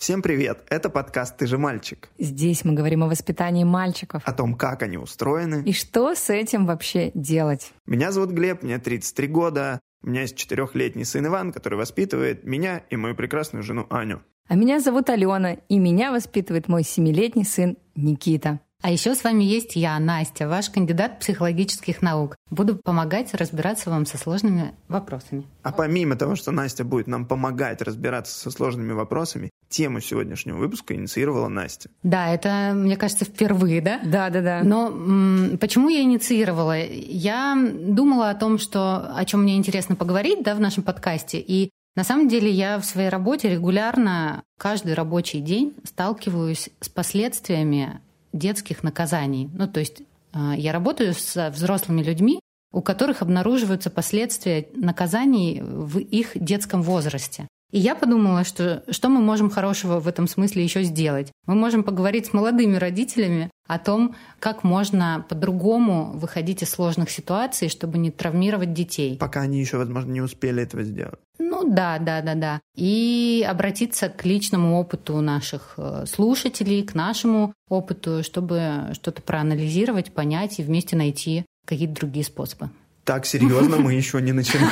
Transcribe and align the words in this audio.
Всем 0.00 0.22
привет! 0.22 0.64
Это 0.70 0.88
подкаст 0.88 1.36
«Ты 1.36 1.46
же 1.46 1.58
мальчик». 1.58 2.08
Здесь 2.18 2.64
мы 2.64 2.72
говорим 2.72 3.04
о 3.04 3.06
воспитании 3.06 3.64
мальчиков. 3.64 4.22
О 4.24 4.32
том, 4.32 4.54
как 4.54 4.82
они 4.82 4.96
устроены. 4.96 5.62
И 5.66 5.74
что 5.74 6.14
с 6.14 6.30
этим 6.30 6.64
вообще 6.64 7.10
делать. 7.12 7.70
Меня 7.84 8.10
зовут 8.10 8.30
Глеб, 8.30 8.62
мне 8.62 8.78
33 8.78 9.28
года. 9.28 9.78
У 10.02 10.08
меня 10.08 10.22
есть 10.22 10.36
четырехлетний 10.36 11.04
сын 11.04 11.26
Иван, 11.26 11.52
который 11.52 11.74
воспитывает 11.74 12.44
меня 12.44 12.78
и 12.88 12.96
мою 12.96 13.14
прекрасную 13.14 13.62
жену 13.62 13.86
Аню. 13.90 14.22
А 14.48 14.54
меня 14.54 14.80
зовут 14.80 15.10
Алена, 15.10 15.58
и 15.68 15.78
меня 15.78 16.12
воспитывает 16.12 16.66
мой 16.66 16.82
семилетний 16.82 17.44
сын 17.44 17.76
Никита. 17.94 18.60
А 18.82 18.90
еще 18.90 19.14
с 19.14 19.24
вами 19.24 19.44
есть 19.44 19.76
я, 19.76 19.98
Настя, 19.98 20.48
ваш 20.48 20.70
кандидат 20.70 21.18
психологических 21.20 22.00
наук. 22.00 22.36
Буду 22.50 22.76
помогать 22.76 23.34
разбираться 23.34 23.90
вам 23.90 24.06
со 24.06 24.16
сложными 24.16 24.72
вопросами. 24.88 25.44
А 25.62 25.72
помимо 25.72 26.16
того, 26.16 26.34
что 26.34 26.50
Настя 26.50 26.84
будет 26.84 27.06
нам 27.06 27.26
помогать 27.26 27.82
разбираться 27.82 28.38
со 28.38 28.50
сложными 28.50 28.92
вопросами, 28.92 29.50
тему 29.68 30.00
сегодняшнего 30.00 30.56
выпуска 30.56 30.94
инициировала 30.94 31.48
Настя. 31.48 31.90
Да, 32.02 32.32
это, 32.32 32.72
мне 32.74 32.96
кажется, 32.96 33.24
впервые, 33.26 33.80
да? 33.82 34.00
Да, 34.02 34.30
да, 34.30 34.40
да. 34.40 34.60
Но 34.64 34.88
м- 34.88 35.58
почему 35.58 35.90
я 35.90 36.00
инициировала? 36.02 36.78
Я 36.78 37.56
думала 37.72 38.30
о 38.30 38.34
том, 38.34 38.58
что 38.58 39.14
о 39.14 39.24
чем 39.26 39.42
мне 39.42 39.56
интересно 39.56 39.94
поговорить, 39.94 40.42
да, 40.42 40.54
в 40.54 40.60
нашем 40.60 40.82
подкасте. 40.82 41.38
И 41.38 41.70
на 41.96 42.04
самом 42.04 42.28
деле 42.28 42.50
я 42.50 42.78
в 42.78 42.84
своей 42.84 43.10
работе 43.10 43.50
регулярно 43.50 44.42
каждый 44.58 44.94
рабочий 44.94 45.40
день 45.40 45.74
сталкиваюсь 45.84 46.70
с 46.80 46.88
последствиями 46.88 48.00
детских 48.32 48.82
наказаний. 48.82 49.50
Ну, 49.52 49.66
то 49.66 49.80
есть 49.80 50.02
э, 50.32 50.52
я 50.56 50.72
работаю 50.72 51.14
с 51.14 51.50
взрослыми 51.50 52.02
людьми, 52.02 52.40
у 52.72 52.82
которых 52.82 53.22
обнаруживаются 53.22 53.90
последствия 53.90 54.68
наказаний 54.74 55.60
в 55.62 55.98
их 55.98 56.32
детском 56.34 56.82
возрасте. 56.82 57.48
И 57.72 57.78
я 57.78 57.94
подумала, 57.94 58.44
что 58.44 58.82
что 58.90 59.08
мы 59.08 59.20
можем 59.20 59.50
хорошего 59.50 60.00
в 60.00 60.08
этом 60.08 60.26
смысле 60.26 60.64
еще 60.64 60.82
сделать? 60.82 61.32
Мы 61.46 61.54
можем 61.54 61.84
поговорить 61.84 62.26
с 62.26 62.32
молодыми 62.32 62.76
родителями 62.76 63.50
о 63.68 63.78
том, 63.78 64.16
как 64.40 64.64
можно 64.64 65.24
по-другому 65.28 66.12
выходить 66.14 66.62
из 66.62 66.70
сложных 66.70 67.10
ситуаций, 67.10 67.68
чтобы 67.68 67.98
не 67.98 68.10
травмировать 68.10 68.72
детей. 68.72 69.16
Пока 69.16 69.42
они 69.42 69.60
еще, 69.60 69.76
возможно, 69.76 70.10
не 70.10 70.20
успели 70.20 70.62
этого 70.62 70.82
сделать. 70.82 71.20
Ну 71.38 71.72
да, 71.72 71.98
да, 71.98 72.20
да, 72.20 72.34
да. 72.34 72.60
И 72.74 73.46
обратиться 73.48 74.08
к 74.08 74.24
личному 74.24 74.78
опыту 74.80 75.20
наших 75.20 75.74
э, 75.76 76.04
слушателей, 76.06 76.82
к 76.82 76.94
нашему 76.94 77.54
опыту, 77.68 78.24
чтобы 78.24 78.90
что-то 78.94 79.22
проанализировать, 79.22 80.12
понять 80.12 80.58
и 80.58 80.64
вместе 80.64 80.96
найти 80.96 81.46
какие-то 81.66 81.94
другие 81.94 82.24
способы 82.24 82.70
так 83.10 83.26
серьезно 83.26 83.76
мы 83.78 83.94
еще 83.94 84.22
не 84.22 84.30
начинали. 84.30 84.70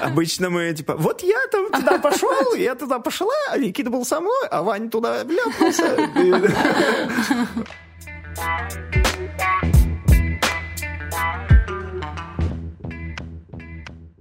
Обычно 0.04 0.50
мы 0.50 0.72
типа, 0.72 0.94
вот 0.94 1.20
я 1.24 1.40
там 1.50 1.68
туда 1.72 1.98
пошел, 1.98 2.54
я 2.54 2.76
туда 2.76 3.00
пошла, 3.00 3.34
а 3.50 3.58
Никита 3.58 3.90
был 3.90 4.04
со 4.04 4.20
мной, 4.20 4.46
а 4.52 4.62
Ваня 4.62 4.88
туда 4.88 5.24
вляпался. 5.24 5.96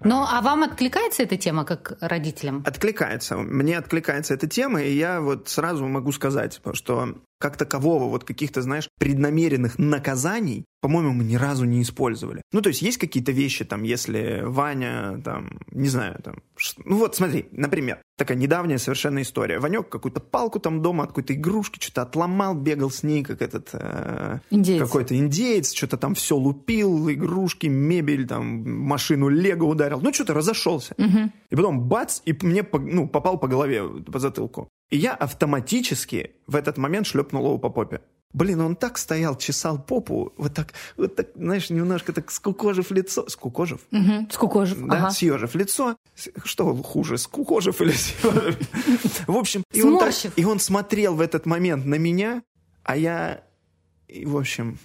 Ну, 0.04 0.26
а 0.28 0.42
вам 0.42 0.64
откликается 0.64 1.22
эта 1.22 1.38
тема 1.38 1.66
как 1.66 1.98
родителям? 2.02 2.64
Откликается. 2.66 3.38
Мне 3.38 3.78
откликается 3.78 4.34
эта 4.34 4.48
тема, 4.48 4.82
и 4.82 4.92
я 4.92 5.22
вот 5.22 5.50
сразу 5.50 5.86
могу 5.88 6.12
сказать, 6.12 6.60
что 6.74 7.16
как 7.44 7.58
такового, 7.58 8.06
вот 8.06 8.24
каких-то, 8.24 8.62
знаешь, 8.62 8.88
преднамеренных 8.98 9.78
наказаний, 9.78 10.64
по-моему, 10.80 11.12
мы 11.12 11.26
ни 11.26 11.36
разу 11.36 11.66
не 11.66 11.82
использовали. 11.82 12.42
Ну, 12.54 12.62
то 12.62 12.70
есть 12.70 12.82
есть 12.82 12.98
какие-то 12.98 13.34
вещи, 13.34 13.66
там, 13.66 13.84
если 13.84 14.44
Ваня, 14.46 15.22
там, 15.26 15.60
не 15.70 15.90
знаю, 15.90 16.22
там, 16.24 16.36
ну 16.86 16.98
вот 17.00 17.18
смотри, 17.18 17.48
например, 17.52 18.00
такая 18.18 18.38
недавняя 18.38 18.78
совершенно 18.78 19.22
история. 19.22 19.60
Ванек 19.60 19.90
какую-то 19.90 20.22
палку 20.22 20.62
там 20.62 20.82
дома 20.82 21.04
от 21.04 21.10
какой-то 21.10 21.34
игрушки 21.34 21.84
что-то 21.84 22.04
отломал, 22.04 22.56
бегал 22.56 22.90
с 22.90 23.04
ней, 23.04 23.24
как 23.24 23.42
этот 23.42 23.72
э, 23.74 24.40
какой-то 24.80 25.18
индеец, 25.18 25.74
что-то 25.74 25.98
там 25.98 26.16
все 26.16 26.38
лупил, 26.38 27.10
игрушки, 27.10 27.68
мебель, 27.68 28.26
там, 28.26 28.86
машину 28.86 29.28
Лего 29.28 29.66
ударил. 29.66 30.00
Ну, 30.00 30.14
что-то 30.14 30.34
разошелся. 30.34 30.96
Угу. 30.98 31.32
И 31.50 31.56
потом 31.58 31.82
бац, 31.82 32.22
и 32.24 32.34
мне 32.42 32.66
ну, 32.72 33.10
попал 33.10 33.38
по 33.38 33.48
голове, 33.50 33.84
по 33.84 34.20
затылку. 34.20 34.70
И 34.94 34.98
я 34.98 35.16
автоматически 35.16 36.36
в 36.46 36.56
этот 36.56 36.78
момент 36.78 37.08
шлепнул 37.08 37.46
его 37.46 37.58
по 37.58 37.70
попе. 37.72 38.02
Блин, 38.32 38.62
он 38.62 38.76
так 38.76 39.00
стоял, 39.00 39.36
чесал 39.36 39.84
попу, 39.84 40.32
вот 40.38 40.54
так, 40.54 40.74
вот 40.98 41.16
так, 41.16 41.30
знаешь, 41.36 41.72
немножко 41.72 42.14
так 42.14 42.30
скукожив 42.30 42.92
лицо. 42.92 43.28
Скукожив? 43.28 43.80
Угу, 43.92 44.28
скукожив, 44.30 44.78
Да, 44.88 44.98
ага. 44.98 45.10
съежив 45.10 45.56
лицо. 45.56 45.98
Что 46.46 46.76
хуже, 46.76 47.18
скукожив 47.18 47.82
или 47.82 47.92
съежив? 47.92 49.26
В 49.28 49.36
общем, 49.36 49.64
и 49.74 49.82
он, 49.82 49.98
так, 49.98 50.14
и 50.36 50.46
он 50.46 50.60
смотрел 50.60 51.16
в 51.16 51.22
этот 51.22 51.48
момент 51.48 51.86
на 51.88 51.96
меня, 51.96 52.44
а 52.84 52.96
я, 52.96 53.44
и, 54.08 54.28
в 54.28 54.38
общем... 54.38 54.78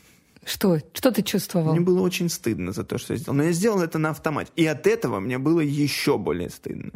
Что? 0.42 0.78
Что 0.94 1.12
ты 1.12 1.22
чувствовал? 1.22 1.72
Мне 1.72 1.80
было 1.80 2.00
очень 2.00 2.30
стыдно 2.30 2.72
за 2.72 2.84
то, 2.84 2.96
что 2.96 3.12
я 3.12 3.18
сделал. 3.18 3.36
Но 3.36 3.44
я 3.44 3.52
сделал 3.52 3.82
это 3.82 3.98
на 3.98 4.08
автомате. 4.08 4.50
И 4.56 4.64
от 4.64 4.86
этого 4.86 5.20
мне 5.20 5.36
было 5.36 5.60
еще 5.60 6.16
более 6.16 6.48
стыдно 6.48 6.92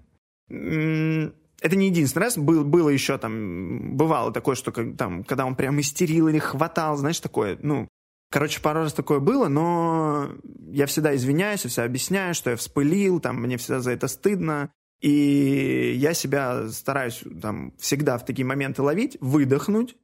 это 1.62 1.76
не 1.76 1.86
единственный 1.86 2.24
раз, 2.24 2.36
был, 2.36 2.64
было 2.64 2.88
еще 2.88 3.16
там, 3.18 3.96
бывало 3.96 4.32
такое, 4.32 4.56
что 4.56 4.72
там, 4.94 5.22
когда 5.24 5.46
он 5.46 5.54
прям 5.54 5.80
истерил 5.80 6.28
или 6.28 6.38
хватал, 6.38 6.96
знаешь, 6.96 7.20
такое, 7.20 7.56
ну, 7.62 7.88
короче, 8.30 8.60
пару 8.60 8.80
раз 8.80 8.92
такое 8.92 9.20
было, 9.20 9.48
но 9.48 10.30
я 10.70 10.86
всегда 10.86 11.14
извиняюсь, 11.14 11.64
я 11.64 11.70
всегда 11.70 11.84
объясняю, 11.84 12.34
что 12.34 12.50
я 12.50 12.56
вспылил, 12.56 13.20
там, 13.20 13.40
мне 13.40 13.56
всегда 13.58 13.80
за 13.80 13.92
это 13.92 14.08
стыдно, 14.08 14.72
и 15.00 15.94
я 15.96 16.14
себя 16.14 16.68
стараюсь 16.68 17.22
там 17.40 17.72
всегда 17.78 18.18
в 18.18 18.24
такие 18.24 18.44
моменты 18.44 18.82
ловить, 18.82 19.16
выдохнуть, 19.20 19.96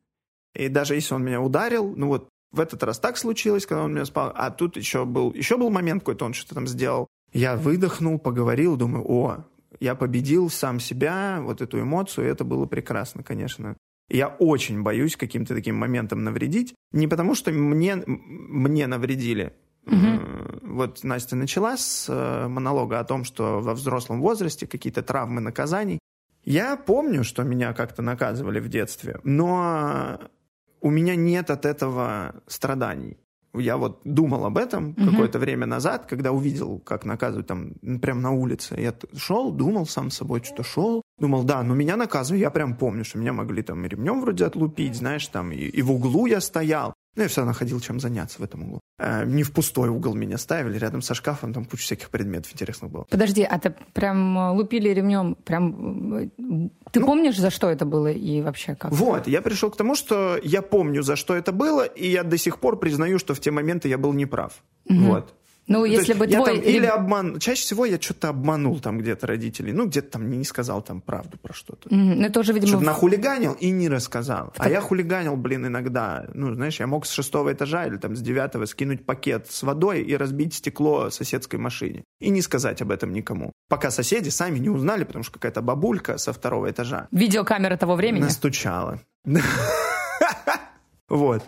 и 0.55 0.69
даже 0.69 0.95
если 0.95 1.15
он 1.15 1.25
меня 1.25 1.41
ударил, 1.41 1.95
ну 1.97 2.07
вот 2.09 2.29
в 2.53 2.61
этот 2.61 2.83
раз 2.83 2.99
так 2.99 3.17
случилось, 3.17 3.67
когда 3.67 3.83
он 3.85 3.95
меня 3.95 4.05
спал, 4.05 4.33
а 4.35 4.51
тут 4.51 4.77
еще 4.77 5.05
был, 5.05 5.33
еще 5.35 5.57
был 5.57 5.71
момент 5.71 6.03
какой-то, 6.03 6.25
он 6.25 6.35
что-то 6.35 6.55
там 6.55 6.67
сделал, 6.69 7.09
я 7.33 7.57
выдохнул, 7.57 8.19
поговорил, 8.19 8.77
думаю, 8.77 9.05
о, 9.07 9.45
я 9.81 9.95
победил 9.95 10.51
сам 10.51 10.81
себя, 10.81 11.41
вот 11.43 11.61
эту 11.61 11.81
эмоцию, 11.81 12.27
и 12.27 12.31
это 12.31 12.45
было 12.45 12.67
прекрасно, 12.67 13.23
конечно. 13.23 13.77
Я 14.09 14.29
очень 14.29 14.83
боюсь 14.83 15.17
каким-то 15.17 15.55
таким 15.55 15.77
моментом 15.77 16.25
навредить. 16.25 16.75
Не 16.93 17.07
потому, 17.09 17.35
что 17.35 17.51
мне, 17.51 17.97
мне 18.07 18.87
навредили. 18.87 19.53
Угу. 19.87 20.75
Вот 20.75 21.05
Настя 21.05 21.37
начала 21.37 21.77
с 21.77 22.07
э, 22.09 22.49
монолога 22.49 23.01
о 23.01 23.05
том, 23.05 23.25
что 23.25 23.61
во 23.61 23.75
взрослом 23.75 24.21
возрасте 24.21 24.67
какие-то 24.67 25.03
травмы 25.03 25.41
наказаний. 25.41 25.99
Я 26.45 26.77
помню, 26.77 27.25
что 27.25 27.43
меня 27.43 27.75
как-то 27.75 28.01
наказывали 28.01 28.61
в 28.61 28.69
детстве, 28.69 29.21
но 29.25 30.19
у 30.81 30.91
меня 30.91 31.15
нет 31.15 31.51
от 31.51 31.67
этого 31.67 32.43
страданий 32.47 33.19
я 33.55 33.77
вот 33.77 34.01
думал 34.05 34.45
об 34.45 34.59
этом 34.59 34.91
угу. 34.91 35.11
какое-то 35.11 35.39
время 35.39 35.67
назад, 35.67 36.07
когда 36.07 36.33
увидел, 36.33 36.81
как 36.85 37.05
наказывают 37.05 37.47
там 37.47 37.75
прямо 38.01 38.21
на 38.21 38.31
улице. 38.33 38.77
Я 38.79 38.95
шел, 39.17 39.53
думал 39.53 39.87
сам 39.87 40.11
с 40.11 40.17
собой, 40.17 40.43
что 40.43 40.63
шел. 40.63 41.03
Думал, 41.19 41.45
да, 41.45 41.63
но 41.63 41.75
меня 41.75 41.97
наказывают. 41.97 42.41
Я 42.41 42.51
прям 42.51 42.77
помню, 42.77 43.05
что 43.05 43.19
меня 43.19 43.33
могли 43.33 43.63
там 43.63 43.85
ремнем 43.85 44.21
вроде 44.21 44.45
отлупить, 44.45 44.95
знаешь, 44.95 45.27
там 45.29 45.53
и, 45.53 45.57
и 45.57 45.83
в 45.83 45.91
углу 45.91 46.27
я 46.27 46.41
стоял. 46.41 46.95
Ну, 47.19 47.25
я 47.25 47.29
всегда 47.29 47.47
находил 47.47 47.81
чем 47.81 47.99
заняться 47.99 48.39
в 48.39 48.45
этом 48.45 48.63
углу. 48.63 48.81
Э, 49.01 49.25
не 49.25 49.43
в 49.43 49.51
пустой 49.51 49.89
угол 49.89 50.15
меня 50.15 50.39
ставили, 50.39 50.79
рядом 50.79 51.03
со 51.03 51.15
шкафом, 51.15 51.53
там 51.53 51.65
куча 51.65 51.83
всяких 51.83 52.11
предметов 52.11 52.53
интересных 52.53 52.93
было. 52.93 53.07
Подожди, 53.11 53.43
а 53.43 53.59
ты 53.59 53.75
прям 53.93 54.39
э, 54.39 54.51
лупили 54.53 54.89
ремнем, 54.91 55.35
прям... 55.35 56.15
Э, 56.15 56.29
ты 56.93 57.01
ну, 57.01 57.07
помнишь, 57.07 57.37
за 57.37 57.51
что 57.51 57.71
это 57.71 57.85
было 57.85 58.13
и 58.13 58.41
вообще 58.41 58.77
как? 58.77 58.93
Вот, 58.93 59.27
я 59.27 59.43
пришел 59.43 59.69
к 59.69 59.77
тому, 59.77 59.97
что 59.97 60.39
я 60.45 60.63
помню, 60.63 61.03
за 61.03 61.17
что 61.17 61.35
это 61.35 61.51
было, 61.51 61.83
и 61.83 62.09
я 62.09 62.23
до 62.23 62.39
сих 62.39 62.61
пор 62.61 62.79
признаю, 62.79 63.19
что 63.19 63.35
в 63.35 63.41
те 63.41 63.51
моменты 63.51 63.89
я 63.89 63.99
был 63.99 64.13
неправ. 64.13 64.63
Угу. 64.89 65.01
Вот. 65.01 65.35
Ну, 65.69 65.85
если 65.85 66.15
бы 66.15 66.27
твой... 66.27 66.57
Там, 66.57 66.65
или 66.65 66.87
обман... 66.87 67.39
Чаще 67.39 67.63
всего 67.63 67.85
я 67.85 68.01
что-то 68.01 68.31
обманул 68.31 68.81
там 68.81 68.99
где-то 68.99 69.27
родителей. 69.27 69.73
Ну, 69.73 69.87
где-то 69.87 70.13
там 70.13 70.31
не 70.31 70.45
сказал 70.45 70.81
там 70.83 71.03
правду 71.03 71.37
про 71.37 71.53
что-то. 71.53 71.91
Mm, 71.91 72.15
ну, 72.15 72.27
это 72.27 72.41
уже, 72.41 72.55
видимо... 72.55 72.69
Что-то 72.69 72.85
нахулиганил 72.87 73.53
и 73.53 73.71
не 73.71 73.89
рассказал. 73.91 74.53
А 74.57 74.71
я 74.71 74.81
хулиганил, 74.81 75.37
блин, 75.37 75.67
иногда. 75.67 76.27
Ну, 76.33 76.55
знаешь, 76.55 76.81
я 76.81 76.87
мог 76.87 77.05
с 77.05 77.11
шестого 77.11 77.53
этажа 77.53 77.87
или 77.87 77.99
там 77.99 78.17
с 78.17 78.21
девятого 78.21 78.65
скинуть 78.65 79.05
пакет 79.05 79.47
с 79.51 79.63
водой 79.63 80.03
и 80.03 80.17
разбить 80.17 80.55
стекло 80.55 81.11
соседской 81.11 81.59
машине. 81.59 82.03
И 82.19 82.31
не 82.31 82.41
сказать 82.41 82.81
об 82.81 82.91
этом 82.91 83.13
никому. 83.13 83.53
Пока 83.69 83.91
соседи 83.91 84.31
сами 84.31 84.59
не 84.59 84.71
узнали, 84.71 85.05
потому 85.05 85.23
что 85.23 85.35
какая-то 85.35 85.61
бабулька 85.61 86.17
со 86.17 86.33
второго 86.33 86.71
этажа... 86.71 87.09
Видеокамера 87.11 87.77
того 87.77 87.95
времени? 87.95 88.23
Настучала. 88.23 89.01
Вот. 91.09 91.43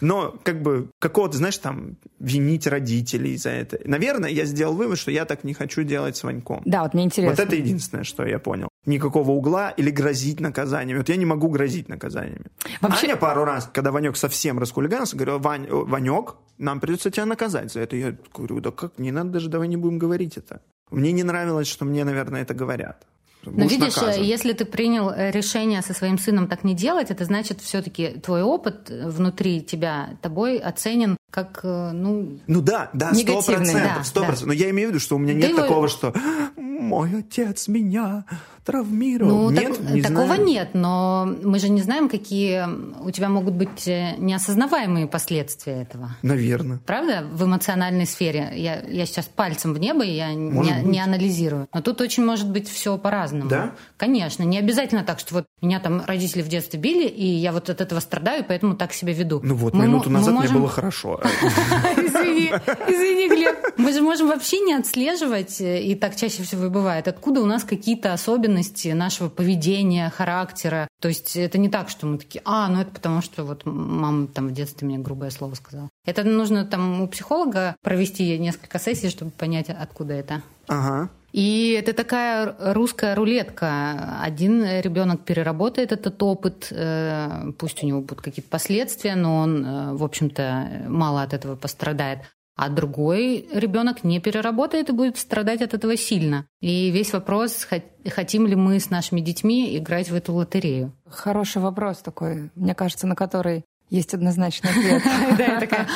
Но 0.00 0.36
как 0.42 0.62
бы 0.62 0.90
какого-то, 0.98 1.36
знаешь, 1.36 1.58
там, 1.58 1.96
винить 2.18 2.66
родителей 2.66 3.36
за 3.36 3.50
это. 3.50 3.78
Наверное, 3.84 4.30
я 4.30 4.44
сделал 4.44 4.74
вывод, 4.74 4.98
что 4.98 5.10
я 5.10 5.24
так 5.24 5.44
не 5.44 5.54
хочу 5.54 5.82
делать 5.82 6.16
с 6.16 6.24
Ваньком. 6.24 6.62
Да, 6.64 6.82
вот 6.82 6.94
мне 6.94 7.04
интересно. 7.04 7.30
Вот 7.30 7.40
это 7.40 7.56
единственное, 7.56 8.04
что 8.04 8.24
я 8.24 8.38
понял. 8.38 8.68
Никакого 8.86 9.32
угла 9.32 9.70
или 9.70 9.90
грозить 9.90 10.40
наказаниями. 10.40 10.98
Вот 10.98 11.08
я 11.08 11.16
не 11.16 11.26
могу 11.26 11.48
грозить 11.48 11.88
наказаниями. 11.88 12.46
Вообще... 12.80 13.08
Аня 13.08 13.16
пару 13.16 13.44
раз, 13.44 13.68
когда 13.72 13.92
Ванек 13.92 14.16
совсем 14.16 14.58
раскулиганился, 14.58 15.16
говорил, 15.16 15.38
Вань, 15.38 15.66
Ванек, 15.68 16.36
нам 16.58 16.80
придется 16.80 17.10
тебя 17.10 17.26
наказать 17.26 17.72
за 17.72 17.80
это. 17.80 17.96
Я 17.96 18.16
говорю, 18.34 18.60
да 18.60 18.70
как, 18.70 18.98
не 18.98 19.10
надо 19.10 19.30
даже, 19.30 19.48
давай 19.48 19.68
не 19.68 19.76
будем 19.76 19.98
говорить 19.98 20.36
это. 20.36 20.62
Мне 20.90 21.12
не 21.12 21.22
нравилось, 21.22 21.66
что 21.66 21.84
мне, 21.84 22.04
наверное, 22.04 22.42
это 22.42 22.54
говорят. 22.54 23.06
Но 23.52 23.66
видишь, 23.66 23.96
наказан. 23.96 24.22
если 24.22 24.52
ты 24.52 24.64
принял 24.64 25.10
э, 25.10 25.30
решение 25.30 25.82
со 25.82 25.94
своим 25.94 26.18
сыном 26.18 26.48
так 26.48 26.64
не 26.64 26.74
делать, 26.74 27.10
это 27.10 27.24
значит 27.24 27.60
все-таки 27.60 28.08
твой 28.22 28.42
опыт 28.42 28.90
внутри 28.90 29.62
тебя 29.62 30.16
тобой 30.22 30.58
оценен 30.58 31.16
как, 31.30 31.60
э, 31.62 31.90
ну... 31.92 32.38
Ну 32.46 32.60
да, 32.60 32.90
да, 32.92 33.12
сто 33.14 33.42
процентов, 33.42 34.06
сто 34.06 34.20
процентов. 34.20 34.46
Но 34.46 34.52
я 34.52 34.70
имею 34.70 34.88
в 34.88 34.92
виду, 34.92 35.00
что 35.00 35.16
у 35.16 35.18
меня 35.18 35.34
нет 35.34 35.56
такого, 35.56 35.88
что 35.88 36.14
мой 36.56 37.18
отец 37.18 37.68
меня 37.68 38.24
травмировал. 38.68 39.44
Ну, 39.44 39.50
нет, 39.50 39.78
так, 39.78 39.90
не 39.94 40.02
такого 40.02 40.26
знаю. 40.26 40.44
нет, 40.44 40.68
но 40.74 41.26
мы 41.42 41.58
же 41.58 41.70
не 41.70 41.80
знаем, 41.80 42.10
какие 42.10 42.66
у 43.02 43.10
тебя 43.10 43.30
могут 43.30 43.54
быть 43.54 43.88
э, 43.88 44.14
неосознаваемые 44.18 45.06
последствия 45.06 45.80
этого. 45.80 46.10
Наверное. 46.20 46.78
Правда? 46.84 47.24
В 47.32 47.44
эмоциональной 47.44 48.04
сфере. 48.04 48.52
Я, 48.54 48.82
я 48.82 49.06
сейчас 49.06 49.24
пальцем 49.24 49.72
в 49.72 49.78
небо, 49.78 50.04
я 50.04 50.34
не, 50.34 50.82
не 50.84 51.00
анализирую. 51.00 51.66
Но 51.72 51.80
тут 51.80 52.02
очень 52.02 52.26
может 52.26 52.50
быть 52.50 52.68
все 52.68 52.98
по-разному. 52.98 53.48
Да? 53.48 53.72
Конечно. 53.96 54.42
Не 54.42 54.58
обязательно 54.58 55.02
так, 55.02 55.18
что 55.18 55.36
вот 55.36 55.46
меня 55.62 55.80
там 55.80 56.02
родители 56.06 56.42
в 56.42 56.48
детстве 56.48 56.78
били, 56.78 57.08
и 57.08 57.24
я 57.24 57.52
вот 57.52 57.70
от 57.70 57.80
этого 57.80 58.00
страдаю, 58.00 58.44
поэтому 58.46 58.76
так 58.76 58.92
себя 58.92 59.14
веду. 59.14 59.40
Ну 59.42 59.54
вот, 59.54 59.72
мы, 59.72 59.86
минуту 59.86 60.10
назад 60.10 60.34
можем... 60.34 60.50
мне 60.50 60.60
было 60.60 60.68
хорошо. 60.68 61.22
Извини, 61.96 62.52
извини, 62.86 63.28
Глеб. 63.28 63.56
Мы 63.78 63.94
же 63.94 64.02
можем 64.02 64.28
вообще 64.28 64.58
не 64.60 64.74
отслеживать, 64.74 65.58
э, 65.62 65.82
и 65.82 65.94
так 65.94 66.16
чаще 66.16 66.42
всего 66.42 66.66
и 66.66 66.68
бывает, 66.68 67.08
откуда 67.08 67.40
у 67.40 67.46
нас 67.46 67.64
какие-то 67.64 68.12
особенности 68.12 68.57
особенности 68.58 68.88
нашего 68.88 69.28
поведения, 69.28 70.10
характера. 70.10 70.88
То 71.00 71.08
есть 71.08 71.36
это 71.36 71.58
не 71.58 71.68
так, 71.68 71.88
что 71.88 72.06
мы 72.06 72.18
такие, 72.18 72.42
а, 72.44 72.68
ну 72.68 72.80
это 72.80 72.90
потому, 72.90 73.22
что 73.22 73.44
вот 73.44 73.62
мама 73.64 74.26
там 74.26 74.48
в 74.48 74.52
детстве 74.52 74.86
мне 74.86 74.98
грубое 74.98 75.30
слово 75.30 75.54
сказала. 75.54 75.88
Это 76.04 76.24
нужно 76.24 76.64
там 76.64 77.02
у 77.02 77.08
психолога 77.08 77.76
провести 77.82 78.38
несколько 78.38 78.78
сессий, 78.78 79.10
чтобы 79.10 79.30
понять, 79.30 79.70
откуда 79.70 80.14
это. 80.14 80.42
Ага. 80.66 81.08
И 81.32 81.76
это 81.78 81.92
такая 81.92 82.56
русская 82.58 83.14
рулетка. 83.14 84.18
Один 84.22 84.64
ребенок 84.64 85.24
переработает 85.24 85.92
этот 85.92 86.22
опыт, 86.22 86.68
э, 86.70 87.52
пусть 87.58 87.82
у 87.84 87.86
него 87.86 88.00
будут 88.00 88.22
какие-то 88.22 88.50
последствия, 88.50 89.14
но 89.14 89.36
он, 89.36 89.64
э, 89.64 89.92
в 89.94 90.02
общем-то, 90.02 90.86
мало 90.88 91.22
от 91.22 91.34
этого 91.34 91.54
пострадает 91.54 92.20
а 92.58 92.68
другой 92.70 93.48
ребенок 93.52 94.02
не 94.02 94.18
переработает 94.18 94.88
и 94.88 94.92
будет 94.92 95.16
страдать 95.16 95.62
от 95.62 95.74
этого 95.74 95.96
сильно. 95.96 96.44
И 96.60 96.90
весь 96.90 97.12
вопрос, 97.12 97.68
хотим 98.04 98.48
ли 98.48 98.56
мы 98.56 98.80
с 98.80 98.90
нашими 98.90 99.20
детьми 99.20 99.78
играть 99.78 100.10
в 100.10 100.14
эту 100.14 100.34
лотерею. 100.34 100.92
Хороший 101.08 101.62
вопрос 101.62 101.98
такой, 101.98 102.50
мне 102.56 102.74
кажется, 102.74 103.06
на 103.06 103.14
который 103.14 103.64
есть 103.90 104.12
однозначный 104.12 104.70
ответ. 104.70 105.02
Да, 105.38 105.44
я 105.44 105.60
такая... 105.60 105.86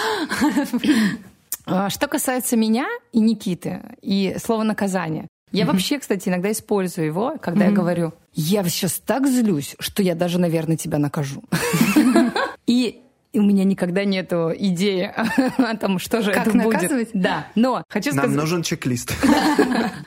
А, 1.66 1.90
что 1.90 2.06
касается 2.06 2.56
меня 2.56 2.86
и 3.12 3.18
Никиты, 3.18 3.80
и 4.00 4.36
слова 4.38 4.62
наказание, 4.62 5.26
я 5.50 5.66
вообще, 5.66 5.98
кстати, 5.98 6.28
иногда 6.28 6.50
использую 6.52 7.08
его, 7.08 7.34
когда 7.40 7.66
я 7.66 7.72
говорю, 7.72 8.14
я 8.32 8.62
сейчас 8.64 9.00
так 9.04 9.26
злюсь, 9.26 9.74
что 9.80 10.02
я 10.02 10.14
даже, 10.14 10.38
наверное, 10.38 10.76
тебя 10.76 10.98
накажу. 10.98 11.42
И 12.66 13.02
и 13.32 13.38
у 13.38 13.42
меня 13.42 13.64
никогда 13.64 14.04
нету 14.04 14.52
идеи 14.54 15.12
о 15.58 15.76
том, 15.76 15.98
что 15.98 16.22
же 16.22 16.32
как 16.32 16.48
это 16.48 16.56
наказывать? 16.56 17.12
будет. 17.12 17.22
Да, 17.22 17.46
но 17.54 17.82
хочу 17.88 18.10
сказать... 18.10 18.30
Нам 18.30 18.36
нужен 18.36 18.62
чек-лист. 18.62 19.14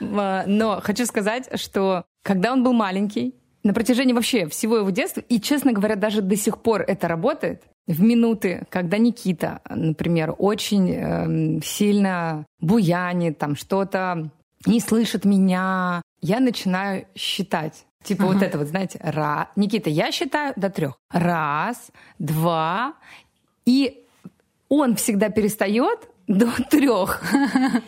Но 0.00 0.80
хочу 0.82 1.06
сказать, 1.06 1.48
что 1.60 2.04
когда 2.22 2.52
он 2.52 2.62
был 2.62 2.72
маленький, 2.72 3.34
на 3.62 3.74
протяжении 3.74 4.12
вообще 4.12 4.46
всего 4.48 4.76
его 4.76 4.90
детства, 4.90 5.20
и, 5.28 5.40
честно 5.40 5.72
говоря, 5.72 5.96
даже 5.96 6.22
до 6.22 6.36
сих 6.36 6.58
пор 6.58 6.82
это 6.82 7.08
работает, 7.08 7.62
в 7.86 8.00
минуты, 8.02 8.64
когда 8.70 8.98
Никита, 8.98 9.60
например, 9.68 10.34
очень 10.38 10.90
э, 10.90 11.60
сильно 11.64 12.46
буянит, 12.60 13.38
там 13.38 13.56
что-то 13.56 14.30
не 14.66 14.80
слышит 14.80 15.24
меня, 15.24 16.02
я 16.20 16.40
начинаю 16.40 17.06
считать. 17.14 17.86
Типа 18.06 18.22
uh-huh. 18.22 18.34
вот 18.34 18.42
это 18.42 18.58
вот, 18.58 18.68
знаете, 18.68 19.00
раз. 19.02 19.48
Никита, 19.56 19.90
я 19.90 20.12
считаю 20.12 20.52
до 20.54 20.70
трех. 20.70 20.94
Раз, 21.10 21.90
два. 22.20 22.94
И 23.64 24.04
он 24.68 24.94
всегда 24.94 25.28
перестает 25.28 26.08
до 26.26 26.50
трех. 26.70 27.22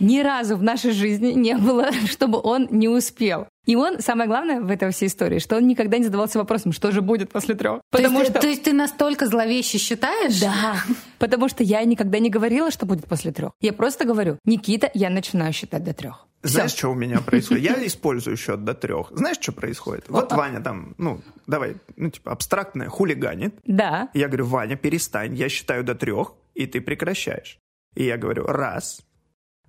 Ни 0.01 0.21
разу 0.21 0.57
в 0.57 0.63
нашей 0.63 0.93
жизни 0.93 1.33
не 1.33 1.57
было, 1.57 1.91
чтобы 2.07 2.41
он 2.43 2.69
не 2.71 2.89
успел. 2.89 3.47
И 3.67 3.77
он, 3.77 4.01
самое 4.01 4.29
главное 4.29 4.61
в 4.61 4.71
этой 4.71 4.91
всей 4.93 5.09
истории, 5.09 5.39
что 5.39 5.57
он 5.57 5.67
никогда 5.67 5.99
не 5.99 6.05
задавался 6.05 6.39
вопросом, 6.39 6.73
что 6.73 6.91
же 6.91 7.03
будет 7.03 7.31
после 7.31 7.55
трех. 7.55 7.83
Потому 7.91 8.17
то, 8.17 8.21
есть, 8.21 8.31
что... 8.31 8.41
то 8.41 8.49
есть 8.49 8.63
ты 8.63 8.73
настолько 8.73 9.27
зловеще 9.27 9.77
считаешь? 9.77 10.41
Да. 10.41 10.77
Потому 11.19 11.49
что 11.49 11.63
я 11.63 11.85
никогда 11.85 12.19
не 12.19 12.31
говорила, 12.31 12.71
что 12.71 12.87
будет 12.87 13.07
после 13.07 13.31
трех. 13.31 13.53
Я 13.61 13.75
просто 13.75 14.07
говорю, 14.07 14.39
Никита, 14.45 14.91
я 14.95 15.11
начинаю 15.11 15.53
считать 15.53 15.85
до 15.85 15.93
трех. 15.93 16.27
Знаешь, 16.43 16.71
Все. 16.71 16.79
что 16.79 16.89
у 16.93 16.95
меня 16.95 17.21
происходит? 17.21 17.65
Я 17.65 17.75
использую 17.87 18.37
счет 18.37 18.65
до 18.65 18.73
трех. 18.73 19.11
Знаешь, 19.11 19.39
что 19.41 19.53
происходит? 19.53 20.05
Вот 20.09 20.33
Ваня 20.33 20.61
там, 20.61 20.95
ну, 20.97 21.21
давай, 21.47 21.77
ну, 21.97 22.11
типа, 22.11 22.33
абстрактное, 22.33 22.89
хулиганит. 22.89 23.55
Да. 23.67 24.09
Я 24.15 24.29
говорю, 24.29 24.47
Ваня, 24.47 24.77
перестань, 24.77 25.35
я 25.35 25.49
считаю 25.49 25.83
до 25.83 25.95
трех, 25.95 26.33
и 26.55 26.67
ты 26.67 26.81
прекращаешь. 26.81 27.59
И 27.99 28.05
я 28.05 28.17
говорю, 28.17 28.45
раз, 28.45 29.01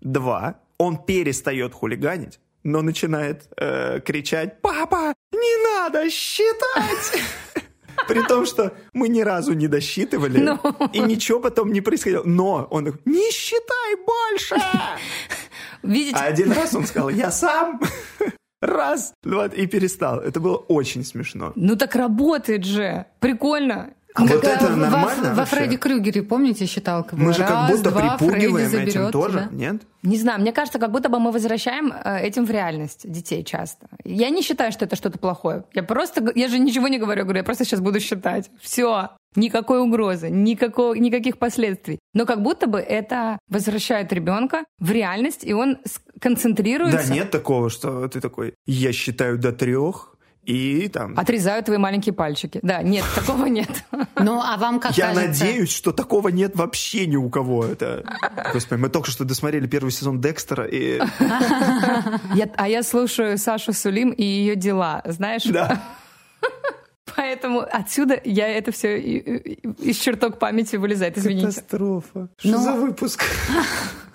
два, 0.02 0.60
он 0.78 1.04
перестает 1.04 1.74
хулиганить, 1.74 2.40
но 2.64 2.84
начинает 2.84 3.50
э, 3.58 4.02
кричать, 4.02 4.62
папа, 4.62 5.16
не 5.32 5.64
надо 5.64 6.08
считать! 6.12 7.24
При 8.08 8.22
том, 8.28 8.46
что 8.46 8.72
мы 8.94 9.08
ни 9.10 9.22
разу 9.22 9.54
не 9.54 9.68
досчитывали, 9.68 10.38
Но... 10.38 10.60
Ну. 10.64 10.90
и 10.94 11.00
ничего 11.00 11.40
потом 11.40 11.74
не 11.74 11.82
происходило. 11.82 12.22
Но 12.24 12.68
он 12.70 12.86
такой, 12.86 13.02
не 13.06 13.32
считай 13.32 13.96
больше! 14.06 14.56
Видите? 15.82 16.16
А 16.16 16.26
один 16.26 16.52
раз 16.52 16.76
он 16.76 16.86
сказал, 16.86 17.10
я 17.10 17.32
сам. 17.32 17.82
Раз, 18.62 19.12
два, 19.24 19.48
и 19.48 19.66
перестал. 19.66 20.20
Это 20.20 20.40
было 20.40 20.58
очень 20.58 21.04
смешно. 21.04 21.52
Ну 21.56 21.76
так 21.76 21.96
работает 21.96 22.64
же. 22.64 23.08
Прикольно. 23.22 23.96
А 24.16 24.26
вот 24.26 24.44
это 24.44 24.70
нормально 24.76 25.30
Во, 25.30 25.36
во 25.36 25.46
Фредди 25.46 25.78
Крюгере, 25.78 26.24
помните, 26.24 26.66
считалка 26.66 27.16
была? 27.16 27.28
Мы 27.28 27.34
же 27.34 27.44
как 27.44 27.70
будто 27.70 27.92
два, 27.92 28.18
припугиваем 28.18 28.70
Фредди 28.70 28.90
этим 28.90 29.12
тоже, 29.12 29.48
да? 29.52 29.56
нет? 29.56 29.82
Не 30.02 30.18
знаю, 30.18 30.42
мне 30.42 30.52
кажется, 30.52 30.80
как 30.80 30.92
будто 30.92 31.10
бы 31.10 31.20
мы 31.20 31.32
возвращаем 31.32 31.92
э, 31.94 32.22
этим 32.22 32.46
в 32.46 32.52
реальность 32.52 33.10
детей 33.10 33.44
часто. 33.44 33.88
Я 34.04 34.30
не 34.30 34.42
считаю, 34.42 34.72
что 34.72 34.86
это 34.86 34.96
что-то 34.96 35.20
плохое. 35.20 35.66
Я 35.74 35.84
просто, 35.84 36.32
я 36.36 36.48
же 36.48 36.58
ничего 36.58 36.88
не 36.88 36.98
говорю, 36.98 37.20
я 37.20 37.24
говорю, 37.24 37.40
я 37.40 37.44
просто 37.44 37.66
сейчас 37.66 37.82
буду 37.82 38.00
считать. 38.00 38.50
Все, 38.60 39.10
никакой 39.36 39.80
угрозы, 39.82 40.30
никакого, 40.30 40.94
никаких 40.96 41.38
последствий. 41.38 42.00
Но 42.14 42.26
как 42.26 42.42
будто 42.42 42.68
бы 42.68 42.80
это 42.80 43.38
возвращает 43.48 44.12
ребенка 44.12 44.64
в 44.80 44.92
реальность, 44.92 45.44
и 45.44 45.54
он 45.54 45.78
концентрируется. 46.20 47.08
Да, 47.08 47.14
нет 47.14 47.30
такого, 47.30 47.70
что 47.70 48.08
ты 48.08 48.22
такой, 48.22 48.56
я 48.66 48.92
считаю 48.92 49.38
до 49.38 49.52
трех, 49.52 50.16
и 50.44 50.88
там... 50.88 51.18
Отрезают 51.18 51.66
твои 51.66 51.78
маленькие 51.78 52.14
пальчики. 52.14 52.60
Да, 52.64 52.82
нет, 52.82 53.06
такого 53.16 53.46
нет. 53.46 53.70
Ну, 54.20 54.42
а 54.42 54.58
вам 54.58 54.80
как 54.80 54.98
Я 54.98 55.14
кажется... 55.14 55.46
надеюсь, 55.46 55.72
что 55.72 55.92
такого 55.92 56.30
нет 56.30 56.56
вообще 56.56 57.06
ни 57.06 57.16
у 57.16 57.30
кого. 57.30 57.66
Это... 57.66 58.04
Господи, 58.54 58.80
мы 58.80 58.90
только 58.90 59.12
что 59.12 59.26
досмотрели 59.26 59.68
первый 59.68 59.92
сезон 59.92 60.20
Декстера, 60.22 60.66
и... 60.66 61.00
Я, 62.34 62.50
а 62.56 62.68
я 62.68 62.84
слушаю 62.84 63.38
Сашу 63.38 63.74
Сулим 63.74 64.12
и 64.12 64.24
ее 64.24 64.56
дела, 64.56 65.02
знаешь? 65.06 65.44
Да. 65.44 65.82
Поэтому 67.16 67.60
отсюда 67.60 68.20
я 68.24 68.48
это 68.48 68.72
все 68.72 69.00
из 69.00 69.98
чертог 69.98 70.40
памяти 70.40 70.76
вылезает, 70.76 71.18
извините. 71.18 71.48
Катастрофа. 71.48 72.30
Что 72.38 72.50
Но... 72.50 72.58
за 72.60 72.74
выпуск? 72.74 73.24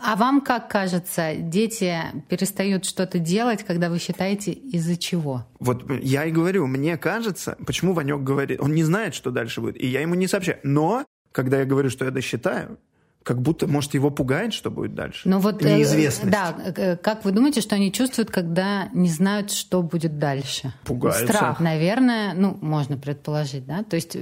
А 0.06 0.16
вам 0.16 0.42
как 0.42 0.68
кажется, 0.68 1.34
дети 1.34 1.98
перестают 2.28 2.84
что-то 2.84 3.18
делать, 3.18 3.64
когда 3.64 3.88
вы 3.88 3.98
считаете 3.98 4.52
из-за 4.52 4.98
чего? 4.98 5.46
Вот 5.60 5.90
я 6.02 6.26
и 6.26 6.30
говорю, 6.30 6.66
мне 6.66 6.98
кажется, 6.98 7.56
почему 7.66 7.94
Ванек 7.94 8.20
говорит, 8.20 8.60
он 8.60 8.74
не 8.74 8.84
знает, 8.84 9.14
что 9.14 9.30
дальше 9.30 9.62
будет, 9.62 9.80
и 9.80 9.86
я 9.86 10.02
ему 10.02 10.14
не 10.14 10.26
сообщаю. 10.26 10.58
Но 10.62 11.06
когда 11.32 11.60
я 11.60 11.64
говорю, 11.64 11.88
что 11.88 12.04
я 12.04 12.10
досчитаю, 12.10 12.78
как 13.24 13.40
будто, 13.40 13.66
может, 13.66 13.94
его 13.94 14.10
пугает, 14.10 14.52
что 14.52 14.70
будет 14.70 14.94
дальше. 14.94 15.28
Но 15.28 15.40
вот, 15.40 15.64
э, 15.64 15.76
Неизвестность. 15.76 16.30
Да, 16.30 16.54
э, 16.76 16.96
как 16.96 17.24
вы 17.24 17.32
думаете, 17.32 17.62
что 17.62 17.74
они 17.74 17.90
чувствуют, 17.90 18.30
когда 18.30 18.88
не 18.92 19.08
знают, 19.08 19.50
что 19.50 19.82
будет 19.82 20.18
дальше? 20.18 20.72
Пугаются. 20.84 21.26
Страх, 21.26 21.58
наверное, 21.58 22.34
ну, 22.34 22.56
можно 22.60 22.98
предположить, 22.98 23.66
да? 23.66 23.82
То 23.82 23.96
есть 23.96 24.16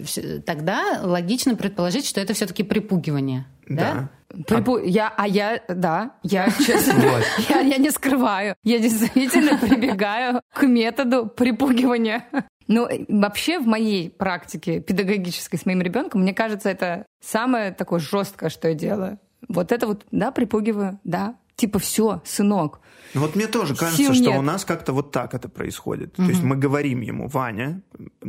тогда 0.46 1.00
логично 1.02 1.56
предположить, 1.56 2.06
что 2.06 2.20
это 2.20 2.32
все-таки 2.32 2.62
припугивание, 2.62 3.44
да? 3.68 4.08
да? 4.28 4.44
Припу... 4.46 4.76
А... 4.76 4.82
Я, 4.82 5.12
а 5.16 5.26
я, 5.26 5.60
да, 5.68 6.12
я 6.22 6.48
честно, 6.66 7.02
я, 7.50 7.60
я 7.60 7.76
не 7.78 7.90
скрываю. 7.90 8.54
Я 8.62 8.78
действительно 8.78 9.58
прибегаю 9.60 10.40
к 10.54 10.62
методу 10.62 11.26
припугивания. 11.26 12.24
Ну, 12.72 12.88
вообще 13.08 13.58
в 13.58 13.66
моей 13.66 14.08
практике 14.08 14.80
педагогической 14.80 15.58
с 15.58 15.66
моим 15.66 15.82
ребенком, 15.82 16.22
мне 16.22 16.32
кажется, 16.32 16.70
это 16.70 17.04
самое 17.20 17.72
такое 17.72 18.00
жесткое, 18.00 18.48
что 18.48 18.68
я 18.68 18.74
делаю. 18.74 19.18
Вот 19.48 19.72
это 19.72 19.86
вот, 19.86 20.06
да, 20.10 20.30
припугиваю, 20.30 20.98
да, 21.04 21.36
типа 21.56 21.78
все, 21.78 22.22
сынок. 22.24 22.80
Ну 23.12 23.20
вот 23.20 23.36
мне 23.36 23.46
тоже 23.46 23.76
кажется, 23.76 24.02
Сил 24.02 24.14
что 24.14 24.30
нет. 24.30 24.38
у 24.38 24.42
нас 24.42 24.64
как-то 24.64 24.94
вот 24.94 25.12
так 25.12 25.34
это 25.34 25.50
происходит. 25.50 26.18
Угу. 26.18 26.26
То 26.26 26.30
есть 26.30 26.42
мы 26.42 26.56
говорим 26.56 27.02
ему, 27.02 27.28
Ваня, 27.28 27.82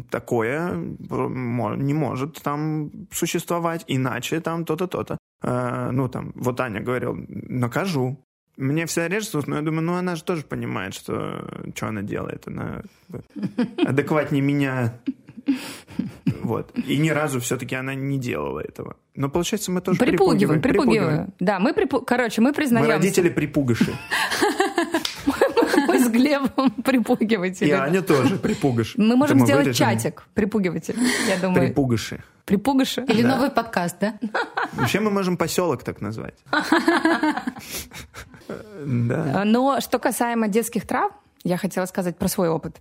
такое 0.10 0.76
не 0.76 1.94
может 1.94 2.42
там 2.42 2.92
существовать, 3.12 3.86
иначе 3.88 4.42
там 4.42 4.66
то-то, 4.66 4.88
то-то. 4.88 5.18
Э, 5.42 5.90
ну 5.92 6.10
там, 6.10 6.34
вот 6.36 6.60
Аня 6.60 6.82
говорил, 6.82 7.16
накажу. 7.16 8.18
Мне 8.58 8.86
вся 8.86 9.08
режет, 9.08 9.48
но 9.48 9.56
я 9.56 9.62
думаю, 9.62 9.82
ну 9.84 9.94
она 9.94 10.16
же 10.16 10.24
тоже 10.24 10.44
понимает, 10.44 10.94
что, 10.94 11.48
что 11.76 11.88
она 11.88 12.04
делает. 12.04 12.48
Она 12.48 12.84
адекватнее 13.84 14.42
меня. 14.42 14.96
Вот. 16.42 16.72
И 16.88 16.98
ни 16.98 17.10
разу 17.10 17.40
все-таки 17.40 17.76
она 17.76 17.96
не 17.96 18.20
делала 18.20 18.60
этого. 18.60 18.96
Но 19.16 19.30
получается, 19.30 19.72
мы 19.72 19.82
тоже 19.82 20.00
припугиваем. 20.00 20.62
Припугиваем. 20.62 20.92
Припугиваем. 20.92 21.34
Да, 21.40 21.60
мы 21.60 21.74
припу... 21.74 22.02
Короче, 22.02 22.42
мы 22.42 22.54
признаемся. 22.54 22.92
Мы 22.92 22.96
родители 22.98 23.30
припугаши. 23.30 23.94
Мы 25.88 26.00
с 26.00 26.10
Глебом 26.10 26.72
припугиватели. 26.84 27.70
И 27.70 27.72
Аня 27.72 28.02
тоже 28.02 28.38
припугаш. 28.38 28.96
Мы 28.98 29.16
можем 29.16 29.40
сделать 29.40 29.76
чатик 29.76 30.24
припугиватель, 30.34 30.96
я 31.28 31.38
думаю. 31.38 31.68
Припугаши. 31.68 32.24
Припугаши. 32.46 33.06
Или 33.08 33.24
новый 33.24 33.50
подкаст, 33.50 33.98
да? 34.00 34.20
Вообще 34.74 35.00
мы 35.00 35.12
можем 35.12 35.38
поселок 35.38 35.84
так 35.84 36.02
назвать. 36.02 36.36
Да. 38.48 39.44
Но 39.46 39.80
что 39.82 40.00
касаемо 40.00 40.48
детских 40.48 40.86
травм, 40.88 41.14
я 41.44 41.58
хотела 41.58 41.86
сказать 41.86 42.18
про 42.18 42.28
свой 42.28 42.50
опыт. 42.50 42.78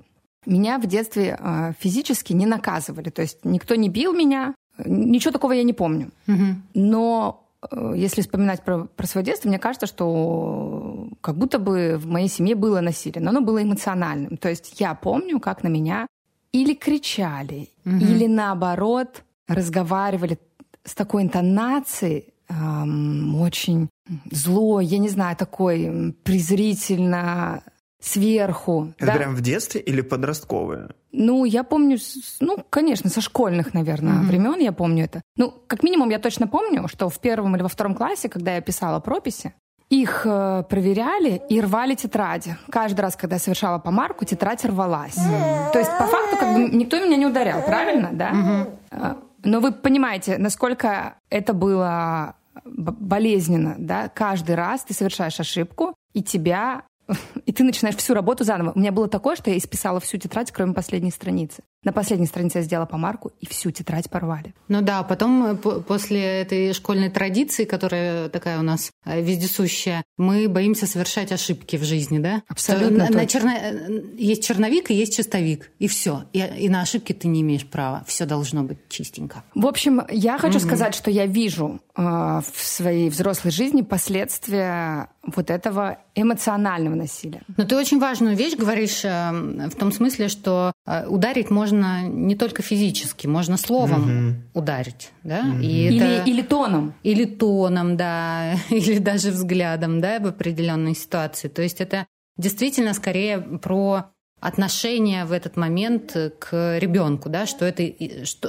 Меня 0.47 0.79
в 0.79 0.87
детстве 0.87 1.39
э, 1.39 1.73
физически 1.79 2.33
не 2.33 2.47
наказывали. 2.47 3.11
То 3.11 3.23
есть 3.23 3.39
никто 3.45 3.75
не 3.77 3.89
бил 3.89 4.13
меня, 4.13 4.55
ничего 4.85 5.33
такого 5.33 5.53
я 5.53 5.63
не 5.63 5.73
помню. 5.73 6.11
Мгм. 6.27 6.63
Но 6.75 7.45
э, 7.71 7.95
если 7.97 8.23
вспоминать 8.23 8.63
про, 8.65 8.85
про 8.85 9.07
свое 9.07 9.25
детство, 9.25 9.49
мне 9.49 9.59
кажется, 9.59 9.87
что 9.87 11.09
как 11.21 11.37
будто 11.37 11.59
бы 11.59 11.97
в 11.97 12.07
моей 12.07 12.29
семье 12.29 12.55
было 12.57 12.81
насилие, 12.81 13.23
но 13.23 13.31
оно 13.31 13.41
было 13.41 13.63
эмоциональным. 13.63 14.37
То 14.37 14.49
есть 14.49 14.81
я 14.81 14.95
помню, 14.95 15.39
как 15.39 15.63
на 15.63 15.69
меня 15.69 16.07
или 16.53 16.75
кричали, 16.75 17.69
Мгм. 17.85 17.99
или 17.99 18.27
наоборот 18.27 19.23
разговаривали 19.49 20.39
с 20.85 20.95
такой 20.95 21.23
интонацией, 21.23 22.33
эм, 22.49 23.41
очень 23.41 23.89
злой, 24.31 24.85
я 24.87 24.99
не 24.99 25.09
знаю, 25.09 25.37
такой 25.37 26.15
презрительно 26.25 27.63
сверху. 28.01 28.93
Это 28.99 29.07
да. 29.13 29.17
прям 29.17 29.35
в 29.37 29.41
детстве 29.41 29.81
или 29.81 30.01
подростковое? 30.01 30.91
Ну, 31.13 31.45
я 31.45 31.63
помню, 31.63 31.99
ну, 32.41 32.59
конечно, 32.69 33.09
со 33.11 33.21
школьных, 33.21 33.75
наверное, 33.75 34.15
Мгм. 34.15 34.27
времен 34.27 34.59
я 34.61 34.73
помню 34.73 35.05
это. 35.05 35.23
Ну, 35.37 35.55
как 35.67 35.83
минимум, 35.83 36.11
я 36.11 36.19
точно 36.19 36.49
помню, 36.49 36.89
что 36.89 37.09
в 37.09 37.21
первом 37.21 37.55
или 37.55 37.63
во 37.63 37.69
втором 37.69 37.95
классе, 37.95 38.29
когда 38.29 38.55
я 38.57 38.61
писала 38.61 38.99
прописи, 38.99 39.55
их 39.89 40.23
э, 40.25 40.65
проверяли 40.71 41.43
и 41.51 41.61
рвали 41.61 41.95
тетради. 41.95 42.57
Каждый 42.71 43.03
раз, 43.03 43.15
когда 43.15 43.37
я 43.37 43.41
совершала 43.41 43.79
помарку, 43.79 44.25
тетрадь 44.25 44.65
рвалась. 44.65 45.15
То 45.15 45.79
есть, 45.79 45.91
по 45.99 46.07
факту, 46.07 46.37
как 46.41 46.55
бы 46.55 46.61
никто 46.77 46.99
меня 46.99 47.17
не 47.19 47.27
ударял, 47.27 47.63
правильно, 47.63 48.09
да? 48.13 48.67
Э, 48.91 49.15
Но 49.45 49.61
вы 49.61 49.71
понимаете, 49.73 50.39
насколько 50.39 51.17
это 51.29 51.53
было 51.53 52.37
болезненно, 52.65 53.77
да? 53.79 54.09
Каждый 54.09 54.55
раз 54.55 54.85
ты 54.85 54.95
совершаешь 54.95 55.39
ошибку, 55.41 55.95
и 56.13 56.23
тебя 56.23 56.85
и 57.47 57.53
ты 57.53 57.65
начинаешь 57.65 57.97
всю 57.97 58.15
работу 58.15 58.45
заново. 58.45 58.73
У 58.75 58.79
меня 58.79 58.93
было 58.93 59.09
такое, 59.09 59.37
что 59.37 59.51
я 59.51 59.59
исписала 59.59 60.01
всю 60.01 60.19
тетрадь, 60.19 60.53
кроме 60.53 60.75
последней 60.75 61.11
страницы. 61.11 61.63
На 61.85 61.93
последней 61.93 62.27
странице 62.27 62.59
я 62.59 62.65
сделала 62.65 62.87
помарку, 62.87 63.33
и 63.41 63.47
всю 63.47 63.73
тетрадь 63.73 64.09
порвали. 64.09 64.55
Ну 64.69 64.83
да, 64.83 65.03
потом 65.03 65.45
э, 65.45 65.55
по- 65.57 65.81
после 65.81 66.21
этой 66.43 66.73
школьной 66.75 67.11
традиции, 67.11 67.65
которая 67.65 68.29
такая 68.29 68.59
у 68.61 68.63
нас 68.63 68.93
э, 69.05 69.21
вездесущая, 69.21 70.05
мы 70.17 70.49
боимся 70.49 70.87
совершать 70.87 71.33
ошибки 71.33 71.77
в 71.77 71.83
жизни, 71.85 72.19
да? 72.21 72.43
Абсолютно 72.47 73.09
на- 73.09 73.11
на 73.11 73.27
черно- 73.27 73.51
э, 73.57 74.03
Есть 74.17 74.45
черновик 74.47 74.91
и 74.91 74.95
есть 74.95 75.17
чистовик, 75.17 75.73
и 75.81 75.89
все. 75.89 76.25
И, 76.33 76.39
и 76.39 76.69
на 76.69 76.83
ошибки 76.83 77.13
ты 77.13 77.27
не 77.27 77.41
имеешь 77.41 77.67
права. 77.67 78.05
Все 78.07 78.27
должно 78.27 78.63
быть 78.63 78.79
чистенько. 78.89 79.43
В 79.57 79.67
общем, 79.67 80.03
я 80.11 80.39
хочу 80.39 80.61
сказать, 80.61 80.95
что 80.95 81.11
я 81.11 81.27
вижу 81.27 81.81
э, 81.97 82.01
в 82.03 82.45
своей 82.65 83.11
взрослой 83.11 83.51
жизни 83.51 83.83
последствия 83.83 85.09
вот 85.25 85.51
этого 85.51 85.99
эмоционального 86.17 86.95
насилия. 86.97 87.43
Но 87.57 87.65
ты 87.65 87.77
очень 87.77 88.01
важную 88.01 88.37
вещь 88.37 88.57
говоришь 88.57 89.05
э, 89.05 89.31
в 89.69 89.77
том 89.77 89.93
смысле, 89.93 90.29
что 90.29 90.73
э, 90.87 91.07
ударить 91.07 91.49
можно 91.51 92.03
не 92.09 92.35
только 92.35 92.63
физически, 92.63 93.29
можно 93.29 93.57
словом 93.57 94.43
ударить, 94.55 95.13
да? 95.23 95.43
И 95.61 95.87
Или, 95.89 96.17
это- 96.17 96.29
или 96.31 96.43
тоном. 96.43 96.95
или 97.05 97.25
тоном, 97.25 97.97
да, 97.97 98.55
или 98.71 98.99
даже 98.99 99.31
взглядом, 99.31 100.01
да, 100.01 100.19
в 100.19 100.27
определенной 100.27 100.95
ситуации. 100.97 101.49
То 101.49 101.63
есть 101.63 101.81
это 101.81 102.07
действительно 102.37 102.93
скорее 102.95 103.39
про 103.41 104.07
отношение 104.41 105.25
в 105.25 105.31
этот 105.31 105.57
момент 105.57 106.17
к 106.41 106.79
ребенку, 106.81 107.29
да, 107.29 107.47
что 107.47 107.65
это 107.65 107.85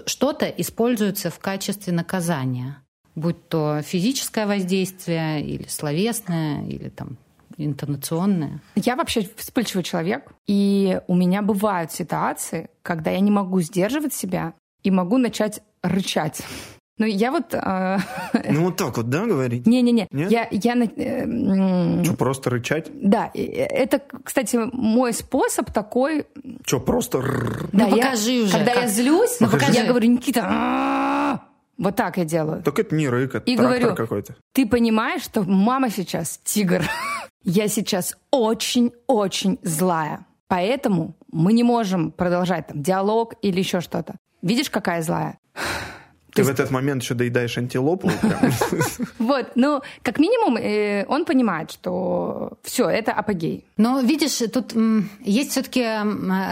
что-то 0.07 0.47
используется 0.47 1.29
в 1.29 1.37
качестве 1.37 1.93
наказания, 1.93 2.82
будь 3.15 3.47
то 3.49 3.81
физическое 3.83 4.45
воздействие 4.47 5.41
или 5.43 5.67
словесное, 5.67 6.63
или 6.65 6.89
там 6.89 7.17
интонационное. 7.57 8.61
Я 8.75 8.95
вообще 8.95 9.27
вспыльчивый 9.37 9.83
человек, 9.83 10.31
и 10.47 10.99
у 11.07 11.15
меня 11.15 11.41
бывают 11.41 11.91
ситуации, 11.91 12.69
когда 12.81 13.11
я 13.11 13.19
не 13.19 13.31
могу 13.31 13.61
сдерживать 13.61 14.13
себя 14.13 14.53
и 14.83 14.91
могу 14.91 15.17
начать 15.17 15.61
рычать. 15.83 16.41
Ну, 16.99 17.07
я 17.07 17.31
вот... 17.31 17.53
э, 17.53 17.97
Ну 18.51 18.65
вот 18.65 18.77
так 18.77 18.95
вот, 18.97 19.09
да, 19.09 19.25
говорить? 19.25 19.65
Не-не-не. 19.65 20.07
Я, 20.11 20.47
я... 20.51 20.75
э, 20.95 22.03
Что, 22.03 22.13
просто 22.15 22.51
рычать? 22.51 22.91
Да, 22.93 23.31
это, 23.33 23.99
кстати, 24.23 24.59
мой 24.71 25.11
способ 25.13 25.71
такой... 25.71 26.25
Что, 26.65 26.79
просто... 26.79 27.19
Да, 27.71 27.87
Ну, 27.87 27.95
я- 27.95 28.03
покажи 28.05 28.43
уже, 28.43 28.51
Когда 28.53 28.73
как. 28.73 28.83
я 28.83 28.87
злюсь, 28.89 29.37
Ну, 29.39 29.49
покажи. 29.49 29.73
я 29.73 29.85
говорю, 29.85 30.07
Никита! 30.11 31.41
Вот 31.77 31.95
так 31.95 32.17
я 32.17 32.25
делаю. 32.25 32.61
Так 32.63 32.79
это 32.79 32.95
не 32.95 33.09
рык, 33.09 33.35
это 33.35 33.49
И 33.49 33.55
трактор 33.57 33.79
говорю, 33.79 33.95
какой-то. 33.95 34.35
Ты 34.53 34.67
понимаешь, 34.67 35.23
что 35.23 35.43
мама 35.43 35.89
сейчас 35.89 36.39
тигр. 36.43 36.83
Я 37.43 37.67
сейчас 37.67 38.15
очень-очень 38.31 39.59
злая. 39.63 40.25
Поэтому 40.47 41.15
мы 41.31 41.51
не 41.51 41.63
можем 41.63 42.11
продолжать 42.11 42.67
там 42.67 42.81
диалог 42.81 43.33
или 43.41 43.59
еще 43.59 43.81
что-то. 43.81 44.15
Видишь, 44.41 44.69
какая 44.69 45.01
злая? 45.01 45.39
Ты 46.33 46.41
есть- 46.41 46.49
в 46.49 46.53
этот 46.53 46.71
момент 46.71 47.03
еще 47.03 47.13
доедаешь 47.13 47.57
антилопу. 47.57 48.09
Вот, 49.19 49.51
ну, 49.55 49.81
как 50.01 50.19
минимум, 50.19 50.57
э, 50.57 51.05
он 51.07 51.25
понимает, 51.25 51.71
что 51.71 52.53
все, 52.63 52.89
это 52.89 53.11
апогей. 53.13 53.65
Но 53.77 54.01
видишь, 54.01 54.37
тут 54.51 54.73
есть 55.23 55.51
все-таки 55.51 55.83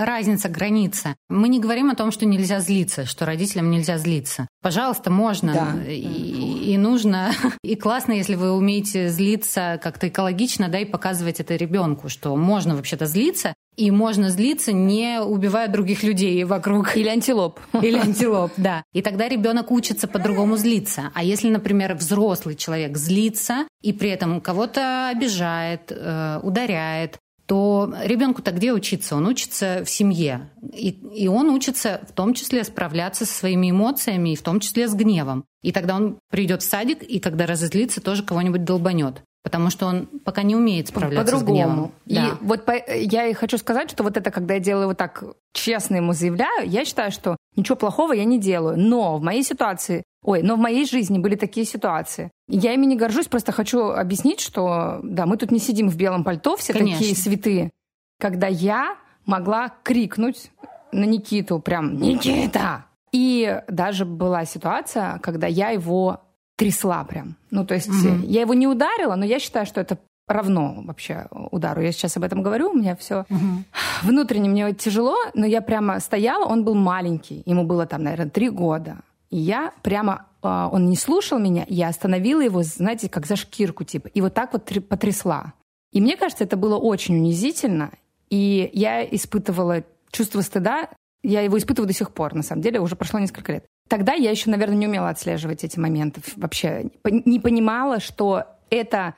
разница, 0.05 0.49
граница. 0.49 1.15
Мы 1.29 1.49
не 1.49 1.59
говорим 1.59 1.89
о 1.89 1.95
том, 1.95 2.11
что 2.11 2.25
нельзя 2.25 2.59
злиться, 2.59 3.05
что 3.05 3.25
родителям 3.25 3.69
нельзя 3.69 3.97
злиться. 3.97 4.47
Пожалуйста, 4.61 5.09
можно 5.11 5.53
Да. 5.53 5.91
и, 5.91 6.73
и 6.73 6.77
нужно. 6.77 7.31
И 7.63 7.75
классно, 7.75 8.13
если 8.13 8.35
вы 8.35 8.51
умеете 8.51 9.09
злиться 9.09 9.79
как-то 9.83 10.07
экологично, 10.07 10.67
да, 10.69 10.79
и 10.79 10.85
показывать 10.85 11.39
это 11.39 11.55
ребенку, 11.55 12.09
что 12.09 12.35
можно 12.35 12.75
вообще-то 12.75 13.05
злиться, 13.05 13.53
и 13.75 13.89
можно 13.89 14.29
злиться, 14.29 14.73
не 14.73 15.21
убивая 15.21 15.67
других 15.67 16.03
людей 16.03 16.43
вокруг. 16.43 16.95
Или 16.97 17.07
антилоп. 17.07 17.59
Или 17.81 17.97
антилоп, 17.97 18.51
да. 18.57 18.83
И 18.93 19.01
тогда 19.01 19.29
ребенок 19.29 19.71
учится 19.71 20.07
по-другому 20.07 20.57
злиться. 20.57 21.11
А 21.13 21.23
если, 21.23 21.49
например, 21.49 21.95
взрослый 21.95 22.55
человек 22.55 22.97
злится 22.97 23.67
и 23.81 23.93
при 23.93 24.09
этом 24.09 24.41
кого-то 24.41 25.09
обижает, 25.09 25.91
э, 25.91 26.39
ударяет, 26.43 27.17
то 27.51 27.93
ребенку-то 28.03 28.51
где 28.51 28.71
учиться? 28.71 29.15
Он 29.15 29.27
учится 29.27 29.83
в 29.85 29.89
семье. 29.89 30.49
И, 30.73 30.89
и 31.13 31.27
он 31.27 31.49
учится 31.49 32.01
в 32.07 32.13
том 32.13 32.33
числе 32.33 32.63
справляться 32.63 33.25
со 33.25 33.33
своими 33.33 33.71
эмоциями, 33.71 34.31
и 34.31 34.35
в 34.37 34.41
том 34.41 34.59
числе 34.59 34.87
с 34.87 34.93
гневом. 34.93 35.43
И 35.61 35.71
тогда 35.71 35.97
он 35.97 36.17
придет 36.29 36.61
в 36.61 36.65
садик, 36.65 37.03
и 37.03 37.19
когда 37.19 37.45
разозлится, 37.45 37.99
тоже 37.99 38.23
кого-нибудь 38.23 38.63
долбанет. 38.63 39.21
Потому 39.43 39.71
что 39.71 39.87
он 39.87 40.05
пока 40.23 40.43
не 40.43 40.55
умеет 40.55 40.87
справляться 40.89 41.37
с 41.37 41.43
гневом. 41.43 41.91
По-другому. 41.91 41.91
И 42.05 42.15
Да. 42.15 42.37
вот 42.41 42.63
по- 42.65 42.91
я 42.93 43.25
и 43.27 43.33
хочу 43.33 43.57
сказать, 43.57 43.89
что 43.89 44.03
вот 44.03 44.15
это, 44.15 44.29
когда 44.29 44.53
я 44.53 44.59
делаю 44.59 44.87
вот 44.87 44.97
так 44.97 45.23
честно 45.53 45.95
ему 45.95 46.13
заявляю, 46.13 46.69
я 46.69 46.85
считаю, 46.85 47.11
что 47.11 47.35
ничего 47.55 47.75
плохого 47.75 48.13
я 48.13 48.23
не 48.23 48.39
делаю. 48.39 48.77
Но 48.77 49.17
в 49.17 49.21
моей 49.23 49.43
ситуации, 49.43 50.03
ой, 50.23 50.43
но 50.43 50.55
в 50.55 50.59
моей 50.59 50.85
жизни 50.85 51.17
были 51.17 51.35
такие 51.35 51.65
ситуации. 51.65 52.29
Я 52.47 52.73
ими 52.73 52.85
не 52.85 52.95
горжусь, 52.95 53.27
просто 53.27 53.51
хочу 53.51 53.85
объяснить, 53.89 54.41
что 54.41 54.99
да, 55.03 55.25
мы 55.25 55.37
тут 55.37 55.49
не 55.51 55.59
сидим 55.59 55.89
в 55.89 55.97
белом 55.97 56.23
пальто, 56.23 56.55
все 56.55 56.73
Конечно. 56.73 56.99
такие 56.99 57.15
святые. 57.15 57.71
Когда 58.19 58.45
я 58.47 58.95
могла 59.25 59.71
крикнуть 59.83 60.51
на 60.91 61.05
Никиту, 61.05 61.59
прям 61.59 61.97
«Никита!» 61.97 62.85
И 63.11 63.61
даже 63.67 64.05
была 64.05 64.45
ситуация, 64.45 65.17
когда 65.19 65.47
я 65.47 65.69
его 65.71 66.21
трясла 66.61 67.03
прям. 67.03 67.35
Ну, 67.49 67.65
то 67.65 67.73
есть 67.73 67.87
Мгм. 67.89 68.21
я 68.21 68.41
его 68.41 68.53
не 68.53 68.67
ударила, 68.67 69.15
но 69.15 69.25
я 69.25 69.39
считаю, 69.39 69.65
что 69.65 69.81
это 69.81 69.97
равно 70.27 70.75
вообще 70.85 71.25
удару. 71.49 71.81
Я 71.81 71.91
сейчас 71.91 72.15
об 72.17 72.23
этом 72.23 72.43
говорю, 72.43 72.69
у 72.69 72.73
меня 72.75 72.95
все 72.95 73.25
Мгм. 73.29 73.65
внутренне 74.03 74.47
мне 74.47 74.71
тяжело, 74.73 75.15
но 75.33 75.47
я 75.47 75.61
прямо 75.61 75.99
стояла, 75.99 76.45
он 76.45 76.63
был 76.63 76.75
маленький, 76.75 77.41
ему 77.47 77.63
было 77.65 77.87
там, 77.87 78.03
наверное, 78.03 78.29
три 78.29 78.49
года. 78.49 78.97
И 79.31 79.37
я 79.37 79.71
прямо, 79.81 80.27
а, 80.43 80.69
он 80.71 80.85
не 80.85 80.95
слушал 80.95 81.39
меня, 81.39 81.65
я 81.67 81.87
остановила 81.87 82.41
его, 82.41 82.61
знаете, 82.61 83.09
как 83.09 83.25
за 83.25 83.35
шкирку, 83.35 83.83
типа, 83.83 84.07
и 84.09 84.21
вот 84.21 84.33
так 84.35 84.53
вот 84.53 84.69
тр- 84.71 84.81
потрясла. 84.81 85.53
И 85.91 85.99
мне 85.99 86.15
кажется, 86.15 86.43
это 86.43 86.57
было 86.57 86.77
очень 86.77 87.15
унизительно, 87.17 87.89
и 88.29 88.69
я 88.73 89.03
испытывала 89.03 89.83
чувство 90.11 90.41
стыда, 90.41 90.89
я 91.23 91.41
его 91.41 91.57
испытываю 91.57 91.87
до 91.87 91.93
сих 91.93 92.11
пор, 92.11 92.35
на 92.35 92.43
самом 92.43 92.61
деле, 92.61 92.79
уже 92.79 92.95
прошло 92.95 93.19
несколько 93.19 93.51
лет. 93.53 93.65
Тогда 93.91 94.13
я 94.13 94.31
еще, 94.31 94.49
наверное, 94.49 94.77
не 94.77 94.87
умела 94.87 95.09
отслеживать 95.09 95.65
эти 95.65 95.77
моменты. 95.77 96.21
Вообще 96.37 96.91
не 97.03 97.41
понимала, 97.41 97.99
что 97.99 98.45
это 98.69 99.15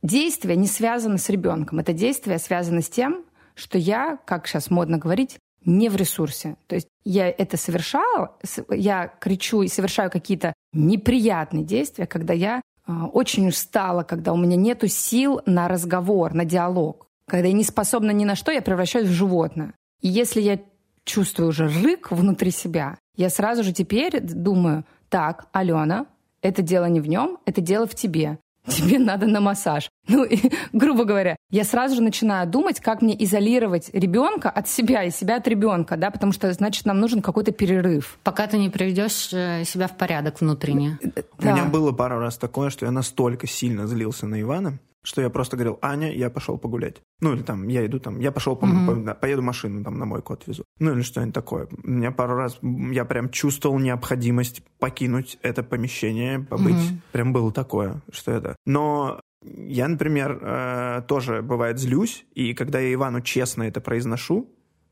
действие 0.00 0.54
не 0.54 0.68
связано 0.68 1.18
с 1.18 1.28
ребенком. 1.28 1.80
Это 1.80 1.92
действие 1.92 2.38
связано 2.38 2.82
с 2.82 2.88
тем, 2.88 3.24
что 3.56 3.78
я, 3.78 4.20
как 4.24 4.46
сейчас 4.46 4.70
модно 4.70 4.98
говорить, 4.98 5.38
не 5.64 5.88
в 5.88 5.96
ресурсе. 5.96 6.54
То 6.68 6.76
есть 6.76 6.86
я 7.04 7.28
это 7.28 7.56
совершала, 7.56 8.36
я 8.70 9.08
кричу 9.08 9.62
и 9.62 9.68
совершаю 9.68 10.08
какие-то 10.08 10.52
неприятные 10.72 11.64
действия, 11.64 12.06
когда 12.06 12.32
я 12.32 12.60
э, 12.86 12.92
очень 12.92 13.48
устала, 13.48 14.04
когда 14.04 14.32
у 14.32 14.36
меня 14.36 14.54
нету 14.54 14.86
сил 14.86 15.40
на 15.46 15.66
разговор, 15.66 16.32
на 16.32 16.44
диалог. 16.44 17.08
Когда 17.26 17.48
я 17.48 17.54
не 17.54 17.64
способна 17.64 18.12
ни 18.12 18.24
на 18.24 18.36
что, 18.36 18.52
я 18.52 18.62
превращаюсь 18.62 19.08
в 19.08 19.12
животное. 19.12 19.74
И 20.00 20.06
если 20.06 20.40
я 20.40 20.60
чувствую 21.02 21.48
уже 21.48 21.66
рык 21.66 22.12
внутри 22.12 22.52
себя, 22.52 22.98
я 23.16 23.30
сразу 23.30 23.62
же 23.62 23.72
теперь 23.72 24.20
думаю, 24.20 24.84
так, 25.08 25.46
Алена, 25.52 26.06
это 26.40 26.62
дело 26.62 26.86
не 26.86 27.00
в 27.00 27.08
нем, 27.08 27.38
это 27.44 27.60
дело 27.60 27.86
в 27.86 27.94
тебе 27.94 28.38
тебе 28.66 28.98
надо 28.98 29.26
на 29.26 29.40
массаж. 29.40 29.88
Ну, 30.08 30.24
и, 30.24 30.36
грубо 30.72 31.04
говоря, 31.04 31.36
я 31.50 31.62
сразу 31.64 31.94
же 31.94 32.02
начинаю 32.02 32.46
думать, 32.46 32.80
как 32.80 33.02
мне 33.02 33.14
изолировать 33.24 33.88
ребенка 33.92 34.50
от 34.50 34.68
себя 34.68 35.04
и 35.04 35.10
себя 35.10 35.36
от 35.36 35.46
ребенка, 35.46 35.96
да, 35.96 36.10
потому 36.10 36.32
что, 36.32 36.52
значит, 36.52 36.86
нам 36.86 36.98
нужен 36.98 37.22
какой-то 37.22 37.52
перерыв. 37.52 38.18
Пока 38.24 38.48
ты 38.48 38.58
не 38.58 38.68
приведешь 38.68 39.32
э, 39.32 39.62
себя 39.64 39.86
в 39.86 39.96
порядок 39.96 40.40
внутренне. 40.40 40.98
Да. 41.02 41.22
У 41.38 41.44
меня 41.44 41.64
было 41.66 41.92
пару 41.92 42.18
раз 42.18 42.36
такое, 42.36 42.70
что 42.70 42.84
я 42.84 42.90
настолько 42.90 43.46
сильно 43.46 43.86
злился 43.86 44.26
на 44.26 44.40
Ивана, 44.40 44.78
что 45.04 45.20
я 45.20 45.30
просто 45.30 45.56
говорил, 45.56 45.78
Аня, 45.82 46.12
я 46.12 46.30
пошел 46.30 46.58
погулять. 46.58 47.02
Ну, 47.20 47.34
или 47.34 47.42
там, 47.42 47.68
я 47.68 47.84
иду 47.86 47.98
там, 47.98 48.20
я 48.20 48.32
пошел, 48.32 48.56
по, 48.56 48.64
mm-hmm. 48.64 49.04
по, 49.04 49.14
поеду 49.14 49.42
машину 49.42 49.82
там 49.82 49.98
на 49.98 50.04
мойку 50.04 50.32
отвезу. 50.32 50.64
Ну, 50.78 50.92
или 50.92 51.02
что-нибудь 51.02 51.34
такое. 51.34 51.68
У 51.82 51.90
меня 51.90 52.12
пару 52.12 52.34
раз, 52.34 52.58
я 52.62 53.04
прям 53.04 53.30
чувствовал 53.30 53.78
необходимость 53.78 54.62
покинуть 54.78 55.38
это 55.42 55.62
помещение, 55.62 56.40
побыть. 56.40 56.74
Mm-hmm. 56.74 56.98
Прям 57.12 57.32
было 57.32 57.52
такое, 57.52 58.00
что 58.10 58.32
это. 58.32 58.56
Но 58.64 59.20
я, 59.44 59.88
например, 59.88 60.38
э, 60.40 61.02
тоже, 61.08 61.42
бывает, 61.42 61.78
злюсь, 61.78 62.24
и 62.34 62.54
когда 62.54 62.78
я 62.78 62.94
Ивану 62.94 63.20
честно 63.20 63.64
это 63.64 63.80
произношу, 63.80 64.48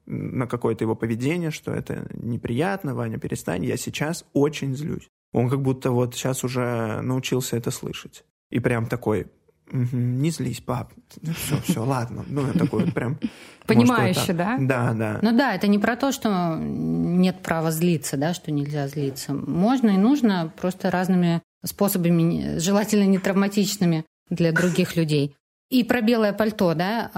на 0.06 0.46
какое-то 0.46 0.84
его 0.84 0.96
поведение, 0.96 1.50
что 1.52 1.72
это 1.72 2.08
неприятно, 2.14 2.94
Ваня, 2.94 3.18
перестань, 3.18 3.64
я 3.64 3.76
сейчас 3.76 4.24
очень 4.32 4.74
злюсь. 4.74 5.08
Он 5.32 5.48
как 5.48 5.62
будто 5.62 5.92
вот 5.92 6.14
сейчас 6.14 6.42
уже 6.42 7.00
научился 7.02 7.56
это 7.56 7.70
слышать. 7.70 8.24
И 8.50 8.58
прям 8.58 8.86
такой, 8.86 9.28
Угу, 9.72 9.96
не 9.96 10.30
злись, 10.30 10.60
пап. 10.60 10.92
Ну 11.22 11.32
все, 11.32 11.60
все, 11.62 11.84
ладно. 11.84 12.24
Ну, 12.26 12.46
я 12.46 12.52
такой 12.52 12.84
вот 12.84 12.94
прям... 12.94 13.18
Понимающе, 13.66 14.32
да? 14.32 14.56
Да, 14.58 14.92
да. 14.94 15.18
Ну 15.22 15.36
да, 15.36 15.54
это 15.54 15.68
не 15.68 15.78
про 15.78 15.96
то, 15.96 16.10
что 16.10 16.56
нет 16.58 17.40
права 17.42 17.70
злиться, 17.70 18.16
да, 18.16 18.34
что 18.34 18.50
нельзя 18.50 18.88
злиться. 18.88 19.32
Можно 19.32 19.90
и 19.90 19.96
нужно 19.96 20.52
просто 20.60 20.90
разными 20.90 21.40
способами, 21.64 22.58
желательно 22.58 23.04
не 23.04 23.18
травматичными 23.18 24.04
для 24.28 24.52
других 24.52 24.96
людей. 24.96 25.36
И 25.70 25.84
про 25.84 26.00
белое 26.00 26.32
пальто, 26.32 26.74
да, 26.74 27.12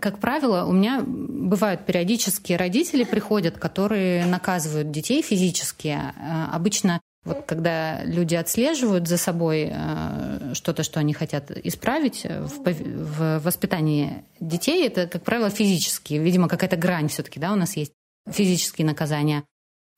как 0.00 0.20
правило, 0.20 0.64
у 0.64 0.72
меня 0.72 1.02
бывают 1.06 1.84
периодически 1.84 2.54
родители 2.54 3.04
приходят, 3.04 3.58
которые 3.58 4.24
наказывают 4.24 4.90
детей 4.90 5.20
физически. 5.20 5.88
А, 5.88 6.50
обычно 6.54 7.00
вот 7.28 7.44
когда 7.46 8.02
люди 8.04 8.34
отслеживают 8.34 9.06
за 9.06 9.16
собой 9.16 9.70
э, 9.70 10.54
что-то, 10.54 10.82
что 10.82 10.98
они 10.98 11.12
хотят 11.12 11.50
исправить 11.50 12.24
в, 12.24 12.72
в 12.72 13.38
воспитании 13.40 14.24
детей, 14.40 14.86
это, 14.86 15.06
как 15.06 15.22
правило, 15.22 15.50
физические. 15.50 16.20
Видимо, 16.20 16.48
какая-то 16.48 16.76
грань 16.76 17.08
все-таки, 17.08 17.38
да, 17.38 17.52
у 17.52 17.56
нас 17.56 17.76
есть 17.76 17.92
физические 18.28 18.86
наказания. 18.86 19.44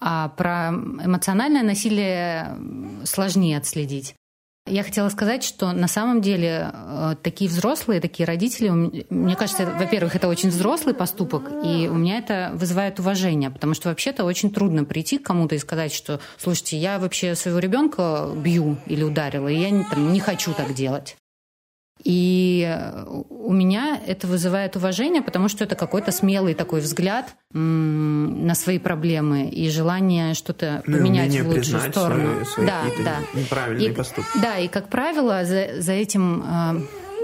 А 0.00 0.28
про 0.28 0.70
эмоциональное 0.70 1.62
насилие 1.62 2.56
сложнее 3.04 3.58
отследить. 3.58 4.14
Я 4.70 4.84
хотела 4.84 5.08
сказать, 5.08 5.42
что 5.42 5.72
на 5.72 5.88
самом 5.88 6.20
деле 6.20 6.70
э, 6.72 7.14
такие 7.22 7.50
взрослые, 7.50 8.00
такие 8.00 8.24
родители, 8.24 8.68
мне 8.68 9.34
кажется, 9.34 9.66
во-первых, 9.66 10.14
это 10.14 10.28
очень 10.28 10.50
взрослый 10.50 10.94
поступок, 10.94 11.50
и 11.64 11.88
у 11.88 11.94
меня 11.94 12.18
это 12.18 12.52
вызывает 12.54 13.00
уважение, 13.00 13.50
потому 13.50 13.74
что 13.74 13.88
вообще-то 13.88 14.24
очень 14.24 14.52
трудно 14.52 14.84
прийти 14.84 15.18
к 15.18 15.24
кому-то 15.24 15.56
и 15.56 15.58
сказать, 15.58 15.92
что, 15.92 16.20
слушайте, 16.38 16.76
я 16.76 17.00
вообще 17.00 17.34
своего 17.34 17.58
ребенка 17.58 18.28
бью 18.36 18.76
или 18.86 19.02
ударила, 19.02 19.48
и 19.48 19.56
я 19.56 19.84
там, 19.90 20.12
не 20.12 20.20
хочу 20.20 20.52
так 20.54 20.72
делать. 20.72 21.16
И 22.04 22.66
э, 22.66 23.04
у 23.06 23.52
меня 23.52 24.00
это 24.06 24.26
вызывает 24.26 24.76
уважение, 24.76 25.22
потому 25.22 25.48
что 25.48 25.64
это 25.64 25.76
какой-то 25.76 26.12
смелый 26.12 26.54
такой 26.54 26.80
взгляд 26.80 27.34
на 27.52 28.54
свои 28.54 28.78
проблемы 28.78 29.48
и 29.48 29.68
желание 29.70 30.34
что-то 30.34 30.82
ну, 30.86 30.98
поменять 30.98 31.38
в 31.40 31.48
лучшую 31.48 31.80
сторону. 31.90 32.44
Свои, 32.44 32.44
свои 32.44 32.66
да, 32.66 32.82
да. 33.04 33.16
Неправильные 33.38 33.90
и, 33.90 33.92
поступки. 33.92 34.38
Да, 34.40 34.58
и 34.58 34.68
как 34.68 34.88
правило 34.88 35.44
за, 35.44 35.80
за 35.80 35.92
этим 35.92 36.44
э, 36.46 36.80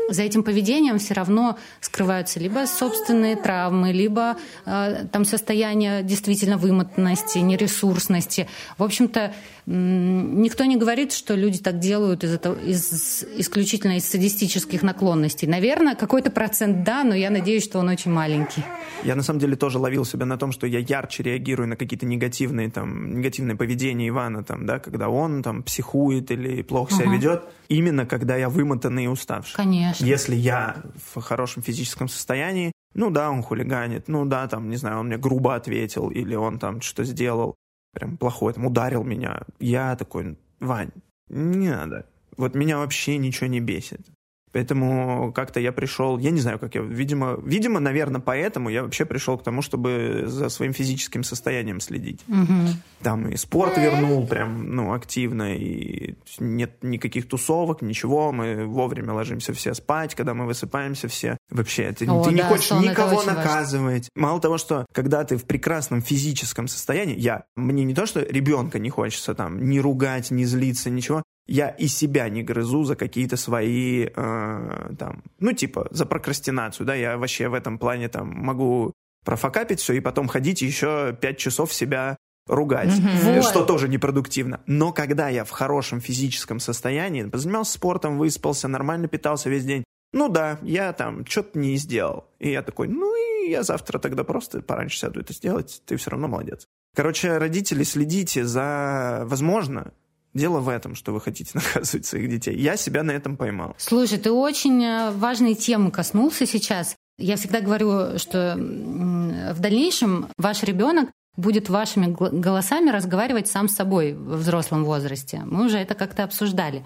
за 0.09 0.23
этим 0.23 0.43
поведением 0.43 0.99
все 0.99 1.15
равно 1.15 1.59
скрываются 1.81 2.39
либо 2.39 2.67
собственные 2.67 3.37
травмы, 3.37 3.93
либо 3.93 4.37
э, 4.65 5.07
там 5.11 5.25
состояние 5.25 6.03
действительно 6.03 6.57
вымотанности, 6.57 7.39
нересурсности. 7.39 8.49
В 8.79 8.83
общем-то, 8.83 9.33
никто 9.67 10.65
не 10.65 10.77
говорит, 10.77 11.13
что 11.13 11.35
люди 11.35 11.59
так 11.59 11.81
делают 11.81 12.23
из 12.23 12.33
этого, 12.33 12.55
из, 12.55 13.25
исключительно 13.37 13.97
из 13.97 14.09
садистических 14.09 14.83
наклонностей. 14.83 15.49
Наверное, 15.49 15.97
какой-то 15.97 16.31
процент 16.31 16.85
да, 16.85 17.03
но 17.03 17.15
я 17.15 17.31
надеюсь, 17.31 17.65
что 17.65 17.81
он 17.81 17.89
очень 17.89 18.13
маленький. 18.13 18.63
Я 19.03 19.17
на 19.17 19.23
самом 19.23 19.41
деле 19.41 19.57
тоже 19.57 19.79
ловил 19.79 20.05
себя 20.05 20.25
на 20.25 20.39
том, 20.39 20.53
что 20.53 20.67
я 20.67 20.79
ярче 20.79 21.25
реагирую 21.25 21.69
на 21.69 21.77
какие-то 21.77 22.07
негативные, 22.07 22.71
там, 22.71 23.19
негативное 23.19 23.57
поведение 23.57 24.09
Ивана, 24.09 24.45
там, 24.45 24.67
да, 24.67 24.79
когда 24.79 25.09
он 25.09 25.43
там 25.43 25.63
психует 25.65 26.31
или 26.31 26.63
плохо 26.63 26.95
себя 26.95 27.07
ага. 27.07 27.15
ведет, 27.17 27.43
именно 27.69 28.07
когда 28.07 28.37
я 28.37 28.49
вымотанный 28.49 29.05
и 29.05 29.09
уставший. 29.09 29.57
Конечно. 29.57 30.05
Если 30.05 30.37
я 30.37 30.77
в 31.13 31.21
хорошем 31.21 31.63
физическом 31.63 32.09
состоянии, 32.09 32.73
ну 32.95 33.11
да, 33.11 33.31
он 33.31 33.43
хулиганит, 33.43 34.09
ну 34.09 34.25
да, 34.25 34.47
там, 34.47 34.71
не 34.71 34.77
знаю, 34.77 35.01
он 35.01 35.09
мне 35.09 35.19
грубо 35.19 35.55
ответил, 35.55 36.09
или 36.09 36.35
он 36.35 36.59
там 36.59 36.81
что 36.81 37.05
сделал 37.05 37.57
прям 37.97 38.19
плохое, 38.19 38.55
там 38.55 38.67
ударил 38.67 39.03
меня. 39.05 39.43
Я 39.59 39.97
такой, 39.97 40.37
Вань, 40.61 40.91
не 41.29 41.71
надо. 41.71 42.07
Вот 42.37 42.55
меня 42.55 42.77
вообще 42.77 43.17
ничего 43.17 43.47
не 43.47 43.61
бесит. 43.61 44.07
Поэтому 44.53 45.33
как-то 45.35 45.61
я 45.61 45.73
пришел, 45.73 46.19
я 46.19 46.31
не 46.31 46.41
знаю, 46.41 46.59
как 46.59 46.75
я, 46.75 46.81
видимо, 46.81 47.39
видимо, 47.45 47.81
наверное, 47.81 48.21
поэтому 48.21 48.71
я 48.71 48.83
вообще 48.83 49.05
пришел 49.05 49.37
к 49.37 49.43
тому, 49.43 49.61
чтобы 49.61 50.25
за 50.27 50.49
своим 50.49 50.73
физическим 50.73 51.25
состоянием 51.25 51.81
следить. 51.81 52.21
Угу. 52.29 52.69
Там 53.03 53.29
и 53.29 53.37
спорт 53.37 53.77
вернул 53.77 54.27
прям, 54.27 54.71
ну, 54.75 54.95
активно, 54.95 55.55
и 55.57 56.15
нет 56.39 56.83
никаких 56.83 57.29
тусовок, 57.29 57.83
ничего, 57.83 58.33
мы 58.33 58.67
вовремя 58.67 59.13
ложимся 59.13 59.53
все 59.53 59.75
спать, 59.75 60.15
когда 60.15 60.33
мы 60.33 60.47
высыпаемся 60.47 61.09
все. 61.09 61.37
Вообще, 61.51 61.93
ты, 61.93 62.07
О, 62.07 62.25
ты 62.25 62.31
да, 62.31 62.37
не 62.37 62.43
хочешь 62.43 62.71
никого 62.71 63.23
наказывать. 63.23 64.09
Важно. 64.15 64.29
Мало 64.29 64.41
того, 64.41 64.59
что 64.59 64.87
когда 64.93 65.25
ты 65.25 65.37
в 65.37 65.45
прекрасном 65.45 66.01
физическом 66.01 66.69
состоянии, 66.69 67.19
я, 67.19 67.45
мне 67.57 67.85
не 67.85 67.95
то, 67.95 68.07
что 68.07 68.21
ребенка 68.21 68.79
не 68.79 68.91
хочется 68.91 69.35
там 69.35 69.69
не 69.69 69.81
ругать, 69.81 70.31
не 70.31 70.45
злиться, 70.45 70.91
ничего, 70.91 71.23
я 71.47 71.69
и 71.69 71.87
себя 71.87 72.29
не 72.29 72.43
грызу 72.43 72.85
за 72.85 72.97
какие-то 72.97 73.37
свои, 73.37 74.07
э, 74.07 74.91
там, 74.99 75.23
ну, 75.39 75.53
типа, 75.53 75.87
за 75.91 76.07
прокрастинацию, 76.07 76.87
да, 76.87 76.95
я 76.95 77.17
вообще 77.17 77.49
в 77.49 77.55
этом 77.55 77.79
плане 77.79 78.09
там 78.09 78.29
могу 78.29 78.93
профокапить 79.25 79.81
все 79.81 79.95
и 79.95 80.01
потом 80.01 80.29
ходить 80.29 80.63
еще 80.63 81.17
пять 81.21 81.39
часов 81.39 81.73
себя 81.73 82.17
ругать, 82.47 82.91
mm-hmm. 82.91 83.43
что 83.43 83.61
вот. 83.61 83.69
тоже 83.69 83.89
непродуктивно. 83.89 84.61
Но 84.67 84.93
когда 84.93 85.29
я 85.29 85.45
в 85.45 85.51
хорошем 85.51 86.01
физическом 86.01 86.61
состоянии, 86.61 87.25
позанимался 87.25 87.73
спортом, 87.73 88.19
выспался, 88.19 88.69
нормально 88.69 89.09
питался 89.09 89.51
весь 89.51 89.65
день, 89.65 89.85
ну 90.13 90.29
да, 90.29 90.59
я 90.63 90.93
там 90.93 91.27
что-то 91.27 91.59
не 91.59 91.77
сделал. 91.77 92.29
И 92.39 92.51
я 92.51 92.63
такой, 92.63 92.89
ну 92.89 93.15
и 93.17 93.51
я 93.51 93.63
завтра 93.63 93.99
тогда 93.99 94.25
просто 94.25 94.63
пораньше 94.63 94.99
сяду 94.99 95.21
это 95.21 95.33
сделать, 95.33 95.83
ты 95.87 95.97
все 95.97 96.11
равно 96.11 96.29
молодец. 96.29 96.67
Короче, 96.95 97.37
родители, 97.37 97.83
следите 97.83 98.45
за, 98.45 99.25
возможно, 99.27 99.93
Дело 100.37 100.61
в 100.61 100.69
этом, 100.69 100.95
что 100.95 101.13
вы 101.13 101.21
хотите 101.23 101.53
наказывать 101.55 102.05
своих 102.05 102.29
детей. 102.29 102.57
Я 102.57 102.77
себя 102.77 103.03
на 103.03 103.13
этом 103.13 103.37
поймал. 103.37 103.75
Слушай, 103.79 104.19
ты 104.19 104.31
очень 104.31 104.85
э, 104.85 105.11
важной 105.13 105.55
темы 105.55 105.91
коснулся 105.91 106.47
сейчас. 106.47 106.95
Я 107.19 107.37
всегда 107.37 107.63
говорю, 107.63 108.19
что 108.19 108.55
в 108.57 109.61
дальнейшем 109.61 110.29
ваш 110.37 110.63
ребенок 110.63 111.09
будет 111.37 111.71
вашими 111.71 112.15
голосами 112.15 112.91
разговаривать 112.91 113.49
сам 113.49 113.69
с 113.69 113.75
собой 113.75 114.13
в 114.13 114.37
взрослом 114.37 114.85
возрасте. 114.85 115.43
Мы 115.47 115.65
уже 115.65 115.79
это 115.79 115.95
как-то 115.95 116.25
обсуждали. 116.25 116.85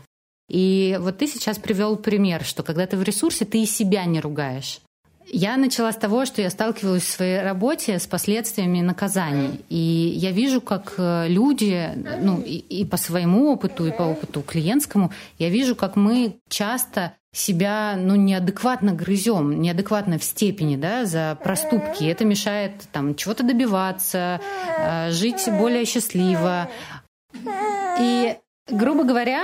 И 0.48 0.96
вот 1.00 1.18
ты 1.18 1.26
сейчас 1.26 1.58
привел 1.58 1.96
пример, 1.96 2.44
что 2.44 2.62
когда 2.62 2.86
ты 2.86 2.96
в 2.96 3.02
ресурсе, 3.02 3.44
ты 3.44 3.62
и 3.62 3.66
себя 3.66 4.04
не 4.04 4.20
ругаешь. 4.20 4.80
Я 5.32 5.56
начала 5.56 5.92
с 5.92 5.96
того, 5.96 6.24
что 6.24 6.42
я 6.42 6.50
сталкивалась 6.50 7.04
в 7.04 7.10
своей 7.10 7.40
работе 7.40 7.98
с 7.98 8.06
последствиями 8.06 8.80
наказаний. 8.80 9.60
И 9.68 9.76
я 10.16 10.32
вижу, 10.32 10.60
как 10.60 10.94
э, 10.98 11.28
люди, 11.28 11.88
ну 12.20 12.40
и, 12.40 12.56
и 12.56 12.84
по 12.84 12.96
своему 12.96 13.52
опыту, 13.52 13.86
и 13.86 13.92
по 13.92 14.02
опыту 14.02 14.42
клиентскому, 14.42 15.12
я 15.38 15.48
вижу, 15.48 15.76
как 15.76 15.94
мы 15.94 16.38
часто 16.48 17.12
себя 17.32 17.94
ну, 17.96 18.16
неадекватно 18.16 18.92
грызем, 18.92 19.60
неадекватно 19.60 20.18
в 20.18 20.24
степени 20.24 20.76
да, 20.76 21.04
за 21.04 21.38
проступки. 21.42 22.04
Это 22.04 22.24
мешает 22.24 22.72
там, 22.90 23.14
чего-то 23.14 23.44
добиваться, 23.44 24.40
э, 24.78 25.10
жить 25.12 25.48
более 25.48 25.84
счастливо. 25.84 26.68
И, 28.00 28.36
грубо 28.70 29.04
говоря, 29.04 29.42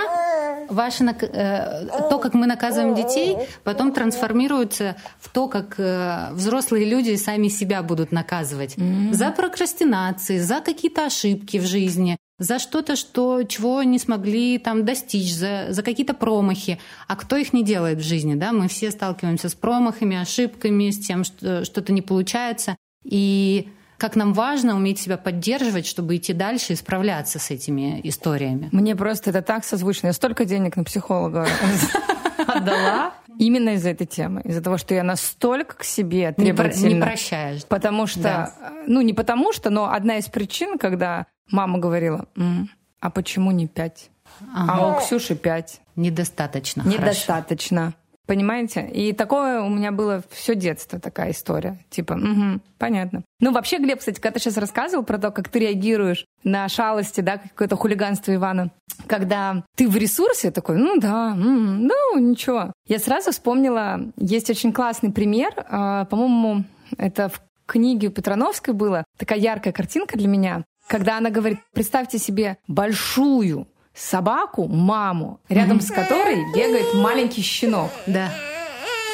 ваше, 0.68 1.04
э, 1.04 1.86
то, 2.10 2.18
как 2.18 2.34
мы 2.34 2.46
наказываем 2.46 2.94
детей, 2.94 3.36
потом 3.64 3.92
трансформируется 3.92 4.96
в 5.18 5.28
то, 5.28 5.48
как 5.48 5.74
э, 5.78 6.28
взрослые 6.32 6.84
люди 6.84 7.16
сами 7.16 7.48
себя 7.48 7.82
будут 7.82 8.12
наказывать. 8.12 8.76
Mm-hmm. 8.76 9.12
За 9.12 9.30
прокрастинации, 9.30 10.38
за 10.38 10.60
какие-то 10.60 11.06
ошибки 11.06 11.58
в 11.58 11.66
жизни, 11.66 12.16
за 12.38 12.58
что-то, 12.58 12.96
что, 12.96 13.42
чего 13.44 13.82
не 13.82 13.98
смогли 13.98 14.58
там 14.58 14.84
достичь, 14.84 15.34
за, 15.34 15.66
за 15.70 15.82
какие-то 15.82 16.12
промахи. 16.14 16.78
А 17.08 17.16
кто 17.16 17.36
их 17.36 17.52
не 17.52 17.64
делает 17.64 17.98
в 17.98 18.02
жизни? 18.02 18.34
Да? 18.34 18.52
Мы 18.52 18.68
все 18.68 18.90
сталкиваемся 18.90 19.48
с 19.48 19.54
промахами, 19.54 20.20
ошибками, 20.20 20.90
с 20.90 20.98
тем, 20.98 21.24
что 21.24 21.64
что-то 21.64 21.92
не 21.92 22.02
получается. 22.02 22.76
И 23.04 23.70
как 23.98 24.16
нам 24.16 24.32
важно 24.32 24.74
уметь 24.74 25.00
себя 25.00 25.16
поддерживать, 25.16 25.86
чтобы 25.86 26.16
идти 26.16 26.32
дальше 26.32 26.72
и 26.72 26.76
справляться 26.76 27.38
с 27.38 27.50
этими 27.50 28.00
историями. 28.04 28.68
Мне 28.72 28.94
просто 28.96 29.30
это 29.30 29.42
так 29.42 29.64
созвучно. 29.64 30.08
Я 30.08 30.12
столько 30.12 30.44
денег 30.44 30.76
на 30.76 30.84
психолога 30.84 31.46
отдала. 32.46 33.14
Именно 33.38 33.70
из-за 33.70 33.90
этой 33.90 34.06
темы, 34.06 34.40
из-за 34.44 34.62
того, 34.62 34.78
что 34.78 34.94
я 34.94 35.02
настолько 35.02 35.76
к 35.76 35.84
себе 35.84 36.32
требовательна. 36.32 36.86
Не, 36.86 36.94
не 36.94 37.02
прощаешь. 37.02 37.66
Потому 37.66 38.06
что, 38.06 38.22
да. 38.22 38.52
ну 38.86 39.02
не 39.02 39.12
потому 39.12 39.52
что, 39.52 39.68
но 39.68 39.92
одна 39.92 40.16
из 40.16 40.26
причин, 40.26 40.78
когда 40.78 41.26
мама 41.50 41.78
говорила, 41.78 42.26
М, 42.36 42.70
а 43.00 43.10
почему 43.10 43.50
не 43.50 43.66
пять? 43.66 44.10
Ага. 44.54 44.72
А 44.72 44.96
у 44.96 45.00
Ксюши 45.00 45.34
пять. 45.34 45.80
Недостаточно. 45.96 46.82
Недостаточно. 46.82 47.80
Хорошо. 47.80 47.96
Понимаете? 48.26 48.88
И 48.88 49.12
такое 49.12 49.62
у 49.62 49.68
меня 49.68 49.92
было 49.92 50.22
все 50.30 50.54
детство, 50.56 50.98
такая 50.98 51.30
история. 51.30 51.78
Типа, 51.90 52.14
угу, 52.14 52.60
понятно. 52.78 53.22
Ну, 53.40 53.52
вообще, 53.52 53.78
Глеб, 53.78 54.00
кстати, 54.00 54.20
когда 54.20 54.34
ты 54.34 54.40
сейчас 54.40 54.56
рассказывал 54.56 55.04
про 55.04 55.18
то, 55.18 55.30
как 55.30 55.48
ты 55.48 55.60
реагируешь 55.60 56.24
на 56.42 56.68
шалости, 56.68 57.20
да, 57.20 57.38
какое-то 57.38 57.76
хулиганство 57.76 58.34
Ивана, 58.34 58.70
когда 59.06 59.64
ты 59.76 59.88
в 59.88 59.96
ресурсе 59.96 60.50
такой, 60.50 60.76
ну 60.76 60.98
да, 60.98 61.34
м-м, 61.36 61.86
ну 61.86 62.18
ничего. 62.18 62.72
Я 62.88 62.98
сразу 62.98 63.30
вспомнила, 63.30 64.00
есть 64.16 64.50
очень 64.50 64.72
классный 64.72 65.12
пример, 65.12 65.52
э, 65.56 66.06
по-моему, 66.10 66.64
это 66.98 67.28
в 67.28 67.40
книге 67.66 68.08
у 68.08 68.10
Петрановской 68.10 68.74
было, 68.74 69.04
такая 69.18 69.38
яркая 69.38 69.72
картинка 69.72 70.18
для 70.18 70.28
меня, 70.28 70.64
когда 70.88 71.18
она 71.18 71.30
говорит, 71.30 71.58
представьте 71.72 72.18
себе 72.18 72.58
большую 72.68 73.66
собаку, 73.96 74.68
маму, 74.68 75.40
рядом 75.48 75.80
с 75.80 75.90
которой 75.90 76.44
бегает 76.54 76.94
маленький 76.94 77.42
щенок. 77.42 77.90
Да. 78.06 78.30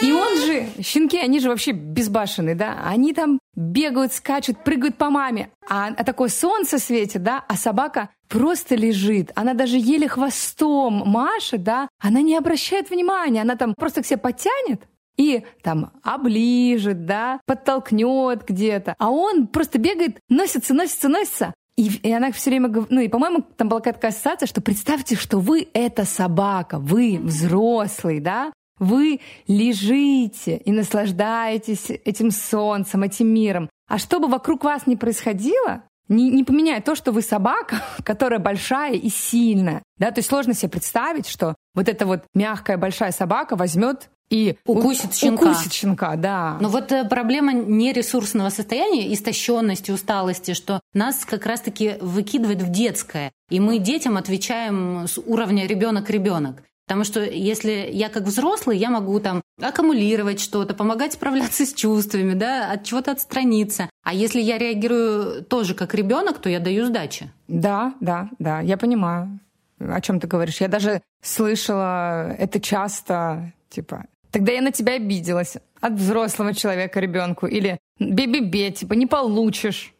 И 0.02 0.10
он 0.10 0.36
же, 0.36 0.66
щенки, 0.82 1.16
они 1.16 1.38
же 1.38 1.48
вообще 1.48 1.70
безбашенные, 1.70 2.56
да? 2.56 2.82
Они 2.84 3.12
там 3.12 3.38
бегают, 3.54 4.12
скачут, 4.12 4.64
прыгают 4.64 4.96
по 4.96 5.10
маме. 5.10 5.50
А, 5.68 5.88
а 5.96 6.04
такое 6.04 6.28
солнце 6.28 6.78
светит, 6.78 7.22
да? 7.22 7.44
А 7.46 7.56
собака 7.56 8.08
просто 8.28 8.74
лежит. 8.74 9.30
Она 9.36 9.54
даже 9.54 9.76
еле 9.78 10.08
хвостом 10.08 11.04
машет, 11.06 11.62
да? 11.62 11.88
Она 12.00 12.20
не 12.20 12.36
обращает 12.36 12.90
внимания. 12.90 13.42
Она 13.42 13.54
там 13.54 13.74
просто 13.74 14.02
к 14.02 14.06
себе 14.06 14.16
подтянет, 14.16 14.82
и 15.16 15.44
там 15.62 15.92
оближет, 16.02 17.06
да, 17.06 17.40
подтолкнет 17.46 18.44
где-то. 18.46 18.94
А 18.98 19.10
он 19.10 19.46
просто 19.46 19.78
бегает, 19.78 20.18
носится, 20.28 20.74
носится, 20.74 21.08
носится. 21.08 21.54
И, 21.76 21.88
и 22.02 22.12
она 22.12 22.32
все 22.32 22.50
время 22.50 22.68
говорит, 22.68 22.90
ну 22.90 23.00
и, 23.00 23.08
по-моему, 23.08 23.42
там 23.56 23.68
была 23.68 23.80
какая-то 23.80 24.08
ассоциация, 24.08 24.46
что 24.46 24.60
представьте, 24.60 25.16
что 25.16 25.38
вы— 25.38 25.68
это 25.72 26.04
собака, 26.04 26.78
вы 26.78 27.18
взрослый, 27.22 28.20
да, 28.20 28.52
вы 28.78 29.20
лежите 29.46 30.56
и 30.56 30.72
наслаждаетесь 30.72 31.90
этим 31.90 32.30
солнцем, 32.30 33.02
этим 33.02 33.28
миром. 33.28 33.70
А 33.88 33.98
что 33.98 34.18
бы 34.18 34.28
вокруг 34.28 34.64
вас 34.64 34.86
ни 34.86 34.96
происходило, 34.96 35.84
не, 36.08 36.30
не 36.30 36.44
поменяет 36.44 36.84
то, 36.84 36.94
что 36.94 37.12
вы 37.12 37.22
собака, 37.22 37.82
которая 38.04 38.38
большая 38.40 38.94
и 38.94 39.08
сильная. 39.08 39.82
Да? 39.98 40.10
То 40.10 40.18
есть 40.18 40.28
сложно 40.28 40.54
себе 40.54 40.70
представить, 40.70 41.26
что 41.26 41.54
вот 41.74 41.88
эта 41.88 42.06
вот 42.06 42.24
мягкая 42.34 42.76
большая 42.76 43.12
собака 43.12 43.56
возьмет 43.56 44.10
и 44.32 44.56
укусит 44.64 45.14
щенка. 45.14 45.50
Укусит 45.50 45.72
щенка, 45.72 46.16
да. 46.16 46.56
Но 46.58 46.70
вот 46.70 46.90
э, 46.90 47.04
проблема 47.04 47.52
нересурсного 47.52 48.48
состояния, 48.48 49.12
истощенности, 49.12 49.90
усталости, 49.90 50.54
что 50.54 50.80
нас 50.94 51.26
как 51.26 51.44
раз-таки 51.44 51.96
выкидывает 52.00 52.62
в 52.62 52.70
детское. 52.70 53.30
И 53.50 53.60
мы 53.60 53.78
детям 53.78 54.16
отвечаем 54.16 55.06
с 55.06 55.18
уровня 55.18 55.66
ребенок-ребенок. 55.66 56.62
Потому 56.86 57.04
что 57.04 57.20
если 57.20 57.88
я 57.92 58.08
как 58.08 58.24
взрослый, 58.24 58.78
я 58.78 58.90
могу 58.90 59.20
там 59.20 59.42
аккумулировать 59.60 60.40
что-то, 60.40 60.74
помогать 60.74 61.12
справляться 61.12 61.66
с 61.66 61.74
чувствами, 61.74 62.32
да, 62.32 62.72
от 62.72 62.84
чего-то 62.84 63.12
отстраниться. 63.12 63.90
А 64.02 64.14
если 64.14 64.40
я 64.40 64.56
реагирую 64.56 65.44
тоже 65.44 65.74
как 65.74 65.94
ребенок, 65.94 66.38
то 66.38 66.48
я 66.48 66.58
даю 66.58 66.86
сдачи. 66.86 67.30
Да, 67.48 67.94
да, 68.00 68.30
да, 68.38 68.60
я 68.60 68.78
понимаю, 68.78 69.40
о 69.78 70.00
чем 70.00 70.20
ты 70.20 70.26
говоришь. 70.26 70.60
Я 70.60 70.68
даже 70.68 71.02
слышала 71.22 72.32
это 72.32 72.60
часто, 72.60 73.52
типа, 73.68 74.06
Тогда 74.32 74.52
я 74.52 74.62
на 74.62 74.72
тебя 74.72 74.94
обиделась. 74.94 75.58
От 75.80 75.92
взрослого 75.92 76.54
человека 76.54 77.00
ребенку. 77.00 77.46
Или 77.46 77.78
бе-бе-бе, 78.00 78.70
типа, 78.70 78.94
не 78.94 79.06
получишь. 79.06 79.94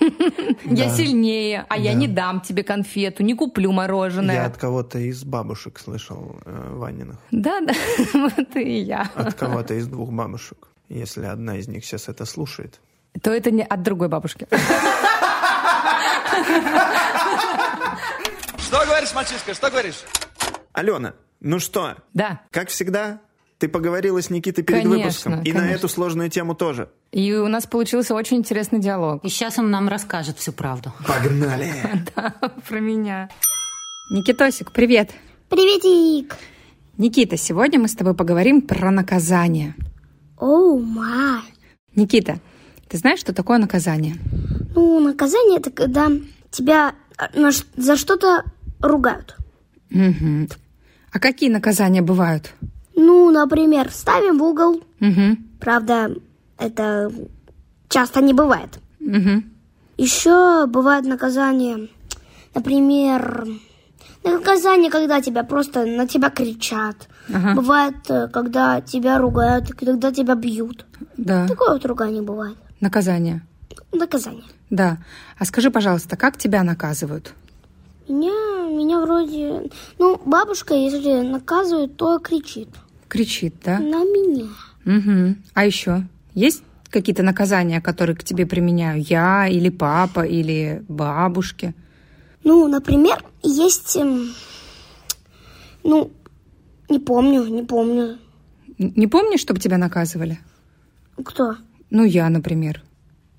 Я 0.64 0.90
сильнее, 0.90 1.64
а 1.68 1.78
я 1.78 1.94
не 1.94 2.08
дам 2.08 2.40
тебе 2.42 2.62
конфету, 2.62 3.22
не 3.22 3.34
куплю 3.34 3.72
мороженое. 3.72 4.34
Я 4.34 4.44
от 4.44 4.58
кого-то 4.58 4.98
из 4.98 5.24
бабушек 5.24 5.78
слышал 5.78 6.36
э, 6.44 6.74
Ваниных. 6.74 7.16
Да, 7.30 7.60
да, 7.66 7.72
вот 8.12 8.56
и 8.56 8.80
я. 8.80 9.10
От 9.14 9.34
кого-то 9.34 9.72
из 9.74 9.86
двух 9.86 10.10
бабушек. 10.10 10.68
Если 10.90 11.24
одна 11.24 11.56
из 11.56 11.68
них 11.68 11.86
сейчас 11.86 12.08
это 12.08 12.26
слушает. 12.26 12.80
То 13.22 13.30
это 13.30 13.50
не 13.50 13.62
от 13.62 13.82
другой 13.82 14.08
бабушки. 14.08 14.46
Что 18.58 18.84
говоришь, 18.84 19.14
мальчишка, 19.14 19.54
что 19.54 19.70
говоришь? 19.70 20.04
Алена, 20.72 21.14
ну 21.40 21.60
что? 21.60 21.96
Да. 22.12 22.42
Как 22.50 22.68
всегда, 22.68 23.20
ты 23.64 23.68
поговорила 23.68 24.20
с 24.20 24.28
Никитой 24.28 24.62
перед 24.62 24.82
конечно, 24.82 24.98
выпуском. 24.98 25.32
И 25.40 25.50
конечно. 25.50 25.62
на 25.62 25.70
эту 25.70 25.88
сложную 25.88 26.28
тему 26.28 26.54
тоже. 26.54 26.90
И 27.12 27.32
у 27.32 27.48
нас 27.48 27.66
получился 27.66 28.14
очень 28.14 28.36
интересный 28.36 28.78
диалог. 28.78 29.24
И 29.24 29.30
сейчас 29.30 29.58
он 29.58 29.70
нам 29.70 29.88
расскажет 29.88 30.36
всю 30.38 30.52
правду. 30.52 30.92
Погнали! 31.06 31.72
Да, 32.14 32.34
про 32.68 32.80
меня. 32.80 33.30
Никитосик, 34.10 34.70
привет. 34.70 35.12
Приветик. 35.48 36.36
Никита, 36.98 37.38
сегодня 37.38 37.80
мы 37.80 37.88
с 37.88 37.94
тобой 37.94 38.12
поговорим 38.12 38.60
про 38.60 38.90
наказание. 38.90 39.74
Оу, 40.36 40.78
май. 40.78 41.40
Никита, 41.96 42.40
ты 42.88 42.98
знаешь, 42.98 43.20
что 43.20 43.32
такое 43.32 43.56
наказание? 43.56 44.16
Ну, 44.74 45.00
наказание 45.00 45.58
это 45.58 45.70
когда 45.70 46.10
тебя 46.50 46.94
э, 47.18 47.50
за 47.76 47.96
что-то 47.96 48.44
ругают. 48.80 49.36
Угу. 49.90 50.48
А 51.12 51.18
какие 51.18 51.48
наказания 51.48 52.02
бывают? 52.02 52.52
Ну, 52.96 53.30
например, 53.30 53.90
ставим 53.90 54.38
в 54.38 54.42
угол. 54.42 54.82
Угу. 55.00 55.36
Правда, 55.60 56.14
это 56.58 57.12
часто 57.88 58.20
не 58.20 58.32
бывает. 58.32 58.78
Угу. 59.00 59.42
Еще 59.96 60.66
бывает 60.66 61.04
наказание, 61.04 61.88
например, 62.54 63.46
наказание, 64.24 64.90
когда 64.90 65.20
тебя 65.20 65.44
просто 65.44 65.84
на 65.86 66.08
тебя 66.08 66.30
кричат. 66.30 66.96
Ага. 67.32 67.54
Бывает, 67.54 67.96
э, 68.08 68.28
когда 68.28 68.80
тебя 68.80 69.18
ругают, 69.18 69.70
когда 69.72 70.12
тебя 70.12 70.34
бьют. 70.34 70.84
Да. 71.16 71.46
Такое 71.46 71.70
вот 71.70 71.86
ругание 71.86 72.22
бывает. 72.22 72.56
Наказание. 72.80 73.42
Наказание. 73.92 74.44
Да. 74.70 74.98
А 75.38 75.44
скажи, 75.44 75.70
пожалуйста, 75.70 76.16
как 76.16 76.36
тебя 76.36 76.62
наказывают? 76.62 77.34
Меня, 78.08 78.68
меня 78.68 79.00
вроде... 79.00 79.70
Ну, 79.98 80.20
бабушка, 80.24 80.74
если 80.74 81.22
наказывает, 81.22 81.96
то 81.96 82.18
кричит. 82.18 82.68
Кричит, 83.14 83.54
да? 83.64 83.78
На 83.78 84.02
меня. 84.02 84.48
Угу. 84.84 85.36
А 85.54 85.64
еще 85.64 86.02
есть 86.34 86.64
какие-то 86.90 87.22
наказания, 87.22 87.80
которые 87.80 88.16
к 88.16 88.24
тебе 88.24 88.44
применяю? 88.44 89.00
Я 89.08 89.46
или 89.46 89.68
папа, 89.68 90.22
или 90.26 90.82
бабушки? 90.88 91.74
Ну, 92.42 92.66
например, 92.66 93.24
есть... 93.44 93.94
эм, 93.96 94.32
Ну, 95.84 96.10
не 96.88 96.98
помню, 96.98 97.46
не 97.46 97.62
помню. 97.62 98.18
Не 98.78 99.06
помнишь, 99.06 99.40
чтобы 99.40 99.60
тебя 99.60 99.78
наказывали? 99.78 100.40
Кто? 101.24 101.54
Ну, 101.90 102.02
я, 102.04 102.28
например. 102.28 102.82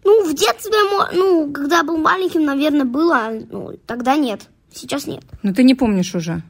Ну, 0.06 0.24
в 0.24 0.34
детстве, 0.34 0.72
ну, 1.14 1.52
когда 1.52 1.84
был 1.84 1.98
маленьким, 1.98 2.46
наверное, 2.46 2.86
было, 2.86 3.30
ну, 3.52 3.78
тогда 3.86 4.16
нет. 4.16 4.48
Сейчас 4.74 5.06
нет. 5.06 5.24
Но 5.44 5.54
ты 5.54 5.64
не 5.64 5.76
помнишь 5.76 6.16
уже. 6.16 6.44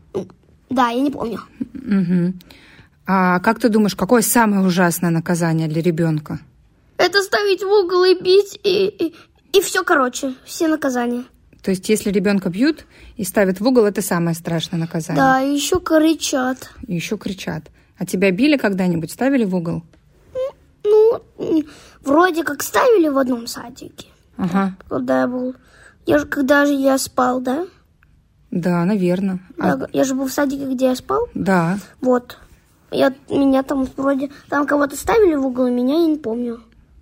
Да, 0.69 0.89
я 0.89 1.01
не 1.01 1.09
помню. 1.09 1.39
Угу. 1.73 2.33
А 3.07 3.39
как 3.39 3.59
ты 3.59 3.69
думаешь, 3.69 3.95
какое 3.95 4.21
самое 4.21 4.65
ужасное 4.65 5.11
наказание 5.11 5.67
для 5.67 5.81
ребенка? 5.81 6.39
Это 6.97 7.21
ставить 7.21 7.61
в 7.61 7.67
угол 7.67 8.03
и 8.03 8.19
бить, 8.19 8.59
и, 8.63 8.87
и, 8.87 9.15
и 9.57 9.61
все, 9.61 9.83
короче, 9.83 10.33
все 10.45 10.67
наказания. 10.67 11.23
То 11.61 11.71
есть, 11.71 11.89
если 11.89 12.09
ребенка 12.11 12.49
бьют 12.49 12.85
и 13.17 13.23
ставят 13.23 13.59
в 13.59 13.67
угол, 13.67 13.85
это 13.85 14.01
самое 14.01 14.35
страшное 14.35 14.79
наказание. 14.79 15.21
Да, 15.21 15.41
и 15.41 15.53
еще 15.53 15.79
кричат. 15.79 16.71
И 16.87 16.95
еще 16.95 17.17
кричат. 17.17 17.63
А 17.97 18.05
тебя 18.05 18.31
били 18.31 18.57
когда-нибудь, 18.57 19.11
ставили 19.11 19.45
в 19.45 19.55
угол? 19.55 19.83
Ну, 20.83 21.21
вроде 22.03 22.43
как 22.43 22.61
ставили 22.63 23.07
в 23.09 23.17
одном 23.17 23.47
садике, 23.47 24.07
Ага. 24.37 24.75
когда 24.87 25.21
я 25.21 25.27
был... 25.27 25.55
Я 26.05 26.19
же, 26.19 26.25
когда 26.27 26.65
же 26.67 26.73
я 26.73 26.97
спал, 26.99 27.41
да? 27.41 27.65
Да, 28.51 28.85
наверное. 28.85 29.39
А- 29.57 29.67
Я, 29.69 29.87
я 29.91 30.03
же 30.03 30.13
был 30.13 30.27
в 30.27 30.31
садике, 30.31 30.65
где 30.71 30.85
я 30.85 30.95
спал. 30.95 31.27
да. 31.33 31.79
Вот. 32.01 32.37
Я, 32.91 33.13
меня 33.29 33.63
там 33.63 33.87
вроде... 33.97 34.29
Там 34.49 34.65
кого-то 34.65 34.95
ставили 34.95 35.35
в 35.35 35.45
угол, 35.45 35.69
меня 35.69 35.99
я 35.99 36.07
не 36.07 36.17
помню. 36.17 36.61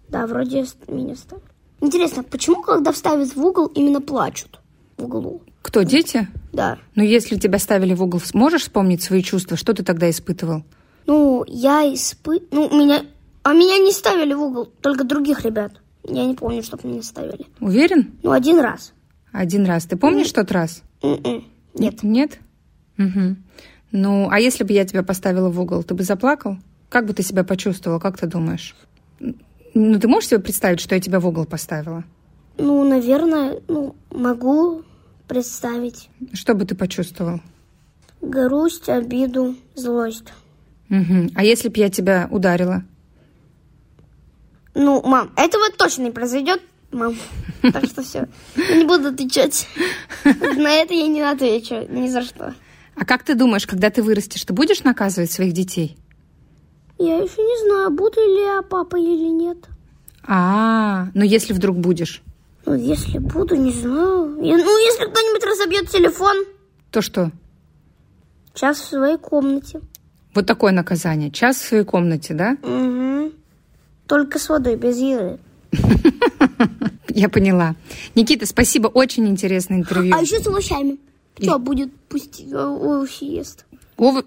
Да, 0.10 0.28
вроде 0.28 0.66
меня 0.88 1.16
ставили. 1.16 1.46
Интересно, 1.82 2.24
почему, 2.24 2.62
когда 2.62 2.92
вставят 2.92 3.36
в 3.36 3.46
угол, 3.46 3.68
именно 3.68 4.02
плачут 4.02 4.60
в 4.98 5.04
углу? 5.04 5.42
Кто, 5.62 5.84
дети? 5.84 6.28
Да. 6.52 6.78
Ну, 6.96 7.04
если 7.04 7.38
тебя 7.38 7.60
ставили 7.60 7.94
в 7.94 8.04
угол, 8.04 8.22
можешь 8.34 8.64
вспомнить 8.64 9.02
свои 9.02 9.22
чувства? 9.24 9.58
Что 9.58 9.74
ты 9.74 9.84
тогда 9.84 10.10
испытывал? 10.10 10.64
Ну, 11.06 11.44
я 11.48 11.84
испы... 11.94 12.42
Ну, 12.52 12.70
меня... 12.78 13.06
А 13.44 13.54
меня 13.54 13.78
не 13.78 13.92
ставили 13.92 14.34
в 14.34 14.42
угол, 14.42 14.66
только 14.66 15.04
других 15.04 15.44
ребят. 15.44 15.74
Я 16.04 16.26
не 16.26 16.34
помню, 16.34 16.64
чтобы 16.64 16.88
меня 16.88 17.02
ставили. 17.04 17.46
Уверен? 17.60 18.14
Ну, 18.24 18.32
один 18.32 18.60
раз. 18.60 18.94
Один 19.32 19.66
раз. 19.66 19.86
Ты 19.86 19.98
помнишь 19.98 20.32
тот 20.32 20.52
раз? 20.52 20.84
М-м. 21.02 21.44
Нет. 21.74 22.04
Нет? 22.04 22.40
Угу. 22.98 23.36
Ну, 23.94 24.28
а 24.32 24.40
если 24.40 24.64
бы 24.64 24.74
я 24.74 24.86
тебя 24.86 25.04
поставила 25.04 25.50
в 25.50 25.62
угол, 25.62 25.84
ты 25.84 25.94
бы 25.94 26.04
заплакал? 26.04 26.58
Как 26.90 27.06
бы 27.06 27.14
ты 27.14 27.22
себя 27.22 27.44
почувствовал, 27.44 28.00
как 28.00 28.18
ты 28.18 28.26
думаешь? 28.26 28.76
Ну, 29.20 30.00
ты 30.00 30.08
можешь 30.08 30.30
себе 30.30 30.40
представить, 30.40 30.80
что 30.80 30.96
я 30.96 31.02
тебя 31.02 31.20
в 31.20 31.28
угол 31.28 31.46
поставила? 31.46 32.04
Ну, 32.58 32.84
наверное, 32.84 33.62
ну, 33.68 33.96
могу 34.10 34.82
представить. 35.28 36.10
Что 36.34 36.56
бы 36.56 36.66
ты 36.66 36.74
почувствовал? 36.74 37.40
Грусть, 38.20 38.90
обиду, 38.90 39.56
злость. 39.76 40.34
Угу. 40.90 41.30
А 41.36 41.44
если 41.44 41.70
бы 41.70 41.78
я 41.78 41.90
тебя 41.90 42.28
ударила? 42.32 42.84
Ну, 44.74 45.04
мам, 45.04 45.32
этого 45.36 45.66
точно 45.78 46.04
не 46.04 46.12
произойдет, 46.12 46.62
мам. 46.92 47.16
Так 47.62 47.86
что 47.86 48.02
все. 48.02 48.28
Я 48.56 48.76
не 48.76 48.86
буду 48.86 49.10
отвечать. 49.10 49.68
На 50.24 50.74
это 50.74 50.96
я 50.96 51.08
не 51.08 51.22
отвечу 51.22 51.86
ни 51.90 52.08
за 52.08 52.24
что. 52.24 52.56
А 52.96 53.06
как 53.06 53.24
ты 53.24 53.36
думаешь, 53.36 53.66
когда 53.68 53.90
ты 53.90 54.02
вырастешь, 54.04 54.44
ты 54.44 54.54
будешь 54.54 54.84
наказывать 54.84 55.32
своих 55.32 55.54
детей? 55.54 55.98
Я 57.00 57.18
еще 57.18 57.42
не 57.42 57.66
знаю, 57.68 57.90
буду 57.92 58.20
ли 58.20 58.42
я 58.44 58.62
папой 58.62 59.02
или 59.04 59.30
нет. 59.30 59.58
А, 60.26 61.08
ну 61.14 61.24
если 61.24 61.54
вдруг 61.54 61.78
будешь, 61.78 62.22
Ну, 62.66 62.76
если 62.76 63.18
буду, 63.18 63.56
не 63.56 63.72
знаю. 63.72 64.38
Я- 64.42 64.58
ну, 64.58 64.78
если 64.86 65.06
кто-нибудь 65.06 65.44
разобьет 65.44 65.90
телефон, 65.90 66.46
то 66.92 67.02
что? 67.02 67.32
час 68.54 68.80
в 68.80 68.86
своей 68.90 69.18
комнате. 69.18 69.82
Вот 70.36 70.46
такое 70.46 70.72
наказание. 70.72 71.30
Час 71.32 71.58
в 71.58 71.68
своей 71.68 71.84
комнате, 71.84 72.34
да? 72.36 72.56
Угу. 72.62 73.32
Только 74.08 74.38
с 74.40 74.48
водой, 74.48 74.76
без 74.76 74.98
еды. 74.98 75.40
Я 77.10 77.30
поняла. 77.30 77.76
Никита, 78.16 78.46
спасибо, 78.46 78.88
очень 78.88 79.28
интересное 79.28 79.78
интервью. 79.80 80.16
А 80.16 80.22
еще 80.22 80.40
с 80.40 80.48
овощами. 80.48 81.00
Что 81.42 81.60
будет? 81.60 81.94
Пусть 82.10 82.42
овощи 82.54 83.24
ест. 83.26 83.66
Ов- 83.98 84.24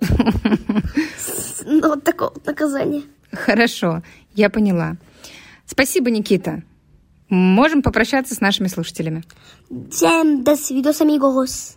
Ну, 1.64 1.80
вот 1.88 2.04
такое 2.04 2.30
вот 2.30 2.46
наказание. 2.46 3.02
Хорошо, 3.32 4.02
я 4.34 4.50
поняла. 4.50 4.96
Спасибо, 5.66 6.10
Никита. 6.10 6.62
Можем 7.28 7.82
попрощаться 7.82 8.34
с 8.34 8.40
нашими 8.40 8.68
слушателями. 8.68 9.24
Всем 9.90 10.44
до 10.44 10.56
свидос, 10.56 11.00
амигос. 11.00 11.76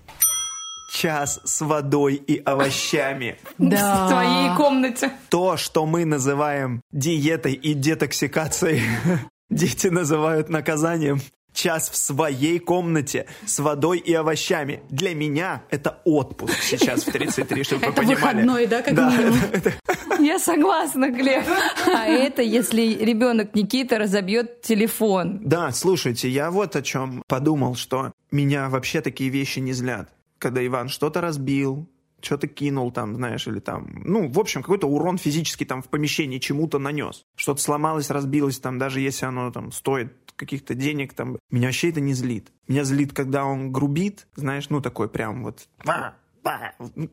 Час 0.94 1.40
с 1.44 1.62
водой 1.62 2.16
и 2.16 2.38
овощами. 2.44 3.38
В 3.58 3.70
твоей 4.10 4.56
комнате. 4.56 5.12
То, 5.30 5.58
что 5.58 5.86
мы 5.86 6.06
называем 6.06 6.82
диетой 6.92 7.54
и 7.54 7.74
детоксикацией, 7.74 8.82
дети 9.50 9.88
называют 9.88 10.50
наказанием. 10.50 11.20
Час 11.54 11.90
в 11.90 11.96
своей 11.96 12.60
комнате 12.60 13.26
с 13.46 13.60
водой 13.60 13.98
и 14.00 14.14
овощами. 14.14 14.82
Для 14.90 15.14
меня 15.16 15.64
это 15.70 16.00
отпуск 16.06 16.54
сейчас 16.62 17.04
в 17.04 17.12
33, 17.12 17.64
чтобы 17.64 17.82
вы 17.82 17.88
Это 17.92 17.96
понимали. 18.02 18.16
выходной, 18.16 18.68
да, 18.68 18.82
как 18.82 18.96
Да, 18.96 19.10
минимум? 19.12 19.40
это- 19.54 19.74
Я 20.20 20.40
согласна, 20.40 21.10
Глеб. 21.10 21.44
А 21.88 22.06
это 22.06 22.42
если 22.42 22.82
ребенок 23.04 23.56
Никита 23.56 23.98
разобьет 23.98 24.62
телефон. 24.62 25.40
Да, 25.44 25.72
слушайте, 25.72 26.30
я 26.30 26.52
вот 26.52 26.76
о 26.76 26.82
чем 26.82 27.24
подумал, 27.28 27.76
что 27.76 28.14
меня 28.32 28.70
вообще 28.70 29.02
такие 29.02 29.30
вещи 29.30 29.60
не 29.60 29.74
злят. 29.74 30.10
Когда 30.38 30.66
Иван 30.66 30.88
что-то 30.88 31.20
разбил, 31.20 31.88
что-то 32.22 32.48
кинул 32.48 32.92
там, 32.92 33.16
знаешь, 33.16 33.48
или 33.48 33.60
там, 33.60 34.02
ну, 34.06 34.30
в 34.30 34.40
общем, 34.40 34.62
какой-то 34.62 34.88
урон 34.88 35.18
физический 35.18 35.66
там 35.66 35.82
в 35.82 35.88
помещении 35.88 36.38
чему-то 36.38 36.78
нанес. 36.80 37.24
Что-то 37.36 37.62
сломалось, 37.62 38.10
разбилось 38.10 38.60
там, 38.60 38.78
даже 38.78 39.00
если 39.02 39.26
оно 39.26 39.52
там 39.52 39.72
стоит 39.72 40.14
каких-то 40.40 40.74
денег, 40.74 41.14
там, 41.14 41.38
меня 41.52 41.68
вообще 41.68 41.90
это 41.90 42.00
не 42.00 42.14
злит. 42.14 42.52
Меня 42.68 42.86
злит, 42.86 43.14
когда 43.14 43.46
он 43.46 43.72
грубит, 43.72 44.28
знаешь, 44.36 44.70
ну, 44.70 44.82
такой 44.82 45.10
прям 45.10 45.44
вот, 45.44 45.68
«Ва, 45.84 46.16
ва, 46.44 46.74
ну, 46.96 47.10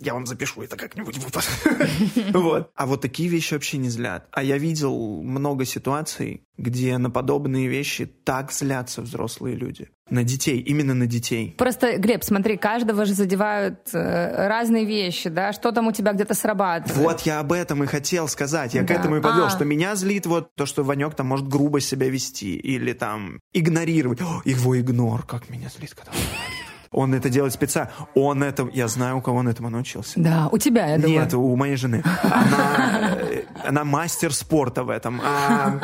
я 0.00 0.14
вам 0.14 0.26
запишу 0.26 0.62
это 0.62 0.76
как-нибудь. 0.76 1.18
Вот. 2.32 2.70
А 2.74 2.86
вот 2.86 3.02
такие 3.02 3.28
вещи 3.28 3.54
вообще 3.54 3.76
не 3.76 3.90
злят. 3.90 4.28
А 4.32 4.42
я 4.42 4.56
видел 4.56 5.22
много 5.22 5.64
ситуаций, 5.64 6.42
где 6.56 6.96
на 6.98 7.10
подобные 7.10 7.68
вещи 7.68 8.06
так 8.06 8.50
злятся 8.50 9.02
взрослые 9.02 9.56
люди. 9.56 9.90
На 10.10 10.24
детей, 10.24 10.58
именно 10.60 10.92
на 10.94 11.06
детей. 11.06 11.54
Просто, 11.56 11.96
Глеб, 11.98 12.24
смотри, 12.24 12.56
каждого 12.56 13.04
же 13.04 13.14
задевают 13.14 13.78
э, 13.92 14.48
разные 14.48 14.84
вещи, 14.84 15.28
да? 15.30 15.52
Что 15.52 15.70
там 15.72 15.86
у 15.86 15.92
тебя 15.92 16.12
где-то 16.12 16.34
срабатывает. 16.34 16.96
Вот 16.96 17.20
я 17.22 17.38
об 17.40 17.52
этом 17.52 17.84
и 17.84 17.86
хотел 17.86 18.26
сказать. 18.28 18.74
Я 18.74 18.82
к 18.82 18.86
Да. 18.86 18.94
этому 18.94 19.16
и 19.16 19.20
подвел, 19.20 19.46
А. 19.46 19.50
что 19.50 19.64
меня 19.64 19.94
злит 19.94 20.26
вот 20.26 20.54
то, 20.56 20.66
что 20.66 20.82
Ванек 20.82 21.14
там 21.14 21.26
может 21.28 21.46
грубо 21.48 21.80
себя 21.80 22.08
вести 22.08 22.56
или 22.56 22.92
там 22.92 23.40
игнорировать. 23.52 24.20
О, 24.20 24.42
его 24.44 24.78
игнор, 24.80 25.22
как 25.24 25.48
меня 25.48 25.68
злит, 25.68 25.94
когда 25.94 26.10
он 26.12 26.18
игнорирует. 26.18 26.50
Он 26.92 27.14
это 27.14 27.28
делает 27.30 27.52
специально. 27.52 27.92
Он 28.16 28.42
это... 28.42 28.68
Я 28.72 28.88
знаю, 28.88 29.18
у 29.18 29.20
кого 29.20 29.38
он 29.38 29.48
этому 29.48 29.70
научился. 29.70 30.14
Да, 30.16 30.48
у 30.50 30.58
тебя, 30.58 30.86
я 30.88 30.96
думаю. 30.98 31.20
Нет, 31.20 31.34
у 31.34 31.54
моей 31.54 31.76
жены. 31.76 32.02
Она, 32.24 33.10
э, 33.20 33.42
она 33.64 33.84
мастер 33.84 34.34
спорта 34.34 34.82
в 34.82 34.90
этом. 34.90 35.20
А, 35.24 35.78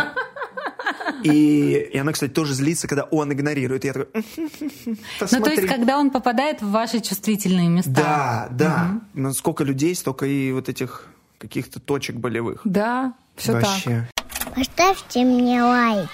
и, 1.23 1.89
и 1.93 1.99
она, 1.99 2.13
кстати, 2.13 2.31
тоже 2.33 2.55
злится, 2.55 2.89
когда 2.89 3.05
он 3.05 3.33
игнорирует. 3.33 3.85
И 3.85 3.89
я 3.89 3.93
такой, 3.93 4.09
«М, 4.15 4.25
Ну, 4.87 4.95
то 4.95 5.01
посмотри». 5.21 5.57
есть, 5.57 5.69
когда 5.69 5.99
он 5.99 6.11
попадает 6.11 6.63
в 6.63 6.71
ваши 6.71 7.01
чувствительные 7.01 7.69
места. 7.69 7.91
Да, 7.91 8.49
да. 8.51 9.01
Но 9.15 9.33
сколько 9.33 9.65
людей, 9.65 9.95
столько 9.95 10.27
и 10.27 10.53
вот 10.53 10.69
этих 10.69 11.09
каких-то 11.39 11.81
точек 11.81 12.17
болевых. 12.17 12.61
Да, 12.65 13.15
все 13.37 13.53
так. 13.53 13.65
Вообще. 13.65 14.09
Поставьте 14.55 15.25
мне 15.25 15.63
лайк. 15.63 16.09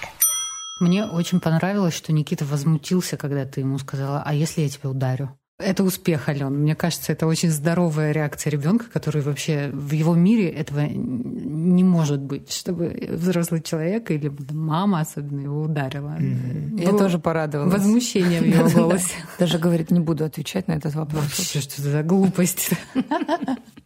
Мне 0.81 1.05
очень 1.05 1.39
понравилось, 1.41 1.95
что 1.95 2.13
Никита 2.13 2.45
возмутился, 2.45 3.17
когда 3.17 3.45
ты 3.45 3.61
ему 3.61 3.79
сказала, 3.79 4.23
а 4.27 4.35
если 4.35 4.63
я 4.63 4.69
тебя 4.69 4.91
ударю? 4.91 5.39
Это 5.65 5.85
успех, 5.85 6.29
Ален. 6.29 6.53
Мне 6.63 6.75
кажется, 6.75 7.13
это 7.13 7.27
очень 7.27 7.51
здоровая 7.51 8.13
реакция 8.13 8.51
ребенка, 8.51 8.87
который 8.93 9.23
вообще 9.23 9.71
в 9.73 9.93
его 9.93 10.15
мире 10.15 10.49
этого 10.49 10.81
не 10.81 11.85
может 11.85 12.21
быть, 12.21 12.53
чтобы 12.53 13.09
взрослый 13.11 13.63
человек 13.63 14.11
или 14.11 14.33
мама 14.51 15.01
особенно 15.01 15.41
его 15.41 15.63
ударила. 15.63 16.17
Я 16.21 16.91
Было 16.91 16.99
тоже 16.99 17.19
порадовалась. 17.19 17.73
Возмущение 17.73 18.41
в 18.41 18.47
его 18.47 18.69
голосе. 18.69 19.15
Даже 19.39 19.59
говорит, 19.59 19.91
не 19.91 20.01
буду 20.01 20.25
отвечать 20.25 20.69
на 20.69 20.73
этот 20.73 20.95
вопрос. 20.95 21.23
Вообще, 21.23 21.61
что 21.61 21.81
это 21.81 21.91
за 21.91 22.03
глупость? 22.03 22.71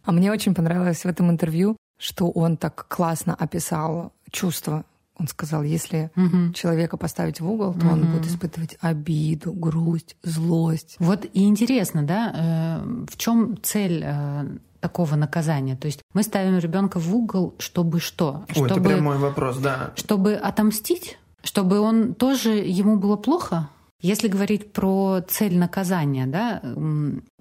А 0.03 0.11
мне 0.11 0.31
очень 0.31 0.55
понравилось 0.55 1.03
в 1.03 1.05
этом 1.05 1.29
интервью, 1.29 1.75
что 1.97 2.29
он 2.29 2.57
так 2.57 2.87
классно 2.87 3.35
описал 3.35 4.13
чувства. 4.31 4.85
Он 5.19 5.27
сказал, 5.27 5.63
если 5.63 6.11
человека 6.53 6.97
поставить 6.97 7.41
в 7.41 7.49
угол, 7.49 7.73
то 7.73 7.87
он 7.87 8.11
будет 8.11 8.27
испытывать 8.27 8.77
обиду, 8.81 9.51
грусть, 9.51 10.15
злость. 10.23 10.95
Вот 10.99 11.25
и 11.33 11.45
интересно, 11.45 12.03
да, 12.03 12.81
э, 12.83 13.05
в 13.09 13.17
чем 13.17 13.57
цель 13.61 14.03
э, 14.05 14.45
такого 14.79 15.15
наказания? 15.15 15.75
То 15.75 15.87
есть 15.87 16.01
мы 16.13 16.23
ставим 16.23 16.57
ребенка 16.59 16.99
в 16.99 17.15
угол, 17.15 17.55
чтобы 17.57 17.99
что? 17.99 18.45
Ой, 18.55 18.65
это 18.65 18.75
чтобы, 18.75 18.89
прямой 18.89 19.17
вопрос, 19.17 19.57
да. 19.57 19.91
чтобы 19.95 20.33
отомстить? 20.33 21.17
Чтобы 21.43 21.79
он 21.79 22.13
тоже 22.13 22.51
ему 22.51 22.97
было 22.97 23.15
плохо? 23.15 23.69
Если 23.99 24.27
говорить 24.27 24.73
про 24.73 25.21
цель 25.27 25.57
наказания, 25.57 26.27
да, 26.27 26.61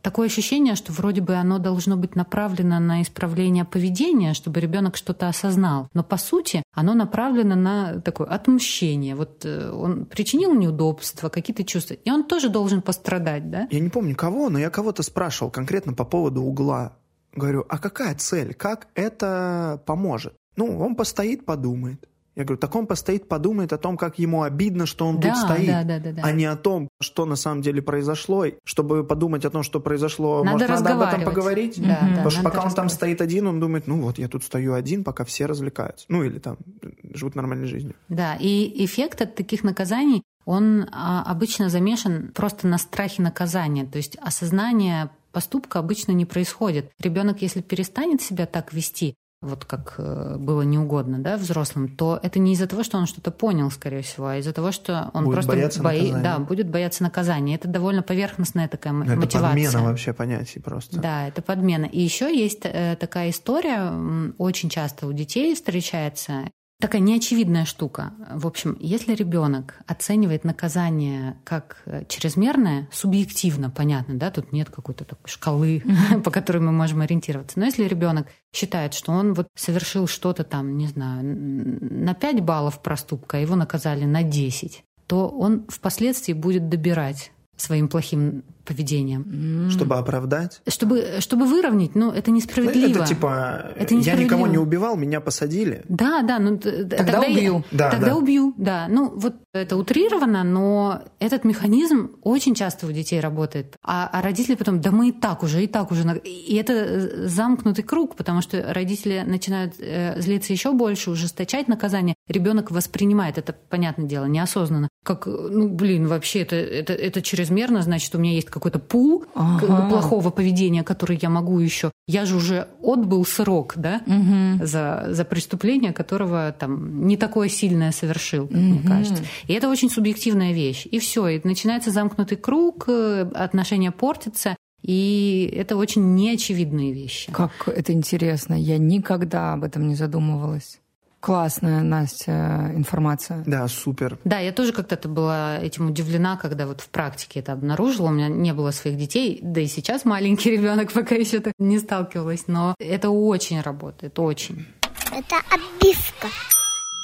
такое 0.07 0.29
ощущение, 0.29 0.77
что 0.77 0.92
вроде 0.92 1.21
бы 1.21 1.35
оно 1.35 1.59
должно 1.59 1.97
быть 1.97 2.14
направлено 2.14 2.79
на 2.79 3.03
исправление 3.03 3.64
поведения, 3.64 4.35
чтобы 4.35 4.61
ребенок 4.61 4.97
что-то 4.97 5.29
осознал. 5.29 5.88
Но 5.95 6.05
по 6.05 6.16
сути 6.16 6.62
оно 6.73 6.95
направлено 6.95 7.57
на 7.57 8.01
такое 8.01 8.29
отмщение. 8.29 9.16
Вот 9.16 9.45
э, 9.45 9.69
он 9.69 10.07
причинил 10.07 10.55
неудобства, 10.55 11.29
какие-то 11.29 11.64
чувства, 11.64 11.95
и 11.95 12.09
он 12.09 12.23
тоже 12.23 12.51
должен 12.51 12.83
пострадать, 12.83 13.51
да? 13.51 13.66
Я 13.73 13.81
не 13.81 13.88
помню 13.88 14.14
кого, 14.14 14.49
но 14.49 14.61
я 14.61 14.71
кого-то 14.71 15.03
спрашивал 15.03 15.51
конкретно 15.51 15.92
по 15.92 16.05
поводу 16.05 16.42
угла. 16.42 16.92
Говорю, 17.35 17.66
а 17.69 17.79
какая 17.79 18.14
цель? 18.14 18.55
Как 18.55 18.87
это 18.95 19.83
поможет? 19.87 20.35
Ну, 20.55 20.79
он 20.79 20.95
постоит, 20.95 21.45
подумает. 21.45 22.09
Я 22.37 22.44
говорю, 22.44 22.59
так 22.59 22.75
он 22.75 22.87
постоит, 22.87 23.29
подумает 23.29 23.72
о 23.72 23.79
том, 23.79 23.96
как 23.96 24.18
ему 24.18 24.42
обидно, 24.42 24.85
что 24.85 25.07
он 25.07 25.18
Да, 25.18 25.31
тут 25.31 25.38
стоит, 25.38 25.66
да, 25.66 25.85
да, 25.85 25.99
да, 25.99 26.12
да. 26.12 26.22
а 26.22 26.33
не 26.33 26.44
о 26.44 26.55
том, 26.55 26.88
что 27.01 27.25
на 27.25 27.35
самом 27.35 27.62
деле 27.62 27.81
произошло. 27.81 28.44
Чтобы 28.64 29.05
подумать 29.05 29.46
о 29.46 29.51
том, 29.51 29.62
что 29.62 29.81
произошло, 29.81 30.44
Надо 30.44 30.68
может, 30.68 30.68
надо 30.68 30.92
об 30.92 31.01
этом 31.01 31.25
поговорить? 31.25 31.81
Да, 31.81 31.99
да, 32.03 32.09
Потому 32.09 32.31
что 32.31 32.42
пока 32.42 32.62
он 32.62 32.70
там 32.72 32.90
стоит 32.90 33.22
один, 33.22 33.46
он 33.46 33.59
думает, 33.59 33.87
ну 33.87 34.03
вот, 34.03 34.18
я 34.18 34.29
тут 34.29 34.44
стою 34.44 34.75
один, 34.75 35.03
пока 35.03 35.25
все 35.25 35.46
развлекаются. 35.46 36.05
Ну 36.11 36.22
или 36.25 36.38
там 36.38 36.59
живут 37.03 37.37
нормальной 37.37 37.66
жизнью. 37.66 37.94
Да, 38.11 38.37
и 38.38 38.85
эффект 38.85 39.22
от 39.22 39.35
таких 39.35 39.64
наказаний 39.64 40.22
он 40.44 40.88
а, 40.92 41.22
обычно 41.22 41.70
замешан 41.70 42.33
просто 42.35 42.68
на 42.68 42.77
страхе 42.77 43.22
наказания. 43.22 43.87
То 43.87 43.96
есть 43.96 44.16
осознание 44.20 45.11
поступка 45.33 45.79
обычно 45.79 46.12
не 46.12 46.25
происходит. 46.25 46.90
Ребенок, 47.01 47.42
если 47.42 47.62
перестанет 47.62 48.22
себя 48.22 48.46
так 48.46 48.72
вести, 48.72 49.14
вот 49.42 49.64
как 49.64 49.94
э, 49.99 50.37
было 50.38 50.62
неугодно 50.62 51.18
да, 51.18 51.37
взрослым, 51.37 51.88
то 51.88 52.18
это 52.22 52.38
не 52.38 52.55
из-за 52.55 52.66
того, 52.66 52.83
что 52.83 52.99
он 52.99 53.07
что-то 53.07 53.31
понял, 53.31 53.70
скорее 53.70 54.03
всего, 54.03 54.29
а 54.29 54.37
из-за 54.38 54.53
того, 54.53 54.72
что 54.72 55.11
он 55.12 55.25
будет 55.25 55.35
просто 55.35 55.53
бояться 55.53 55.83
бои... 55.83 56.11
наказания. 56.11 56.22
да, 56.22 56.38
будет 56.38 56.68
бояться 56.68 57.03
наказания. 57.03 57.55
Это 57.55 57.68
довольно 57.68 58.03
поверхностная 58.03 58.68
такая 58.68 58.94
Это 59.03 59.16
мотивация. 59.16 59.49
подмена 59.49 59.83
вообще 59.83 60.12
понятий 60.12 60.61
просто. 60.61 60.99
Да, 60.99 61.29
это 61.29 61.42
подмена. 61.42 61.85
И 61.85 62.01
еще 62.01 62.35
есть 62.37 62.62
э, 62.64 62.96
такая 62.99 63.31
история, 63.31 63.92
очень 64.38 64.70
часто 64.70 65.07
у 65.07 65.12
детей 65.12 65.55
встречается. 65.55 66.51
Такая 66.79 67.01
неочевидная 67.01 67.65
штука. 67.65 68.12
В 68.31 68.47
общем, 68.47 68.77
если 68.81 69.15
ребенок 69.15 69.79
оценивает 69.87 70.45
наказание 70.45 71.39
как 71.45 71.79
э, 71.87 72.05
чрезмерное, 72.07 72.87
субъективно, 72.93 73.71
понятно, 73.71 74.19
да, 74.19 74.31
тут 74.31 74.53
нет 74.53 74.69
какой-то 74.69 75.07
такой 75.07 75.27
шкалы, 75.27 75.83
по 76.25 76.31
которой 76.31 76.59
мы 76.59 76.73
можем 76.73 77.01
ориентироваться. 77.01 77.59
Но 77.59 77.65
если 77.65 77.85
ребенок 77.85 78.27
считает, 78.55 78.93
что 78.93 79.12
он 79.12 79.33
вот 79.33 79.49
совершил 79.57 80.07
что-то 80.07 80.45
там, 80.45 80.77
не 80.77 80.87
знаю, 80.87 81.23
на 81.25 82.12
5 82.12 82.41
баллов 82.43 82.83
проступка, 82.83 83.39
а 83.39 83.41
его 83.41 83.57
наказали 83.57 84.05
на 84.05 84.23
10, 84.23 84.85
то 85.07 85.29
он 85.29 85.67
впоследствии 85.69 86.35
будет 86.35 86.69
добирать 86.69 87.33
своим 87.57 87.89
плохим 87.89 88.45
поведением. 88.66 89.70
Чтобы 89.70 89.96
оправдать. 89.96 90.61
Чтобы, 90.68 91.16
чтобы 91.20 91.46
выровнять, 91.46 91.94
ну, 91.94 92.11
это 92.11 92.31
несправедливо. 92.31 92.98
Это 92.98 93.07
типа, 93.07 93.72
Это 93.76 93.94
я 93.94 94.14
никого 94.14 94.46
не 94.46 94.59
убивал, 94.59 94.96
меня 94.96 95.20
посадили. 95.20 95.83
Да, 95.88 96.22
да, 96.22 96.38
ну 96.38 96.59
Тогда 96.59 97.24
я- 97.24 97.31
убью. 97.31 97.64
Да, 97.70 97.90
тогда 97.90 98.07
да. 98.09 98.16
убью, 98.16 98.55
да. 98.57 98.87
Ну 98.88 99.11
вот 99.16 99.37
это 99.55 99.76
утрировано, 99.76 100.44
но 100.44 101.02
этот 101.18 101.44
механизм 101.44 102.11
очень 102.22 102.55
часто 102.55 102.87
у 102.87 102.92
детей 102.92 103.20
работает. 103.20 103.76
А, 103.83 104.09
а 104.12 104.22
родители 104.22 104.55
потом, 104.55 104.81
да 104.81 104.90
мы 104.90 105.09
и 105.09 105.12
так 105.12 105.42
уже, 105.42 105.62
и 105.64 105.66
так 105.66 105.90
уже. 105.92 106.07
на-». 106.07 106.14
И 106.16 106.55
это 106.57 107.29
замкнутый 107.29 107.85
круг, 107.85 108.16
потому 108.16 108.42
что 108.42 108.72
родители 108.72 109.22
начинают 109.26 109.74
э, 109.79 110.20
злиться 110.20 110.52
еще 110.52 110.72
больше, 110.72 111.11
ужесточать 111.11 111.68
наказание. 111.68 112.14
Ребенок 112.29 112.70
воспринимает 112.70 113.38
это, 113.38 113.55
понятное 113.68 114.07
дело, 114.07 114.26
неосознанно. 114.26 114.88
Как, 115.05 115.26
ну 115.26 115.68
блин, 115.68 116.09
вообще 116.09 116.40
это, 116.40 116.57
это, 116.57 116.92
это 116.92 117.22
чрезмерно, 117.22 117.83
значит, 117.83 118.14
у 118.14 118.18
меня 118.18 118.33
есть 118.33 118.48
какой-то 118.57 118.79
пул 118.79 119.21
к- 119.21 119.27
Ага. 119.35 119.88
плохого 119.90 120.31
поведения, 120.31 120.83
который 120.83 121.19
я 121.21 121.29
могу 121.29 121.59
еще. 121.59 121.90
Я 122.09 122.25
же 122.25 122.37
уже 122.37 122.69
отбыл 122.83 123.25
срок, 123.27 123.75
да? 123.77 124.01
Мгм. 124.07 124.64
за, 124.66 125.07
за 125.11 125.25
преступление, 125.25 125.92
которого 125.92 126.55
там 126.59 127.07
не 127.07 127.16
такое 127.19 127.49
сильное 127.51 127.92
совершил, 127.92 128.47
как 128.49 128.57
мне 128.57 128.79
Мгм. 128.81 128.88
кажется. 128.88 129.23
И 129.47 129.53
это 129.53 129.69
очень 129.69 129.90
субъективная 129.90 130.53
вещь. 130.55 130.87
И 130.90 130.99
все, 130.99 131.29
и 131.29 131.40
начинается 131.45 131.90
замкнутый 131.90 132.38
круг, 132.38 132.85
э, 132.88 133.31
отношения 133.35 133.90
портятся, 133.92 134.57
и 134.83 135.53
это 135.55 135.77
очень 135.77 136.14
неочевидные 136.14 136.92
вещи. 136.92 137.31
Как 137.33 137.51
это 137.69 137.92
интересно. 137.92 138.55
Я 138.55 138.79
никогда 138.79 139.53
об 139.53 139.64
этом 139.64 139.87
не 139.88 139.95
задумывалась. 139.95 140.81
Классная, 141.27 141.83
Настя, 141.83 142.71
информация. 142.77 143.43
Да, 143.45 143.67
супер. 143.67 144.17
Да, 144.23 144.39
я 144.39 144.53
тоже 144.53 144.73
когда-то 144.73 145.09
была 145.09 145.59
этим 145.59 145.91
удивлена, 145.91 146.37
когда 146.37 146.69
вот 146.69 146.81
в 146.81 146.89
практике 146.89 147.41
это 147.41 147.53
обнаружила. 147.53 148.07
У 148.07 148.12
меня 148.12 148.29
не 148.29 148.53
было 148.53 148.71
своих 148.71 148.97
детей, 148.97 149.41
да 149.43 149.61
и 149.61 149.67
сейчас 149.67 150.05
маленький 150.05 150.53
ребенок 150.53 150.93
пока 150.93 151.17
еще 151.17 151.41
так 151.41 151.55
не 151.59 151.81
сталкивалась, 151.81 152.45
но 152.47 152.77
это 152.79 153.11
очень 153.11 153.61
работает, 153.61 154.21
очень. 154.21 154.67
Это 155.11 155.39
обивка. 155.51 156.29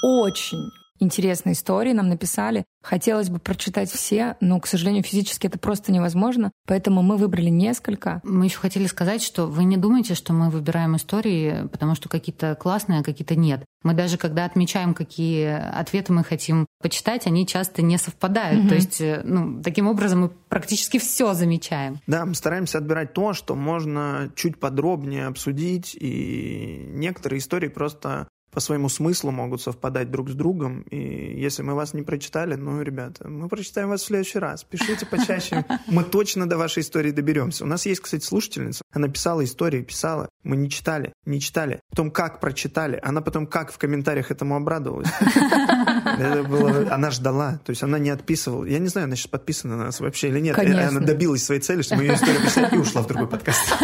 Очень 0.02 0.70
интересные 1.02 1.52
истории 1.52 1.92
нам 1.92 2.08
написали. 2.08 2.64
Хотелось 2.82 3.28
бы 3.28 3.38
прочитать 3.38 3.90
все, 3.90 4.36
но, 4.40 4.58
к 4.60 4.66
сожалению, 4.66 5.02
физически 5.02 5.46
это 5.46 5.58
просто 5.58 5.92
невозможно. 5.92 6.50
Поэтому 6.66 7.02
мы 7.02 7.16
выбрали 7.16 7.48
несколько. 7.48 8.20
Мы 8.24 8.46
еще 8.46 8.58
хотели 8.58 8.86
сказать, 8.86 9.22
что 9.22 9.46
вы 9.46 9.64
не 9.64 9.76
думайте, 9.76 10.14
что 10.14 10.32
мы 10.32 10.50
выбираем 10.50 10.96
истории, 10.96 11.68
потому 11.70 11.94
что 11.94 12.08
какие-то 12.08 12.54
классные, 12.54 13.00
а 13.00 13.02
какие-то 13.02 13.36
нет. 13.36 13.64
Мы 13.82 13.94
даже 13.94 14.16
когда 14.16 14.44
отмечаем, 14.44 14.94
какие 14.94 15.46
ответы 15.78 16.12
мы 16.12 16.24
хотим 16.24 16.66
почитать, 16.80 17.26
они 17.26 17.46
часто 17.46 17.82
не 17.82 17.98
совпадают. 17.98 18.60
Мгм. 18.60 18.68
То 18.68 18.74
есть, 18.74 19.00
э, 19.00 19.22
ну, 19.24 19.60
таким 19.62 19.88
образом 19.88 20.20
мы 20.20 20.28
практически 20.28 20.98
все 20.98 21.34
замечаем. 21.34 22.00
Да, 22.06 22.24
мы 22.24 22.34
стараемся 22.34 22.78
отбирать 22.78 23.12
то, 23.12 23.32
что 23.32 23.54
можно 23.54 24.30
чуть 24.34 24.58
подробнее 24.58 25.26
обсудить, 25.26 25.96
и 25.98 26.86
некоторые 26.90 27.38
истории 27.38 27.68
просто 27.68 28.28
по 28.52 28.60
своему 28.60 28.90
смыслу 28.90 29.30
могут 29.30 29.62
совпадать 29.62 30.10
друг 30.10 30.28
с 30.28 30.34
другом. 30.34 30.82
И 30.82 31.40
если 31.40 31.62
мы 31.62 31.74
вас 31.74 31.94
не 31.94 32.02
прочитали, 32.02 32.54
ну, 32.54 32.82
ребята, 32.82 33.26
мы 33.26 33.48
прочитаем 33.48 33.88
вас 33.88 34.02
в 34.02 34.06
следующий 34.06 34.38
раз. 34.38 34.62
Пишите 34.62 35.06
почаще. 35.06 35.64
Мы 35.86 36.04
точно 36.04 36.48
до 36.48 36.58
вашей 36.58 36.80
истории 36.80 37.10
доберемся. 37.10 37.64
У 37.64 37.66
нас 37.66 37.86
есть, 37.86 38.00
кстати, 38.00 38.24
слушательница. 38.24 38.82
Она 38.92 39.08
писала 39.08 39.42
истории, 39.44 39.82
писала. 39.82 40.28
Мы 40.42 40.56
не 40.56 40.68
читали, 40.68 41.12
не 41.24 41.40
читали. 41.40 41.80
Потом 41.90 42.10
как 42.10 42.40
прочитали. 42.40 43.00
Она 43.02 43.20
потом 43.22 43.46
как 43.46 43.72
в 43.72 43.78
комментариях 43.78 44.30
этому 44.30 44.56
обрадовалась. 44.56 45.08
Это 45.20 46.44
было... 46.44 46.92
Она 46.92 47.10
ждала. 47.10 47.58
То 47.64 47.70
есть 47.70 47.82
она 47.82 47.98
не 47.98 48.10
отписывала. 48.10 48.64
Я 48.64 48.78
не 48.78 48.88
знаю, 48.88 49.06
она 49.06 49.16
сейчас 49.16 49.28
подписана 49.28 49.76
на 49.76 49.84
нас 49.84 50.00
вообще 50.00 50.28
или 50.28 50.40
нет. 50.40 50.56
Конечно. 50.56 50.88
Она 50.88 51.00
добилась 51.00 51.44
своей 51.44 51.60
цели, 51.60 51.82
чтобы 51.82 52.02
ее 52.02 52.14
историю 52.14 52.42
писать 52.42 52.72
и 52.72 52.76
ушла 52.76 53.02
в 53.02 53.06
другой 53.06 53.28
подкаст. 53.28 53.74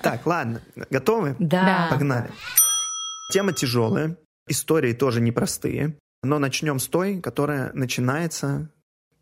Так, 0.00 0.24
ладно. 0.26 0.62
Готовы? 0.90 1.34
Да. 1.38 1.88
Погнали. 1.90 2.30
Тема 3.30 3.52
тяжелая, 3.52 4.16
истории 4.48 4.94
тоже 4.94 5.20
непростые, 5.20 5.98
но 6.22 6.38
начнем 6.38 6.78
с 6.78 6.86
той, 6.88 7.20
которая 7.20 7.70
начинается 7.74 8.72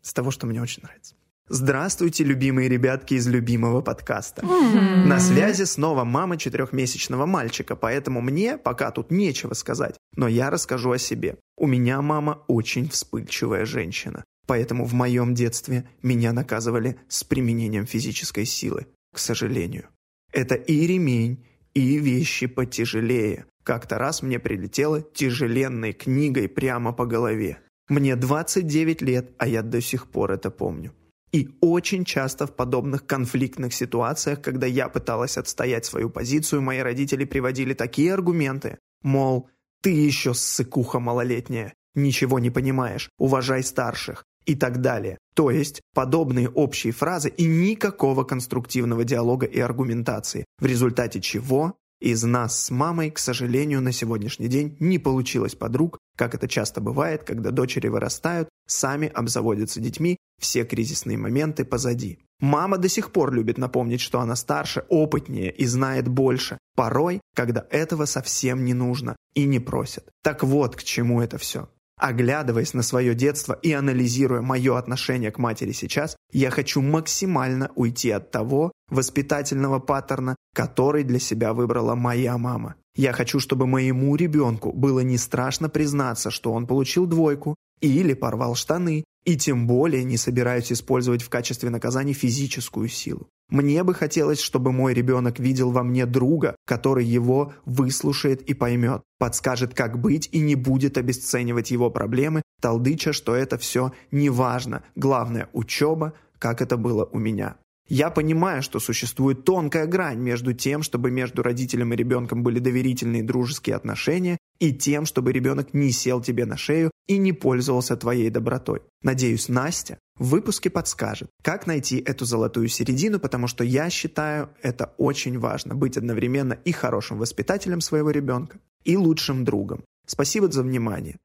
с 0.01 0.13
того, 0.13 0.31
что 0.31 0.47
мне 0.47 0.61
очень 0.61 0.83
нравится. 0.83 1.15
Здравствуйте, 1.49 2.23
любимые 2.23 2.69
ребятки 2.69 3.15
из 3.15 3.27
любимого 3.27 3.81
подкаста. 3.81 4.45
На 4.45 5.19
связи 5.19 5.63
снова 5.63 6.05
мама 6.05 6.37
четырехмесячного 6.37 7.25
мальчика, 7.25 7.75
поэтому 7.75 8.21
мне 8.21 8.57
пока 8.57 8.91
тут 8.91 9.11
нечего 9.11 9.53
сказать, 9.53 9.97
но 10.15 10.29
я 10.29 10.49
расскажу 10.49 10.91
о 10.91 10.97
себе. 10.97 11.37
У 11.57 11.67
меня 11.67 12.01
мама 12.01 12.45
очень 12.47 12.89
вспыльчивая 12.89 13.65
женщина, 13.65 14.23
поэтому 14.45 14.85
в 14.85 14.93
моем 14.93 15.35
детстве 15.35 15.85
меня 16.01 16.31
наказывали 16.31 16.97
с 17.09 17.25
применением 17.25 17.85
физической 17.85 18.45
силы, 18.45 18.87
к 19.13 19.19
сожалению. 19.19 19.89
Это 20.31 20.55
и 20.55 20.87
ремень, 20.87 21.45
и 21.73 21.97
вещи 21.97 22.47
потяжелее. 22.47 23.45
Как-то 23.67 23.97
раз 23.97 24.21
мне 24.21 24.39
прилетело 24.39 25.01
тяжеленной 25.01 25.91
книгой 25.91 26.47
прямо 26.47 26.93
по 26.93 27.05
голове. 27.05 27.59
Мне 27.89 28.15
29 28.15 29.01
лет, 29.01 29.31
а 29.39 29.45
я 29.45 29.61
до 29.61 29.81
сих 29.81 30.07
пор 30.07 30.31
это 30.31 30.49
помню. 30.49 30.93
И 31.33 31.49
очень 31.59 32.05
часто 32.05 32.47
в 32.47 32.55
подобных 32.55 33.05
конфликтных 33.05 33.73
ситуациях, 33.73 34.41
когда 34.41 34.67
я 34.67 34.87
пыталась 34.87 35.37
отстоять 35.37 35.83
свою 35.83 36.09
позицию, 36.09 36.61
мои 36.61 36.79
родители 36.79 37.25
приводили 37.25 37.73
такие 37.73 38.13
аргументы, 38.13 38.77
мол, 39.01 39.49
ты 39.81 39.89
еще 39.89 40.33
ссыкуха 40.33 41.01
малолетняя, 41.01 41.73
ничего 41.93 42.39
не 42.39 42.49
понимаешь, 42.49 43.09
уважай 43.17 43.63
старших 43.63 44.23
и 44.45 44.55
так 44.55 44.79
далее. 44.79 45.17
То 45.35 45.51
есть 45.51 45.81
подобные 45.93 46.47
общие 46.47 46.93
фразы 46.93 47.27
и 47.27 47.43
никакого 47.43 48.23
конструктивного 48.23 49.03
диалога 49.03 49.45
и 49.45 49.59
аргументации, 49.59 50.45
в 50.57 50.65
результате 50.65 51.19
чего 51.19 51.75
из 51.99 52.23
нас 52.23 52.65
с 52.65 52.69
мамой, 52.69 53.11
к 53.11 53.19
сожалению, 53.19 53.81
на 53.81 53.91
сегодняшний 53.91 54.47
день 54.47 54.77
не 54.79 54.99
получилось 54.99 55.55
подруг, 55.55 55.97
как 56.15 56.35
это 56.35 56.47
часто 56.47 56.81
бывает, 56.81 57.23
когда 57.23 57.51
дочери 57.51 57.87
вырастают, 57.87 58.49
сами 58.67 59.07
обзаводятся 59.07 59.79
детьми, 59.79 60.17
все 60.39 60.63
кризисные 60.63 61.17
моменты 61.17 61.65
позади. 61.65 62.19
Мама 62.39 62.77
до 62.77 62.87
сих 62.87 63.11
пор 63.11 63.33
любит 63.33 63.57
напомнить, 63.57 64.01
что 64.01 64.19
она 64.19 64.35
старше, 64.35 64.85
опытнее 64.89 65.51
и 65.51 65.65
знает 65.65 66.07
больше, 66.07 66.59
порой, 66.75 67.19
когда 67.35 67.65
этого 67.71 68.05
совсем 68.05 68.63
не 68.63 68.75
нужно 68.75 69.15
и 69.33 69.45
не 69.45 69.59
просят. 69.59 70.07
Так 70.23 70.43
вот, 70.43 70.75
к 70.75 70.83
чему 70.83 71.21
это 71.21 71.37
все. 71.37 71.67
Оглядываясь 71.99 72.75
на 72.75 72.83
свое 72.83 73.15
детство 73.15 73.53
и 73.53 73.71
анализируя 73.71 74.41
мое 74.41 74.77
отношение 74.77 75.31
к 75.31 75.39
матери 75.39 75.71
сейчас, 75.71 76.15
я 76.31 76.51
хочу 76.51 76.81
максимально 76.81 77.71
уйти 77.75 78.11
от 78.11 78.29
того 78.29 78.71
воспитательного 78.89 79.79
паттерна, 79.79 80.35
который 80.53 81.03
для 81.03 81.19
себя 81.19 81.53
выбрала 81.53 81.95
моя 81.95 82.37
мама. 82.37 82.75
Я 82.95 83.13
хочу, 83.13 83.39
чтобы 83.39 83.65
моему 83.65 84.15
ребенку 84.15 84.71
было 84.71 84.99
не 84.99 85.17
страшно 85.17 85.69
признаться, 85.69 86.29
что 86.29 86.53
он 86.53 86.67
получил 86.67 87.07
двойку 87.07 87.55
или 87.81 88.13
порвал 88.13 88.55
штаны, 88.55 89.03
и 89.27 89.35
тем 89.35 89.67
более 89.67 90.05
не 90.05 90.15
собираюсь 90.15 90.71
использовать 90.71 91.21
в 91.21 91.29
качестве 91.29 91.69
наказания 91.69 92.13
физическую 92.13 92.87
силу. 92.87 93.27
Мне 93.49 93.83
бы 93.83 93.93
хотелось, 93.93 94.39
чтобы 94.39 94.71
мой 94.71 94.93
ребенок 94.93 95.37
видел 95.37 95.71
во 95.71 95.83
мне 95.83 96.05
друга, 96.05 96.55
который 96.65 97.03
его 97.03 97.53
выслушает 97.65 98.41
и 98.41 98.53
поймет, 98.53 99.01
подскажет, 99.19 99.73
как 99.73 99.99
быть 99.99 100.29
и 100.31 100.39
не 100.39 100.55
будет 100.55 100.97
обесценивать 100.97 101.71
его 101.71 101.89
проблемы, 101.89 102.41
толдыча, 102.61 103.11
что 103.11 103.35
это 103.35 103.57
все 103.57 103.91
не 104.11 104.29
важно, 104.29 104.83
главное– 104.95 105.49
учеба, 105.53 106.13
как 106.39 106.61
это 106.61 106.77
было 106.77 107.03
у 107.11 107.19
меня. 107.19 107.57
Я 107.89 108.09
понимаю, 108.09 108.61
что 108.61 108.79
существует 108.79 109.43
тонкая 109.43 109.87
грань 109.87 110.19
между 110.19 110.53
тем, 110.53 110.83
чтобы 110.83 111.11
между 111.11 111.43
родителем 111.43 111.93
и 111.93 111.97
ребенком 111.97 112.43
были 112.43 112.59
доверительные 112.59 113.23
дружеские 113.23 113.75
отношения, 113.75 114.37
и 114.59 114.73
тем, 114.73 115.05
чтобы 115.05 115.33
ребенок 115.33 115.73
не 115.73 115.91
сел 115.91 116.21
тебе 116.21 116.45
на 116.45 116.57
шею 116.57 116.91
и 117.07 117.17
не 117.17 117.33
пользовался 117.33 117.95
твоей 117.95 118.29
добротой. 118.29 118.81
Надеюсь, 119.01 119.49
Настя 119.49 119.99
в 120.17 120.29
выпуске 120.29 120.69
подскажет, 120.69 121.29
как 121.41 121.67
найти 121.67 121.99
эту 121.99 122.25
золотую 122.25 122.67
середину, 122.67 123.19
потому 123.19 123.47
что 123.47 123.63
я 123.63 123.89
считаю 123.89 124.49
это 124.61 124.93
очень 124.97 125.39
важно, 125.39 125.75
быть 125.75 125.97
одновременно 125.97 126.53
и 126.53 126.71
хорошим 126.71 127.17
воспитателем 127.17 127.81
своего 127.81 128.11
ребенка, 128.11 128.59
и 128.83 128.97
лучшим 128.97 129.45
другом. 129.45 129.83
Спасибо 130.05 130.51
за 130.51 130.63
внимание. 130.63 131.17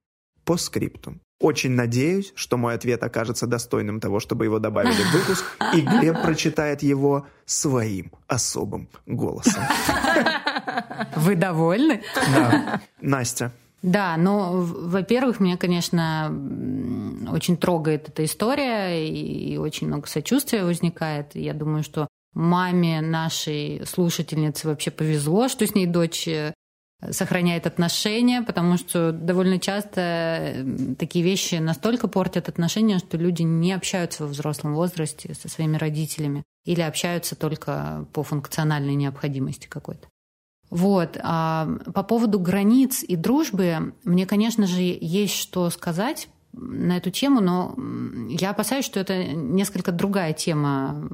По 0.44 0.56
скрипту. 0.56 1.20
Очень 1.40 1.72
надеюсь, 1.72 2.32
что 2.36 2.56
мой 2.56 2.74
ответ 2.74 3.02
окажется 3.02 3.46
достойным 3.48 4.00
того, 4.00 4.20
чтобы 4.20 4.44
его 4.44 4.60
добавили 4.60 5.02
в 5.02 5.12
выпуск, 5.12 5.44
и 5.74 5.80
Глеб 5.80 6.22
прочитает 6.22 6.82
его 6.82 7.26
своим 7.46 8.12
особым 8.28 8.88
голосом. 9.06 9.62
Вы 11.16 11.34
довольны? 11.34 12.02
Да. 12.14 12.80
Настя, 13.00 13.52
Да, 13.82 14.16
в- 14.52 14.90
во-первых, 14.90 15.40
меня, 15.40 15.56
конечно, 15.56 16.32
очень 17.32 17.56
трогает 17.56 18.08
эта 18.08 18.24
история, 18.24 19.06
и 19.08 19.56
очень 19.56 19.88
много 19.88 20.06
сочувствия 20.06 20.64
возникает. 20.64 21.34
Я 21.34 21.52
думаю, 21.52 21.82
что 21.82 22.06
маме 22.32 23.00
нашей 23.00 23.82
слушательницы 23.86 24.68
вообще 24.68 24.90
повезло, 24.90 25.48
что 25.48 25.66
с 25.66 25.74
ней 25.74 25.86
дочь 25.86 26.28
э, 26.28 26.54
сохраняет 27.10 27.66
отношения, 27.66 28.42
потому 28.42 28.78
что 28.78 29.10
довольно 29.10 29.58
часто 29.58 30.64
такие 30.98 31.24
вещи 31.24 31.56
настолько 31.56 32.06
портят 32.06 32.48
отношения, 32.48 32.98
что 32.98 33.16
люди 33.18 33.42
не 33.42 33.72
общаются 33.72 34.22
во 34.22 34.28
взрослом 34.28 34.74
возрасте 34.74 35.34
со 35.34 35.48
своими 35.48 35.76
родителями 35.76 36.44
или 36.64 36.80
общаются 36.80 37.34
только 37.34 38.06
по 38.12 38.22
функциональной 38.22 38.94
необходимости 38.94 39.66
какой-то. 39.66 40.06
Вот. 40.72 41.18
А 41.22 41.68
по 41.92 42.02
поводу 42.02 42.40
границ 42.40 43.04
и 43.06 43.14
дружбы, 43.14 43.92
мне, 44.04 44.24
конечно 44.24 44.66
же, 44.66 44.80
есть 44.80 45.36
что 45.36 45.68
сказать 45.68 46.30
на 46.54 46.96
эту 46.96 47.10
тему, 47.10 47.42
но 47.42 47.76
я 48.30 48.50
опасаюсь, 48.50 48.86
что 48.86 48.98
это 48.98 49.22
несколько 49.22 49.92
другая 49.92 50.32
тема, 50.32 51.06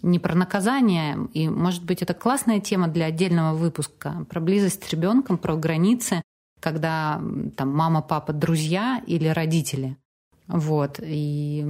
не 0.00 0.18
про 0.18 0.34
наказание, 0.34 1.28
и, 1.34 1.46
может 1.46 1.84
быть, 1.84 2.00
это 2.00 2.14
классная 2.14 2.58
тема 2.58 2.88
для 2.88 3.04
отдельного 3.04 3.54
выпуска 3.54 4.24
про 4.30 4.40
близость 4.40 4.82
с 4.82 4.90
ребенком, 4.90 5.36
про 5.36 5.56
границы, 5.56 6.22
когда 6.58 7.20
там 7.58 7.68
мама, 7.68 8.00
папа, 8.00 8.32
друзья 8.32 9.02
или 9.06 9.28
родители. 9.28 9.98
Вот. 10.46 11.00
И 11.02 11.64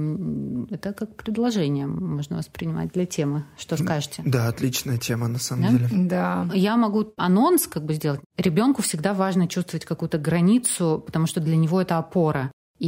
это 0.69 0.91
как 0.93 1.15
предложение 1.15 1.87
можно 1.87 2.37
воспринимать 2.37 2.91
для 2.91 3.05
темы. 3.05 3.45
Что 3.57 3.77
скажете? 3.77 4.21
да, 4.25 4.47
отличная 4.47 4.97
тема 4.97 5.27
на 5.27 5.39
самом 5.39 5.63
Да? 5.63 5.69
деле. 5.71 5.89
Да. 6.07 6.49
Я 6.53 6.75
могу 6.75 7.13
анонс 7.17 7.67
как 7.67 7.85
бы 7.85 7.93
сделать. 7.93 8.19
Ребенку 8.37 8.81
всегда 8.81 9.13
важно 9.13 9.47
чувствовать 9.47 9.85
какую-то 9.85 10.17
границу, 10.17 11.01
потому 11.05 11.25
что 11.25 11.39
для 11.39 11.55
него 11.55 11.81
это 11.81 11.97
опора. 11.97 12.51
И 12.77 12.87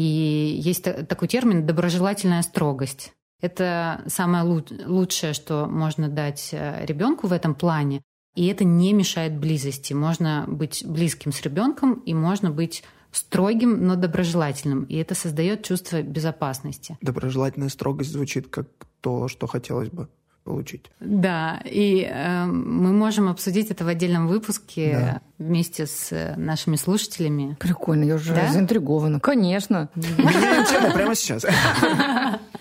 есть 0.62 0.84
та- 0.84 1.04
такой 1.04 1.30
термин 1.30 1.66
доброжелательная 1.66 2.42
строгость. 2.42 3.14
Это 3.42 4.02
самое 4.08 4.44
лу- 4.44 4.86
лучшее, 4.88 5.32
что 5.34 5.68
можно 5.68 6.10
дать 6.10 6.50
ребенку 6.52 7.28
в 7.28 7.32
этом 7.32 7.56
плане. 7.56 8.02
И 8.36 8.48
это 8.48 8.64
не 8.66 8.94
мешает 8.94 9.38
близости. 9.40 9.94
Можно 9.94 10.46
быть 10.48 10.84
близким 10.86 11.32
с 11.32 11.42
ребенком, 11.42 11.94
и 12.06 12.14
можно 12.14 12.52
быть 12.52 12.84
строгим, 13.12 13.86
но 13.88 13.96
доброжелательным. 13.96 14.84
И 14.84 14.96
это 14.98 15.16
создает 15.16 15.64
чувство 15.64 16.02
безопасности. 16.02 16.98
Доброжелательная 17.02 17.70
строгость 17.70 18.12
звучит 18.12 18.48
как 18.48 18.68
то, 19.02 19.28
что 19.28 19.48
хотелось 19.48 19.90
бы 19.90 20.08
получить. 20.44 20.90
Да, 21.02 21.62
и 21.66 22.08
э, 22.10 22.46
мы 22.46 22.94
можем 22.94 23.28
обсудить 23.28 23.70
это 23.70 23.84
в 23.84 23.90
отдельном 23.90 24.28
выпуске 24.28 24.92
Да. 24.92 25.22
вместе 25.46 25.86
с 25.88 26.12
э, 26.14 26.36
нашими 26.38 26.78
слушателями. 26.78 27.58
Прикольно, 27.60 28.06
я 28.06 28.16
уже 28.16 28.34
Да? 28.34 28.52
заинтригована. 28.52 29.20
Конечно. 29.20 29.90
Меняем 29.96 30.66
тему 30.66 30.94
прямо 30.94 31.16
сейчас. 31.16 31.46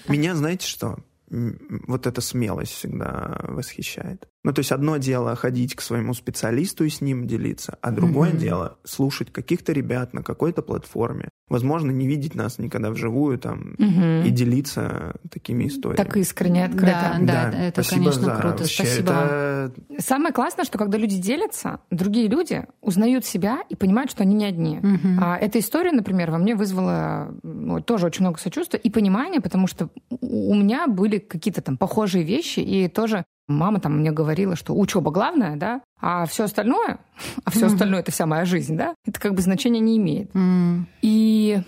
Меня, 0.09 0.35
знаете 0.35 0.67
что? 0.67 0.97
Вот 1.29 2.07
эта 2.07 2.21
смелость 2.21 2.73
всегда 2.73 3.41
восхищает. 3.49 4.29
Ну, 4.45 4.53
то 4.53 4.61
есть 4.61 4.71
одно 4.71 4.97
дело 4.99 5.35
ходить 5.35 5.75
к 5.75 5.81
своему 5.81 6.15
специалисту 6.15 6.85
и 6.85 6.89
с 6.89 7.01
ним 7.01 7.27
делиться, 7.27 7.79
а 7.81 7.91
другое 7.91 8.33
дело 8.33 8.79
слушать 8.85 9.33
каких-то 9.33 9.73
ребят 9.73 10.15
на 10.15 10.23
какой-то 10.23 10.63
платформе. 10.63 11.29
Возможно, 11.49 11.91
не 11.91 12.07
видеть 12.07 12.35
нас 12.35 12.59
никогда 12.59 12.91
вживую 12.91 13.39
там 13.39 13.75
и 13.75 14.31
делиться 14.31 15.15
такими 15.31 15.67
историями. 15.67 15.97
Так 15.97 16.17
искренне, 16.17 16.65
открыто. 16.65 17.19
Да, 17.23 17.51
это, 17.51 17.83
спасибо 17.83 18.05
конечно, 18.11 18.23
за- 18.23 18.41
круто. 18.41 18.57
вообще, 18.59 18.85
Спасибо 18.85 19.11
это 19.11 19.73
Самое 19.99 20.33
классное, 20.33 20.65
что 20.65 20.79
когда 20.79 20.99
люди 20.99 21.17
делятся, 21.17 21.81
другие 21.91 22.29
люди 22.29 22.67
узнают 22.81 23.25
себя 23.25 23.61
и 23.69 23.77
понимают, 23.77 24.11
что 24.11 24.23
они 24.23 24.35
не 24.35 24.45
одни. 24.45 24.81
А 25.21 25.37
эта 25.39 25.59
история, 25.59 25.93
например, 25.93 26.31
во 26.31 26.39
мне 26.39 26.55
вызвала 26.55 27.35
ну, 27.43 27.81
тоже 27.81 28.07
очень 28.07 28.23
много 28.23 28.39
сочувствия 28.39 28.79
и 28.79 28.91
понимания, 28.91 29.41
потому 29.41 29.67
что 29.67 29.89
у 30.11 30.55
меня 30.55 30.87
были 30.87 31.19
какие-то 31.19 31.63
там 31.63 31.77
похожие 31.77 32.25
вещи, 32.25 32.61
и 32.61 32.89
тоже 32.89 33.25
мама 33.49 33.81
там 33.81 33.99
мне 33.99 34.11
говорила, 34.13 34.57
что 34.57 34.75
учеба 34.75 35.11
главное, 35.11 35.57
да, 35.57 35.81
а 36.01 36.27
все 36.27 36.45
остальное, 36.45 36.99
а 37.45 37.51
все 37.51 37.67
остальное 37.67 38.01
это 38.01 38.11
вся 38.13 38.27
моя 38.27 38.45
жизнь, 38.45 38.77
да, 38.77 38.95
это 39.07 39.21
как 39.21 39.35
бы 39.35 39.43
значения 39.43 39.81
не 39.81 39.97
имеет. 39.99 40.35
М, 40.35 40.89
И 41.03 41.61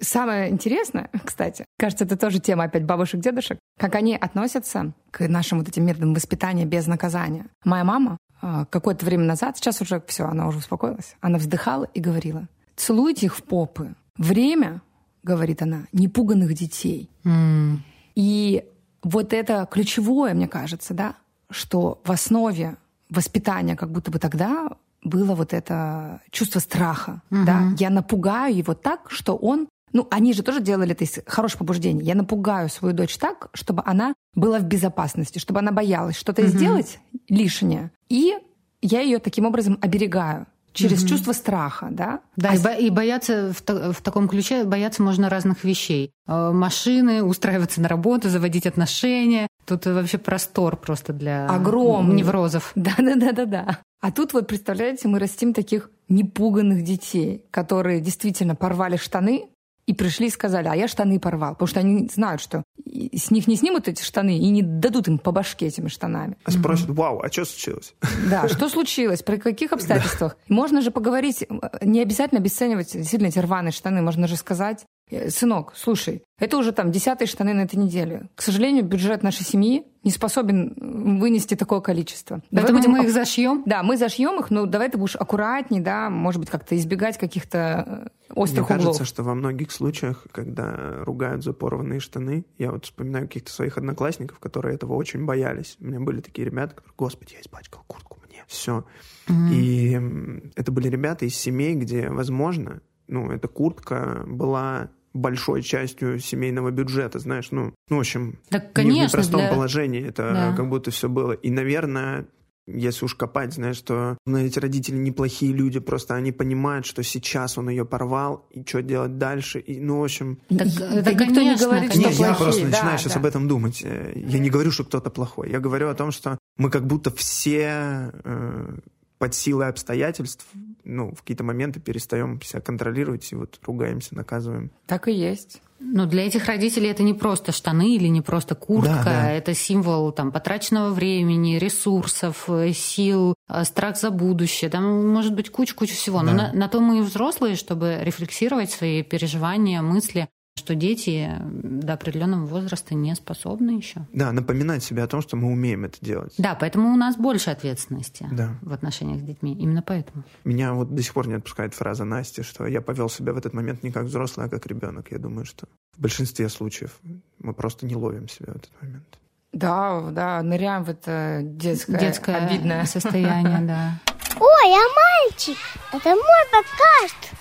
самое 0.00 0.50
интересное, 0.50 1.10
кстати, 1.24 1.64
кажется, 1.78 2.04
это 2.04 2.16
тоже 2.16 2.40
тема 2.40 2.64
опять 2.64 2.84
бабушек, 2.84 3.20
дедушек, 3.20 3.58
как 3.78 3.94
они 3.94 4.14
относятся 4.16 4.92
к 5.10 5.26
нашим 5.28 5.58
вот 5.58 5.68
этим 5.68 5.84
методам 5.86 6.14
воспитания 6.14 6.64
без 6.64 6.86
наказания. 6.86 7.46
Моя 7.64 7.84
мама 7.84 8.18
а, 8.40 8.64
какое-то 8.64 9.04
время 9.06 9.24
назад, 9.24 9.56
сейчас 9.56 9.80
уже 9.80 10.02
все, 10.08 10.24
она 10.24 10.48
уже 10.48 10.58
успокоилась, 10.58 11.14
она 11.20 11.38
вздыхала 11.38 11.84
и 11.94 12.00
говорила, 12.00 12.48
целуйте 12.76 13.26
их 13.26 13.36
в 13.36 13.42
попы. 13.44 13.94
Время, 14.18 14.82
говорит 15.22 15.62
она, 15.62 15.84
непуганных 15.92 16.52
детей. 16.54 17.08
м, 17.24 17.84
И 18.16 18.64
вот 19.02 19.32
это 19.32 19.66
ключевое, 19.70 20.34
мне 20.34 20.48
кажется, 20.48 20.94
да, 20.94 21.16
что 21.50 22.00
в 22.04 22.10
основе 22.10 22.76
воспитания 23.10 23.76
как 23.76 23.90
будто 23.90 24.10
бы 24.10 24.18
тогда 24.18 24.70
было 25.02 25.34
вот 25.34 25.52
это 25.52 26.20
чувство 26.30 26.60
страха, 26.60 27.22
да, 27.30 27.72
я 27.78 27.90
напугаю 27.90 28.54
его 28.54 28.74
так, 28.74 29.10
что 29.10 29.36
он, 29.36 29.68
ну, 29.92 30.06
они 30.10 30.32
же 30.32 30.42
тоже 30.42 30.60
делали 30.62 30.92
это 30.92 31.04
из 31.04 31.18
хорошего 31.26 31.60
побуждения. 31.60 32.02
Я 32.02 32.14
напугаю 32.14 32.68
свою 32.68 32.94
дочь 32.94 33.18
так, 33.18 33.48
чтобы 33.52 33.82
она 33.84 34.14
была 34.34 34.58
в 34.58 34.64
безопасности, 34.64 35.38
чтобы 35.38 35.58
она 35.58 35.72
боялась 35.72 36.16
что-то 36.16 36.46
сделать 36.46 37.00
лишнее, 37.28 37.90
и 38.08 38.34
я 38.80 39.00
ее 39.00 39.18
таким 39.18 39.46
образом 39.46 39.78
оберегаю 39.80 40.46
через 40.72 41.04
чувство 41.04 41.32
страха, 41.32 41.88
да. 41.90 42.20
Да, 42.36 42.50
А 42.50 42.54
и, 42.54 42.58
бо- 42.58 42.74
и 42.86 42.90
бояться 42.90 43.52
в, 43.52 43.60
та- 43.62 43.92
в 43.92 44.00
таком 44.00 44.28
ключе, 44.28 44.64
бояться 44.64 45.02
можно 45.02 45.28
разных 45.28 45.64
вещей. 45.64 46.10
Э, 46.26 46.50
Машины, 46.52 47.22
устраиваться 47.22 47.80
на 47.80 47.88
работу, 47.88 48.28
заводить 48.28 48.66
отношения. 48.66 49.46
Тут 49.66 49.86
вообще 49.86 50.18
простор 50.18 50.76
просто 50.76 51.12
для 51.12 51.46
Огромный. 51.48 52.16
неврозов. 52.16 52.72
Да, 52.74 52.92
да, 52.98 53.14
да, 53.16 53.32
да, 53.32 53.44
да. 53.46 53.78
А 54.00 54.10
тут 54.10 54.32
вот, 54.32 54.48
представляете, 54.48 55.06
мы 55.08 55.18
растим 55.20 55.52
таких 55.54 55.90
непуганных 56.08 56.82
детей, 56.82 57.44
которые 57.50 58.00
действительно 58.00 58.54
порвали 58.56 58.96
штаны 58.96 59.44
и 59.86 59.94
пришли 59.94 60.28
и 60.28 60.30
сказали, 60.30 60.68
а 60.68 60.74
я 60.74 60.88
штаны 60.88 61.18
порвал. 61.18 61.52
Потому 61.52 61.66
что 61.68 61.80
они 61.80 62.08
знают, 62.08 62.40
что 62.40 62.62
с 62.86 63.30
них 63.30 63.46
не 63.46 63.56
снимут 63.56 63.88
эти 63.88 64.02
штаны 64.02 64.38
и 64.38 64.48
не 64.50 64.62
дадут 64.62 65.08
им 65.08 65.18
по 65.18 65.32
башке 65.32 65.66
этими 65.66 65.88
штанами. 65.88 66.36
а 66.44 66.50
спросят, 66.50 66.90
вау, 66.90 67.20
а 67.20 67.30
что 67.30 67.44
случилось? 67.44 67.94
Да, 68.28 68.48
что 68.48 68.68
случилось, 68.68 69.22
при 69.22 69.36
каких 69.36 69.72
обстоятельствах? 69.72 70.36
Можно 70.48 70.82
же 70.82 70.90
поговорить, 70.90 71.44
не 71.82 72.00
обязательно 72.00 72.40
обесценивать 72.40 72.92
действительно 72.92 73.28
эти 73.28 73.38
рваные 73.38 73.72
штаны, 73.72 74.02
можно 74.02 74.28
же 74.28 74.36
сказать, 74.36 74.80
«Э, 74.82 74.86
сынок, 75.28 75.72
слушай, 75.76 76.22
это 76.38 76.56
уже 76.56 76.72
там 76.72 76.90
десятые 76.90 77.28
штаны 77.28 77.52
на 77.54 77.62
этой 77.62 77.76
неделе. 77.76 78.28
К 78.34 78.42
сожалению, 78.42 78.84
бюджет 78.84 79.22
нашей 79.22 79.44
семьи 79.44 79.84
не 80.02 80.10
способен 80.10 80.74
вынести 81.20 81.54
такое 81.54 81.80
количество. 81.80 82.42
Давай 82.50 82.64
Поэтому 82.72 82.78
будем 82.78 82.90
мы 82.92 83.04
их 83.04 83.12
зашьем. 83.12 83.62
Да, 83.66 83.82
мы 83.82 83.96
зашьем 83.96 84.40
их, 84.40 84.50
но 84.50 84.66
давай 84.66 84.90
ты 84.90 84.98
будешь 84.98 85.14
аккуратней, 85.14 85.80
да, 85.80 86.10
может 86.10 86.40
быть, 86.40 86.50
как-то 86.50 86.76
избегать 86.76 87.18
каких-то 87.18 88.08
э, 88.28 88.32
острых 88.34 88.68
Мне 88.68 88.78
углов. 88.78 88.96
кажется, 88.96 89.04
что 89.04 89.22
во 89.22 89.34
многих 89.34 89.70
случаях, 89.70 90.26
когда 90.32 91.04
ругают 91.04 91.44
за 91.44 91.52
порванные 91.52 92.00
штаны, 92.00 92.44
я 92.58 92.72
вот 92.72 92.86
вспоминаю 92.86 93.28
каких-то 93.28 93.52
своих 93.52 93.78
одноклассников, 93.78 94.38
которые 94.40 94.74
этого 94.74 94.94
очень 94.94 95.24
боялись. 95.24 95.76
У 95.78 95.84
меня 95.84 96.00
были 96.00 96.20
такие 96.20 96.46
ребята, 96.46 96.74
которые, 96.74 96.94
господи, 96.96 97.34
я 97.34 97.40
испачкал 97.40 97.84
куртку 97.86 98.18
мне, 98.28 98.44
все. 98.48 98.84
И 99.28 99.92
м, 99.94 100.50
это 100.56 100.72
были 100.72 100.88
ребята 100.88 101.26
из 101.26 101.36
семей, 101.36 101.74
где, 101.74 102.08
возможно, 102.08 102.80
ну, 103.08 103.30
эта 103.30 103.48
куртка 103.48 104.24
была 104.26 104.90
большой 105.14 105.62
частью 105.62 106.18
семейного 106.20 106.70
бюджета, 106.70 107.18
знаешь, 107.18 107.50
ну, 107.50 107.74
ну 107.90 107.96
в 107.96 108.00
общем, 108.00 108.38
Так, 108.48 108.62
не 108.64 108.68
в 108.70 108.72
конечно, 108.72 109.02
непростом 109.08 109.40
для- 109.40 109.50
положении 109.50 110.06
это 110.06 110.32
Да. 110.32 110.56
как 110.56 110.68
будто 110.70 110.90
все 110.90 111.08
было. 111.08 111.32
И, 111.32 111.50
наверное, 111.50 112.26
если 112.66 113.04
уж 113.04 113.14
копать, 113.16 113.52
знаешь, 113.52 113.76
что 113.76 114.16
ну, 114.24 114.38
эти 114.38 114.58
родители 114.58 114.96
неплохие 114.96 115.52
люди, 115.52 115.80
просто 115.80 116.14
они 116.14 116.32
понимают, 116.32 116.86
что 116.86 117.02
сейчас 117.02 117.58
он 117.58 117.68
ее 117.68 117.84
порвал, 117.84 118.46
и 118.52 118.64
что 118.64 118.80
делать 118.82 119.18
дальше. 119.18 119.58
И, 119.58 119.80
ну, 119.80 119.98
в 120.00 120.04
общем... 120.04 120.38
Так, 120.48 120.68
Да 120.78 121.00
это, 121.00 121.10
никто 121.12 121.24
не 121.24 121.34
конечно, 121.34 121.66
говорит, 121.66 121.90
конечно. 121.90 122.08
Не, 122.08 122.14
что 122.14 122.22
я 122.24 122.28
плохие, 122.34 122.44
просто 122.44 122.62
да, 122.62 122.68
начинаю 122.70 122.98
сейчас 122.98 123.12
да. 123.14 123.18
об 123.18 123.26
этом 123.26 123.48
думать. 123.48 123.82
Э, 123.84 124.12
Я 124.14 124.38
не 124.38 124.48
говорю, 124.48 124.70
что 124.70 124.84
кто-то 124.84 125.10
плохой. 125.10 125.50
Я 125.50 125.58
говорю 125.60 125.88
о 125.88 125.94
том, 125.94 126.10
что 126.12 126.38
мы 126.56 126.70
как 126.70 126.86
будто 126.86 127.10
все 127.10 128.12
э, 128.24 128.76
под 129.18 129.34
силой 129.34 129.68
обстоятельств 129.68 130.46
ну, 130.84 131.14
в 131.14 131.20
какие-то 131.22 131.44
моменты 131.44 131.80
перестаем 131.80 132.40
себя 132.42 132.60
контролировать 132.60 133.30
и 133.32 133.34
вот 133.36 133.58
ругаемся, 133.64 134.14
наказываем. 134.14 134.70
Так 134.86 135.08
и 135.08 135.12
есть. 135.12 135.60
Но 135.84 136.06
для 136.06 136.26
этих 136.26 136.46
родителей 136.46 136.88
это 136.90 137.02
не 137.02 137.12
просто 137.12 137.50
штаны 137.50 137.96
или 137.96 138.06
не 138.06 138.20
просто 138.20 138.54
куртка, 138.54 139.02
Да, 139.04 139.04
да. 139.04 139.30
это 139.32 139.52
символ 139.52 140.12
там 140.12 140.30
потраченного 140.30 140.90
времени, 140.92 141.56
ресурсов, 141.56 142.44
э, 142.48 142.72
сил, 142.72 143.34
э, 143.48 143.64
страх 143.64 143.98
за 143.98 144.10
будущее. 144.10 144.70
Там 144.70 145.08
может 145.12 145.34
быть 145.34 145.50
куча-куча 145.50 145.94
всего. 145.94 146.22
Но 146.22 146.30
Да. 146.30 146.36
на, 146.36 146.52
на 146.52 146.68
то 146.68 146.80
мы 146.80 146.98
и 146.98 147.02
взрослые, 147.02 147.56
чтобы 147.56 147.98
рефлексировать 148.00 148.70
свои 148.70 149.02
переживания, 149.02 149.82
мысли, 149.82 150.28
что 150.56 150.74
дети 150.74 151.30
до 151.40 151.94
определенного 151.94 152.46
возраста 152.46 152.94
не 152.94 153.14
способны 153.14 153.70
еще. 153.70 154.06
Да, 154.12 154.32
напоминать 154.32 154.84
себе 154.84 155.02
о 155.02 155.06
том, 155.08 155.22
что 155.22 155.36
мы 155.36 155.50
умеем 155.50 155.84
это 155.84 155.98
делать. 156.00 156.34
Да, 156.38 156.54
поэтому 156.54 156.92
у 156.92 156.96
нас 156.96 157.16
больше 157.16 157.50
ответственности 157.50 158.28
Да. 158.30 158.58
в 158.62 158.72
отношениях 158.72 159.20
с 159.20 159.22
детьми. 159.22 159.54
Именно 159.54 159.82
поэтому. 159.82 160.24
Меня 160.44 160.74
вот 160.74 160.94
до 160.94 161.02
сих 161.02 161.14
пор 161.14 161.26
не 161.26 161.34
отпускает 161.34 161.74
фраза 161.74 162.04
Насти, 162.04 162.42
что 162.42 162.66
я 162.66 162.80
повел 162.80 163.08
себя 163.08 163.32
в 163.32 163.38
этот 163.38 163.54
момент 163.54 163.82
не 163.82 163.90
как 163.90 164.04
взрослый, 164.04 164.46
а 164.46 164.48
как 164.48 164.66
ребенок. 164.66 165.10
Я 165.10 165.18
думаю, 165.18 165.46
что 165.46 165.66
в 165.96 166.00
большинстве 166.00 166.48
случаев 166.48 166.98
мы 167.38 167.54
просто 167.54 167.86
не 167.86 167.96
ловим 167.96 168.28
себя 168.28 168.52
в 168.52 168.56
этот 168.56 168.70
момент. 168.82 169.18
Да, 169.52 170.10
да, 170.10 170.42
ныряем 170.42 170.84
в 170.84 170.90
это 170.90 171.40
детское, 171.42 171.98
Детское 171.98 172.36
обидное. 172.36 172.84
состояние, 172.84 173.60
да. 173.66 174.00
Ой, 174.38 174.74
а 174.74 175.30
мальчик, 175.30 175.56
это 175.92 176.08
мой 176.10 176.44
подкаст. 176.50 177.34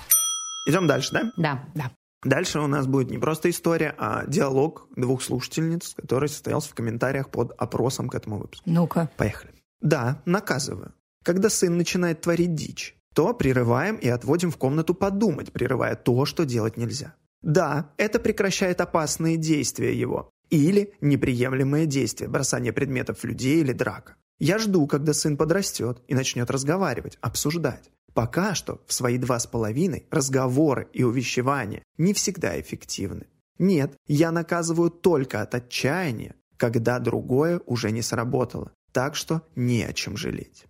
Идем 0.66 0.88
дальше, 0.88 1.10
да? 1.14 1.32
Да. 1.38 1.64
Да. 1.76 1.92
Дальше 2.24 2.60
у 2.60 2.68
нас 2.68 2.86
будет 2.86 3.10
не 3.10 3.18
просто 3.18 3.50
история, 3.50 3.96
а 3.98 4.26
диалог 4.28 4.88
двух 4.96 5.24
слушательниц, 5.24 5.96
который 5.96 6.30
состоялся 6.30 6.70
в 6.70 6.76
комментариях 6.76 7.30
под 7.30 7.54
опросом 7.58 8.10
к 8.10 8.16
этому 8.16 8.38
выпуску. 8.38 8.70
Ну-ка. 8.70 9.10
Поехали. 9.18 9.54
Да, 9.82 10.22
наказываю. 10.26 10.94
Когда 11.24 11.50
сын 11.50 11.78
начинает 11.78 12.22
творить 12.22 12.54
дичь, 12.54 12.96
то 13.14 13.34
прерываем 13.34 13.96
и 13.96 14.08
отводим 14.08 14.52
в 14.52 14.58
комнату 14.58 14.94
подумать, 14.94 15.52
прерывая 15.52 15.96
то, 15.96 16.26
что 16.26 16.46
делать 16.46 16.78
нельзя. 16.78 17.16
Да, 17.42 17.92
это 17.98 18.20
прекращает 18.20 18.82
опасные 18.82 19.38
действия 19.38 19.98
его. 20.00 20.30
Или 20.50 20.94
неприемлемые 21.02 21.86
действия, 21.88 22.28
бросание 22.28 22.74
предметов 22.74 23.20
в 23.20 23.24
людей 23.24 23.62
или 23.62 23.74
драка. 23.74 24.16
Я 24.40 24.58
жду, 24.58 24.86
когда 24.88 25.14
сын 25.14 25.38
подрастет 25.38 26.02
и 26.08 26.16
начнет 26.16 26.50
разговаривать, 26.52 27.18
обсуждать. 27.22 27.90
Пока 28.14 28.56
что 28.56 28.82
в 28.88 28.94
свои 28.94 29.18
два 29.18 29.40
с 29.40 29.48
половиной 29.48 30.06
разговоры 30.12 30.88
и 30.94 31.04
увещевания 31.04 31.84
не 31.98 32.14
всегда 32.14 32.60
эффективны. 32.60 33.28
Нет, 33.58 33.96
я 34.08 34.32
наказываю 34.32 34.90
только 34.90 35.42
от 35.42 35.56
отчаяния, 35.56 36.36
когда 36.58 37.00
другое 37.00 37.62
уже 37.66 37.92
не 37.92 38.02
сработало. 38.02 38.72
Так 38.92 39.16
что 39.16 39.44
не 39.56 39.84
о 39.84 39.94
чем 39.94 40.18
жалеть. 40.18 40.66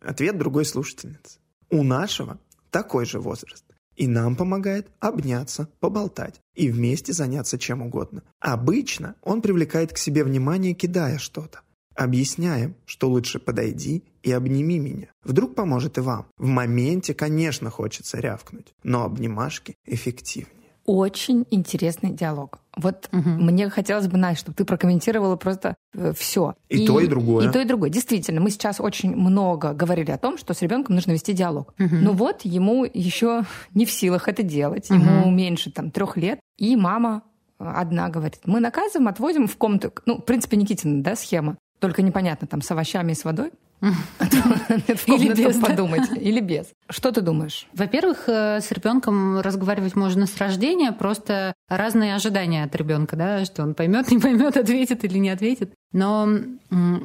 Ответ 0.00 0.36
другой 0.36 0.64
слушательницы. 0.64 1.38
У 1.70 1.82
нашего 1.82 2.38
такой 2.70 3.06
же 3.06 3.20
возраст. 3.20 3.64
И 3.96 4.06
нам 4.06 4.36
помогает 4.36 4.88
обняться, 5.00 5.68
поболтать 5.80 6.40
и 6.54 6.70
вместе 6.70 7.12
заняться 7.12 7.58
чем 7.58 7.82
угодно. 7.82 8.22
Обычно 8.40 9.14
он 9.22 9.42
привлекает 9.42 9.92
к 9.92 9.98
себе 9.98 10.24
внимание, 10.24 10.74
кидая 10.74 11.18
что-то. 11.18 11.60
Объясняем, 11.94 12.74
что 12.86 13.08
лучше 13.08 13.38
подойди 13.38 14.04
и 14.22 14.32
обними 14.32 14.78
меня. 14.78 15.08
Вдруг 15.24 15.54
поможет 15.54 15.98
и 15.98 16.00
вам. 16.00 16.26
В 16.38 16.46
моменте, 16.46 17.14
конечно, 17.14 17.70
хочется 17.70 18.18
рявкнуть, 18.18 18.74
но 18.82 19.04
обнимашки 19.04 19.74
эффективнее. 19.86 20.56
Очень 20.84 21.46
интересный 21.50 22.10
диалог. 22.10 22.58
Вот 22.76 23.08
мне 23.12 23.70
хотелось 23.70 24.08
бы, 24.08 24.16
Настя, 24.18 24.40
чтобы 24.40 24.56
ты 24.56 24.64
прокомментировала 24.64 25.36
просто 25.36 25.76
все. 26.16 26.56
И 26.68 26.86
то, 26.86 26.98
и 26.98 27.06
другое. 27.06 27.48
И 27.48 27.52
то, 27.52 27.60
и 27.60 27.64
другое. 27.64 27.88
Действительно, 27.88 28.40
мы 28.40 28.50
сейчас 28.50 28.80
очень 28.80 29.14
много 29.14 29.74
говорили 29.74 30.10
о 30.10 30.18
том, 30.18 30.38
что 30.38 30.54
с 30.54 30.62
ребенком 30.62 30.96
нужно 30.96 31.12
вести 31.12 31.34
диалог. 31.34 31.74
Но 31.78 32.12
вот 32.12 32.42
ему 32.42 32.84
еще 32.84 33.44
не 33.74 33.86
в 33.86 33.92
силах 33.92 34.26
это 34.26 34.42
делать. 34.42 34.90
Ему 34.90 35.30
меньше 35.30 35.70
там 35.70 35.92
трех 35.92 36.16
лет. 36.16 36.40
И 36.56 36.74
мама 36.74 37.22
одна 37.58 38.08
говорит, 38.08 38.40
мы 38.44 38.58
наказываем, 38.58 39.06
отводим 39.06 39.46
в 39.46 39.56
комнату. 39.56 39.92
Ну, 40.04 40.16
в 40.16 40.24
принципе, 40.24 40.56
Никитина, 40.56 41.00
да, 41.00 41.14
схема. 41.14 41.58
Только 41.82 42.02
непонятно, 42.02 42.46
там, 42.46 42.62
с 42.62 42.70
овощами 42.70 43.10
и 43.10 43.14
с 43.16 43.24
водой. 43.24 43.50
В 43.80 45.04
комнату 45.04 45.34
без, 45.34 45.56
подумать. 45.58 46.08
Или 46.16 46.38
без. 46.38 46.66
Что 46.88 47.10
ты 47.10 47.22
думаешь? 47.22 47.66
Во-первых, 47.74 48.28
э, 48.28 48.60
с 48.60 48.70
ребенком 48.70 49.40
разговаривать 49.40 49.96
можно 49.96 50.28
с 50.28 50.36
рождения, 50.36 50.92
просто 50.92 51.54
разные 51.68 52.14
ожидания 52.14 52.62
от 52.62 52.76
ребенка, 52.76 53.16
да, 53.16 53.44
что 53.44 53.64
он 53.64 53.74
поймет, 53.74 54.08
не 54.12 54.20
поймет, 54.20 54.56
ответит 54.56 55.02
или 55.02 55.18
не 55.18 55.30
ответит. 55.30 55.74
Но, 55.92 56.28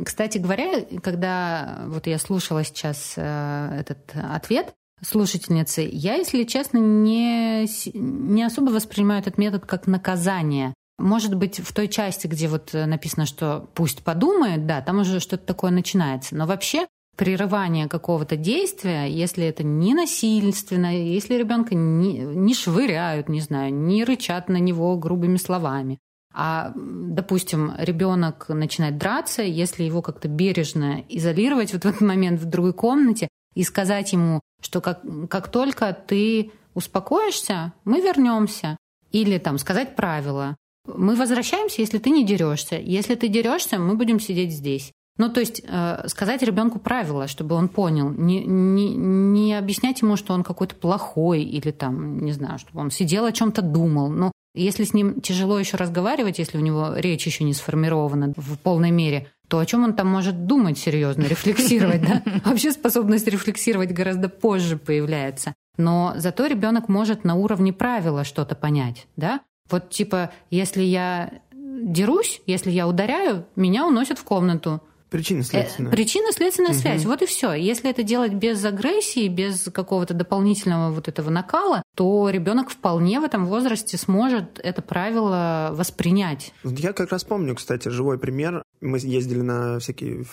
кстати 0.06 0.38
говоря, 0.38 0.86
когда 1.02 1.86
вот 1.88 2.06
я 2.06 2.20
слушала 2.20 2.64
сейчас 2.64 3.16
э, 3.18 3.80
этот 3.80 4.12
ответ 4.14 4.76
слушательницы, 5.02 5.90
я, 5.92 6.14
если 6.14 6.44
честно, 6.44 6.78
не, 6.78 7.66
не 7.96 8.44
особо 8.44 8.70
воспринимаю 8.70 9.22
этот 9.22 9.40
метод 9.40 9.66
как 9.66 9.88
наказание. 9.88 10.76
Может 10.98 11.36
быть, 11.36 11.60
в 11.60 11.74
той 11.74 11.88
части, 11.88 12.28
где 12.28 12.48
вот 12.48 12.74
э, 12.74 12.86
написано, 12.86 13.26
что 13.26 13.70
пусть 13.76 14.04
подумает, 14.04 14.66
да, 14.66 14.82
там 14.82 15.00
уже 15.00 15.20
что-то 15.20 15.46
такое 15.46 15.72
начинается. 15.72 16.36
Но 16.36 16.48
вообще 16.48 16.88
прерывание 17.16 17.88
какого-то 17.88 18.36
действия, 18.36 19.06
если 19.06 19.46
это 19.46 19.64
не 19.64 19.94
насильственно, 19.94 20.96
если 20.96 21.36
ребенка 21.36 21.76
не, 21.76 22.20
не 22.20 22.54
швыряют, 22.54 23.30
не 23.30 23.42
знаю, 23.42 23.74
не 23.74 24.04
рычат 24.04 24.50
на 24.50 24.58
него 24.58 24.96
грубыми 24.98 25.38
словами, 25.38 26.00
а, 26.34 26.72
допустим, 26.76 27.74
ребенок 27.80 28.50
начинает 28.50 29.00
драться, 29.00 29.42
если 29.42 29.84
его 29.84 30.04
как-то 30.04 30.28
бережно 30.28 31.04
изолировать 31.10 31.74
вот 31.74 31.84
в 31.84 31.88
этот 31.88 32.02
момент 32.02 32.40
в 32.40 32.46
другой 32.46 32.74
комнате 32.74 33.28
и 33.56 33.64
сказать 33.64 34.14
ему, 34.14 34.42
что 34.62 34.80
как, 34.80 35.02
как 35.30 35.50
только 35.50 35.92
ты 35.94 36.52
успокоишься, 36.76 37.74
мы 37.86 38.02
вернемся. 38.02 38.78
Или 39.12 39.40
там 39.40 39.58
сказать 39.58 39.96
правила. 39.96 40.58
Мы 40.88 41.16
возвращаемся, 41.16 41.82
если 41.82 41.98
ты 41.98 42.10
не 42.10 42.26
дерешься. 42.26 42.78
Если 42.78 43.16
ты 43.16 43.28
дерешься, 43.28 43.80
мы 43.80 43.96
будем 43.96 44.20
сидеть 44.20 44.52
здесь. 44.52 44.92
Ну, 45.18 45.30
то 45.30 45.40
есть 45.40 45.62
э, 45.68 46.08
сказать 46.08 46.44
ребенку 46.44 46.80
правила, 46.80 47.28
чтобы 47.28 47.56
он 47.56 47.70
понял. 47.70 48.10
Не, 48.10 48.46
не, 48.46 48.96
не 48.96 49.56
объяснять 49.56 50.02
ему, 50.02 50.16
что 50.16 50.34
он 50.34 50.44
какой-то 50.44 50.76
плохой 50.76 51.44
или 51.44 51.72
там, 51.72 52.20
не 52.20 52.32
знаю, 52.32 52.60
чтобы 52.60 52.82
он 52.82 52.92
сидел 52.92 53.26
о 53.26 53.32
чем-то 53.32 53.64
думал. 53.64 54.10
Ну, 54.10 54.32
если 54.54 54.84
с 54.84 54.94
ним 54.94 55.22
тяжело 55.22 55.60
еще 55.60 55.78
разговаривать, 55.78 56.40
если 56.40 56.58
у 56.58 56.62
него 56.62 56.94
речь 56.96 57.26
еще 57.26 57.44
не 57.44 57.54
сформирована 57.54 58.34
в 58.38 58.58
полной 58.58 58.92
мере, 58.92 59.28
то 59.48 59.60
о 59.60 59.66
чем 59.66 59.84
он 59.84 59.94
там 59.94 60.08
может 60.08 60.46
думать 60.46 60.78
серьезно, 60.78 61.24
рефлексировать, 61.30 62.02
да? 62.02 62.22
Вообще 62.46 62.72
способность 62.72 63.28
рефлексировать 63.28 63.92
гораздо 63.92 64.30
позже 64.30 64.78
появляется. 64.78 65.54
Но 65.78 66.14
зато 66.18 66.48
ребенок 66.48 66.90
может 66.90 67.24
на 67.24 67.36
уровне 67.36 67.74
правила 67.74 68.24
что-то 68.24 68.56
понять, 68.56 69.08
да? 69.16 69.42
Вот 69.70 69.90
типа, 69.90 70.32
если 70.50 70.84
я 70.84 71.42
дерусь, 71.52 72.42
если 72.46 72.72
я 72.72 72.88
ударяю, 72.88 73.46
меня 73.56 73.86
уносят 73.86 74.20
в 74.20 74.24
комнату. 74.24 74.82
Причина 75.10 75.40
Э, 75.40 75.44
следственная. 75.44 75.92
Причинно-следственная 75.92 76.74
связь. 76.74 77.06
Вот 77.06 77.22
и 77.22 77.26
все. 77.26 77.54
Если 77.54 77.90
это 77.90 78.04
делать 78.04 78.34
без 78.34 78.64
агрессии, 78.66 79.28
без 79.30 79.70
какого-то 79.74 80.14
дополнительного 80.14 80.92
вот 80.92 81.08
этого 81.08 81.30
накала, 81.30 81.82
то 81.96 82.30
ребенок 82.30 82.70
вполне 82.70 83.20
в 83.22 83.24
этом 83.24 83.46
возрасте 83.46 83.98
сможет 83.98 84.60
это 84.62 84.82
правило 84.82 85.70
воспринять. 85.72 86.54
Я 86.64 86.92
как 86.92 87.12
раз 87.12 87.24
помню, 87.24 87.56
кстати, 87.56 87.88
живой 87.88 88.20
пример. 88.20 88.64
Мы 88.82 89.00
ездили 89.00 89.42
на 89.42 89.80
всякие 89.80 90.26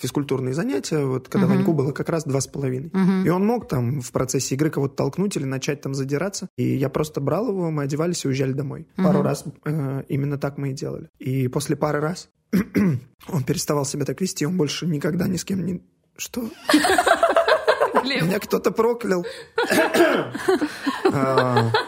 физкультурные 0.00 0.54
занятия, 0.54 1.04
вот 1.04 1.28
когда 1.28 1.46
Мгм. 1.46 1.56
Ваньку 1.56 1.72
было 1.72 1.92
как 1.92 2.08
раз 2.08 2.24
два 2.24 2.40
с 2.40 2.46
половиной. 2.46 2.90
И 3.24 3.28
он 3.28 3.46
мог 3.46 3.68
там 3.68 4.00
в 4.00 4.10
процессе 4.12 4.54
игры 4.54 4.70
кого-то 4.70 4.96
толкнуть 4.96 5.36
или 5.36 5.44
начать 5.44 5.80
там 5.80 5.94
задираться. 5.94 6.48
И 6.56 6.76
я 6.76 6.88
просто 6.88 7.20
брал 7.20 7.48
его, 7.48 7.70
мы 7.70 7.84
одевались 7.84 8.24
и 8.24 8.28
уезжали 8.28 8.52
домой. 8.52 8.86
Пару 8.96 9.22
раз 9.22 9.44
э, 9.64 10.02
именно 10.08 10.38
так 10.38 10.58
мы 10.58 10.70
и 10.70 10.72
делали. 10.72 11.08
И 11.18 11.48
после 11.48 11.76
пары 11.76 12.00
раз 12.00 12.28
он 13.28 13.44
переставал 13.46 13.84
себя 13.84 14.04
так 14.04 14.20
вести, 14.20 14.46
он 14.46 14.56
больше 14.56 14.86
никогда 14.86 15.28
ни 15.28 15.36
с 15.36 15.44
кем 15.44 15.64
не... 15.64 15.82
Что? 16.16 16.42
Меня 18.04 18.38
кто-то 18.40 18.72
проклял. 18.72 19.24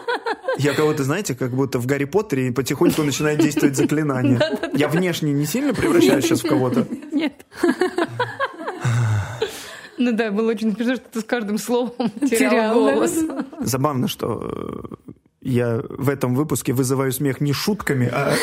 Я 0.57 0.73
кого-то, 0.73 1.03
знаете, 1.03 1.35
как 1.35 1.51
будто 1.51 1.79
в 1.79 1.85
Гарри 1.85 2.05
Поттере 2.05 2.51
потихоньку 2.51 3.03
начинает 3.03 3.39
действовать 3.39 3.75
заклинание. 3.75 4.39
Я 4.73 4.87
внешне 4.87 5.31
не 5.33 5.45
сильно 5.45 5.73
превращаюсь 5.73 6.25
сейчас 6.25 6.43
в 6.43 6.47
кого-то. 6.47 6.87
Нет. 7.11 7.45
Ну 9.97 10.11
да, 10.11 10.31
было 10.31 10.49
очень 10.49 10.75
смешно, 10.75 10.95
что 10.95 11.05
ты 11.11 11.21
с 11.21 11.23
каждым 11.23 11.57
словом 11.57 11.93
терял 12.19 12.29
Терял, 12.29 12.73
голос. 12.73 13.15
Забавно, 13.59 14.07
что 14.07 14.41
э, 14.43 14.92
я 15.43 15.81
в 15.89 16.09
этом 16.09 16.35
выпуске 16.35 16.73
вызываю 16.73 17.11
смех 17.11 17.41
не 17.41 17.53
шутками, 17.53 18.09
а... 18.11 18.33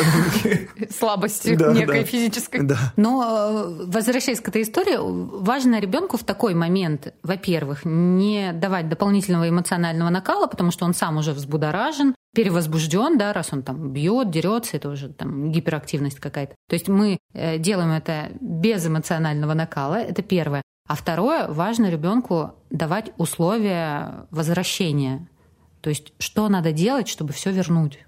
Слабостью 0.90 1.56
Да, 1.56 1.72
некой 1.72 2.00
да. 2.00 2.04
физической. 2.04 2.62
Да. 2.62 2.78
Но, 2.96 3.22
э, 3.22 3.84
возвращаясь 3.86 4.40
к 4.40 4.48
этой 4.48 4.62
истории, 4.62 4.96
важно 4.98 5.80
ребенку 5.80 6.18
в 6.18 6.24
такой 6.24 6.54
момент, 6.54 7.14
во-первых, 7.22 7.84
не 7.84 8.52
давать 8.52 8.88
дополнительного 8.88 9.48
эмоционального 9.48 10.10
накала, 10.10 10.46
потому 10.46 10.70
что 10.70 10.84
он 10.84 10.92
сам 10.92 11.16
уже 11.16 11.32
взбудоражен, 11.32 12.14
перевозбужден, 12.34 13.16
да, 13.18 13.32
раз 13.32 13.52
он 13.52 13.62
там 13.62 13.92
бьет, 13.92 14.30
дерется, 14.30 14.76
это 14.76 14.90
уже 14.90 15.08
там 15.08 15.50
гиперактивность 15.50 16.20
какая-то. 16.20 16.54
То 16.68 16.74
есть 16.74 16.88
мы 16.88 17.18
э, 17.32 17.58
делаем 17.58 17.92
это 17.92 18.30
без 18.40 18.86
эмоционального 18.86 19.54
накала, 19.54 20.00
это 20.00 20.22
первое. 20.22 20.62
А 20.86 20.96
второе, 20.96 21.48
важно 21.48 21.88
ребенку 21.88 22.54
давать 22.70 23.12
условия 23.16 24.26
возвращения. 24.30 25.28
То 25.80 25.90
есть, 25.90 26.12
что 26.18 26.48
надо 26.48 26.72
делать, 26.72 27.08
чтобы 27.08 27.32
все 27.32 27.50
вернуть. 27.52 27.98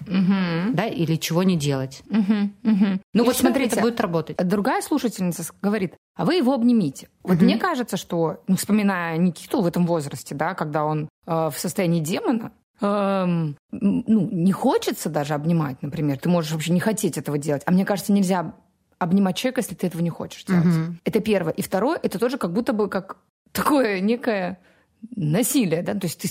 Угу. 0.00 0.74
Да, 0.74 0.86
или 0.86 1.16
чего 1.16 1.42
не 1.42 1.56
делать. 1.56 2.02
Угу, 2.10 2.50
угу. 2.64 2.86
Ну 3.14 3.22
И 3.22 3.26
вот 3.26 3.36
смотрите, 3.36 3.76
это 3.76 3.82
будет 3.82 4.00
работать. 4.00 4.36
другая 4.36 4.82
слушательница 4.82 5.44
говорит, 5.62 5.94
а 6.16 6.24
вы 6.24 6.34
его 6.34 6.54
обнимите. 6.54 7.08
Вот 7.22 7.40
мне 7.40 7.56
кажется, 7.56 7.96
что, 7.96 8.42
ну, 8.48 8.56
вспоминая 8.56 9.16
Никиту 9.16 9.60
в 9.62 9.66
этом 9.66 9.86
возрасте, 9.86 10.34
да, 10.34 10.54
когда 10.54 10.84
он 10.84 11.08
э, 11.26 11.50
в 11.50 11.54
состоянии 11.56 12.00
демона, 12.00 12.52
эм, 12.80 13.56
ну, 13.70 14.28
не 14.32 14.52
хочется 14.52 15.08
даже 15.08 15.34
обнимать, 15.34 15.82
например. 15.82 16.18
Ты 16.18 16.28
можешь 16.28 16.50
вообще 16.52 16.72
не 16.72 16.80
хотеть 16.80 17.16
этого 17.16 17.38
делать. 17.38 17.62
А 17.66 17.70
мне 17.70 17.84
кажется, 17.84 18.12
нельзя 18.12 18.54
обнимать 18.98 19.36
человека, 19.36 19.60
если 19.60 19.74
ты 19.74 19.86
этого 19.86 20.02
не 20.02 20.10
хочешь 20.10 20.44
делать. 20.44 20.64
Мгм. 20.64 21.00
Это 21.04 21.20
первое. 21.20 21.52
И 21.52 21.62
второе, 21.62 21.98
это 22.02 22.18
тоже 22.18 22.38
как 22.38 22.52
будто 22.52 22.72
бы 22.72 22.88
как 22.88 23.18
такое 23.52 24.00
некое 24.00 24.58
насилие, 25.16 25.82
да, 25.82 25.94
то 25.94 26.06
есть 26.06 26.20
ты 26.20 26.28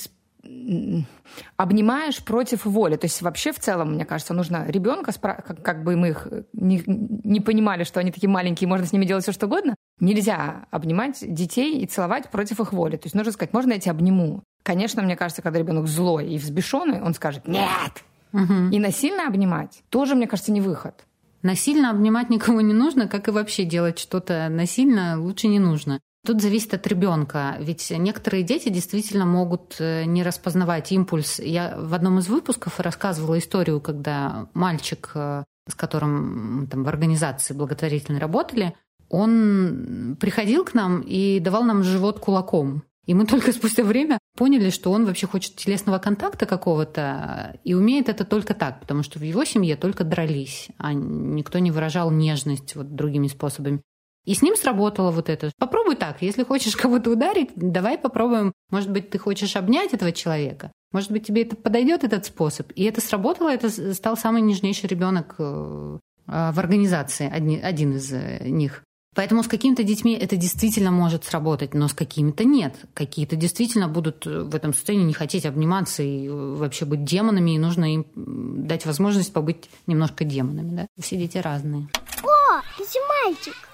обнимаешь 1.57 2.23
против 2.23 2.65
воли. 2.65 2.95
То 2.95 3.05
есть 3.05 3.21
вообще 3.21 3.51
в 3.51 3.59
целом, 3.59 3.93
мне 3.93 4.05
кажется, 4.05 4.33
нужно 4.33 4.65
ребенка, 4.67 5.11
как, 5.19 5.63
как 5.63 5.83
бы 5.83 5.95
мы 5.95 6.09
их 6.09 6.27
не, 6.53 6.83
не 6.85 7.39
понимали, 7.39 7.83
что 7.83 7.99
они 7.99 8.11
такие 8.11 8.29
маленькие, 8.29 8.67
можно 8.67 8.85
с 8.85 8.93
ними 8.93 9.05
делать 9.05 9.23
все 9.23 9.31
что 9.31 9.47
угодно, 9.47 9.75
нельзя 9.99 10.65
обнимать 10.71 11.19
детей 11.21 11.79
и 11.79 11.85
целовать 11.85 12.29
против 12.29 12.59
их 12.59 12.73
воли. 12.73 12.97
То 12.97 13.05
есть 13.05 13.15
нужно 13.15 13.31
сказать, 13.31 13.53
можно 13.53 13.73
я 13.73 13.79
тебя 13.79 13.91
обниму? 13.91 14.43
Конечно, 14.63 15.01
мне 15.01 15.15
кажется, 15.15 15.41
когда 15.41 15.59
ребенок 15.59 15.87
злой 15.87 16.29
и 16.29 16.37
взбешенный, 16.37 17.01
он 17.01 17.13
скажет 17.13 17.47
«нет». 17.47 18.03
И 18.33 18.79
насильно 18.79 19.27
обнимать 19.27 19.83
тоже, 19.89 20.15
мне 20.15 20.25
кажется, 20.25 20.51
не 20.51 20.61
выход. 20.61 21.05
Насильно 21.41 21.89
обнимать 21.89 22.29
никого 22.29 22.61
не 22.61 22.73
нужно, 22.73 23.07
как 23.07 23.27
и 23.27 23.31
вообще 23.31 23.65
делать 23.65 23.99
что-то 23.99 24.47
насильно 24.49 25.19
лучше 25.19 25.47
не 25.47 25.59
нужно. 25.59 25.99
Тут 26.25 26.39
зависит 26.39 26.73
от 26.75 26.85
ребенка, 26.85 27.55
ведь 27.59 27.89
некоторые 27.89 28.43
дети 28.43 28.69
действительно 28.69 29.25
могут 29.25 29.77
э, 29.79 30.03
не 30.05 30.21
распознавать 30.21 30.91
импульс. 30.91 31.39
Я 31.39 31.75
в 31.79 31.95
одном 31.95 32.19
из 32.19 32.27
выпусков 32.27 32.79
рассказывала 32.79 33.39
историю, 33.39 33.81
когда 33.81 34.47
мальчик, 34.53 35.11
э, 35.15 35.43
с 35.67 35.73
которым 35.73 36.67
там 36.69 36.83
в 36.83 36.87
организации 36.87 37.55
благотворительной 37.55 38.19
работали, 38.19 38.75
он 39.09 40.15
приходил 40.19 40.63
к 40.63 40.75
нам 40.75 41.01
и 41.01 41.39
давал 41.39 41.63
нам 41.63 41.83
живот 41.83 42.19
кулаком. 42.19 42.83
И 43.07 43.15
мы 43.15 43.25
только 43.27 43.51
спустя 43.51 43.83
время 43.83 44.19
поняли, 44.37 44.69
что 44.69 44.91
он 44.91 45.05
вообще 45.05 45.25
хочет 45.25 45.55
телесного 45.55 45.97
контакта 45.97 46.45
какого-то 46.45 47.59
и 47.63 47.73
умеет 47.73 48.09
это 48.09 48.25
только 48.25 48.53
так, 48.53 48.79
потому 48.79 49.01
что 49.01 49.17
в 49.17 49.23
его 49.23 49.43
семье 49.43 49.75
только 49.75 50.03
дрались, 50.03 50.69
а 50.77 50.93
никто 50.93 51.57
не 51.57 51.71
выражал 51.71 52.11
нежность 52.11 52.75
вот 52.75 52.93
другими 52.93 53.27
способами. 53.27 53.81
И 54.25 54.35
с 54.35 54.41
ним 54.41 54.55
сработало 54.55 55.11
вот 55.11 55.29
это. 55.29 55.51
Попробуй 55.57 55.95
так. 55.95 56.21
Если 56.21 56.43
хочешь 56.43 56.75
кого-то 56.75 57.11
ударить, 57.11 57.49
давай 57.55 57.97
попробуем. 57.97 58.53
Может 58.69 58.91
быть, 58.91 59.09
ты 59.09 59.17
хочешь 59.17 59.55
обнять 59.55 59.93
этого 59.93 60.11
человека. 60.11 60.71
Может 60.91 61.11
быть, 61.11 61.25
тебе 61.25 61.43
это 61.43 61.55
подойдет 61.55 62.03
этот 62.03 62.25
способ. 62.25 62.71
И 62.75 62.83
это 62.83 63.01
сработало. 63.01 63.49
Это 63.49 63.69
стал 63.93 64.17
самый 64.17 64.41
нежнейший 64.41 64.89
ребенок 64.89 65.35
э, 65.39 65.97
э, 66.27 66.51
в 66.51 66.59
организации, 66.59 67.29
один 67.29 67.95
из 67.95 68.11
э, 68.13 68.47
них. 68.47 68.83
Поэтому 69.13 69.43
с 69.43 69.47
какими-то 69.47 69.83
детьми 69.83 70.13
это 70.13 70.37
действительно 70.37 70.89
может 70.89 71.25
сработать, 71.25 71.73
но 71.73 71.89
с 71.89 71.93
какими-то 71.93 72.45
нет. 72.45 72.75
Какие-то 72.93 73.35
действительно 73.35 73.89
будут 73.89 74.25
э, 74.25 74.43
в 74.43 74.55
этом 74.55 74.73
состоянии 74.73 75.05
не 75.05 75.13
хотеть 75.13 75.45
обниматься 75.45 76.01
и 76.01 76.29
вообще 76.29 76.85
быть 76.85 77.03
демонами, 77.03 77.51
и 77.51 77.57
нужно 77.57 77.93
им 77.93 78.05
дать 78.15 78.85
возможность 78.85 79.33
побыть 79.33 79.69
немножко 79.87 80.23
демонами. 80.23 80.75
Да? 80.75 80.87
Все 80.97 81.17
дети 81.17 81.37
разные. 81.39 81.89
О, 82.23 82.61
это 82.79 82.99
мальчик. 83.25 83.70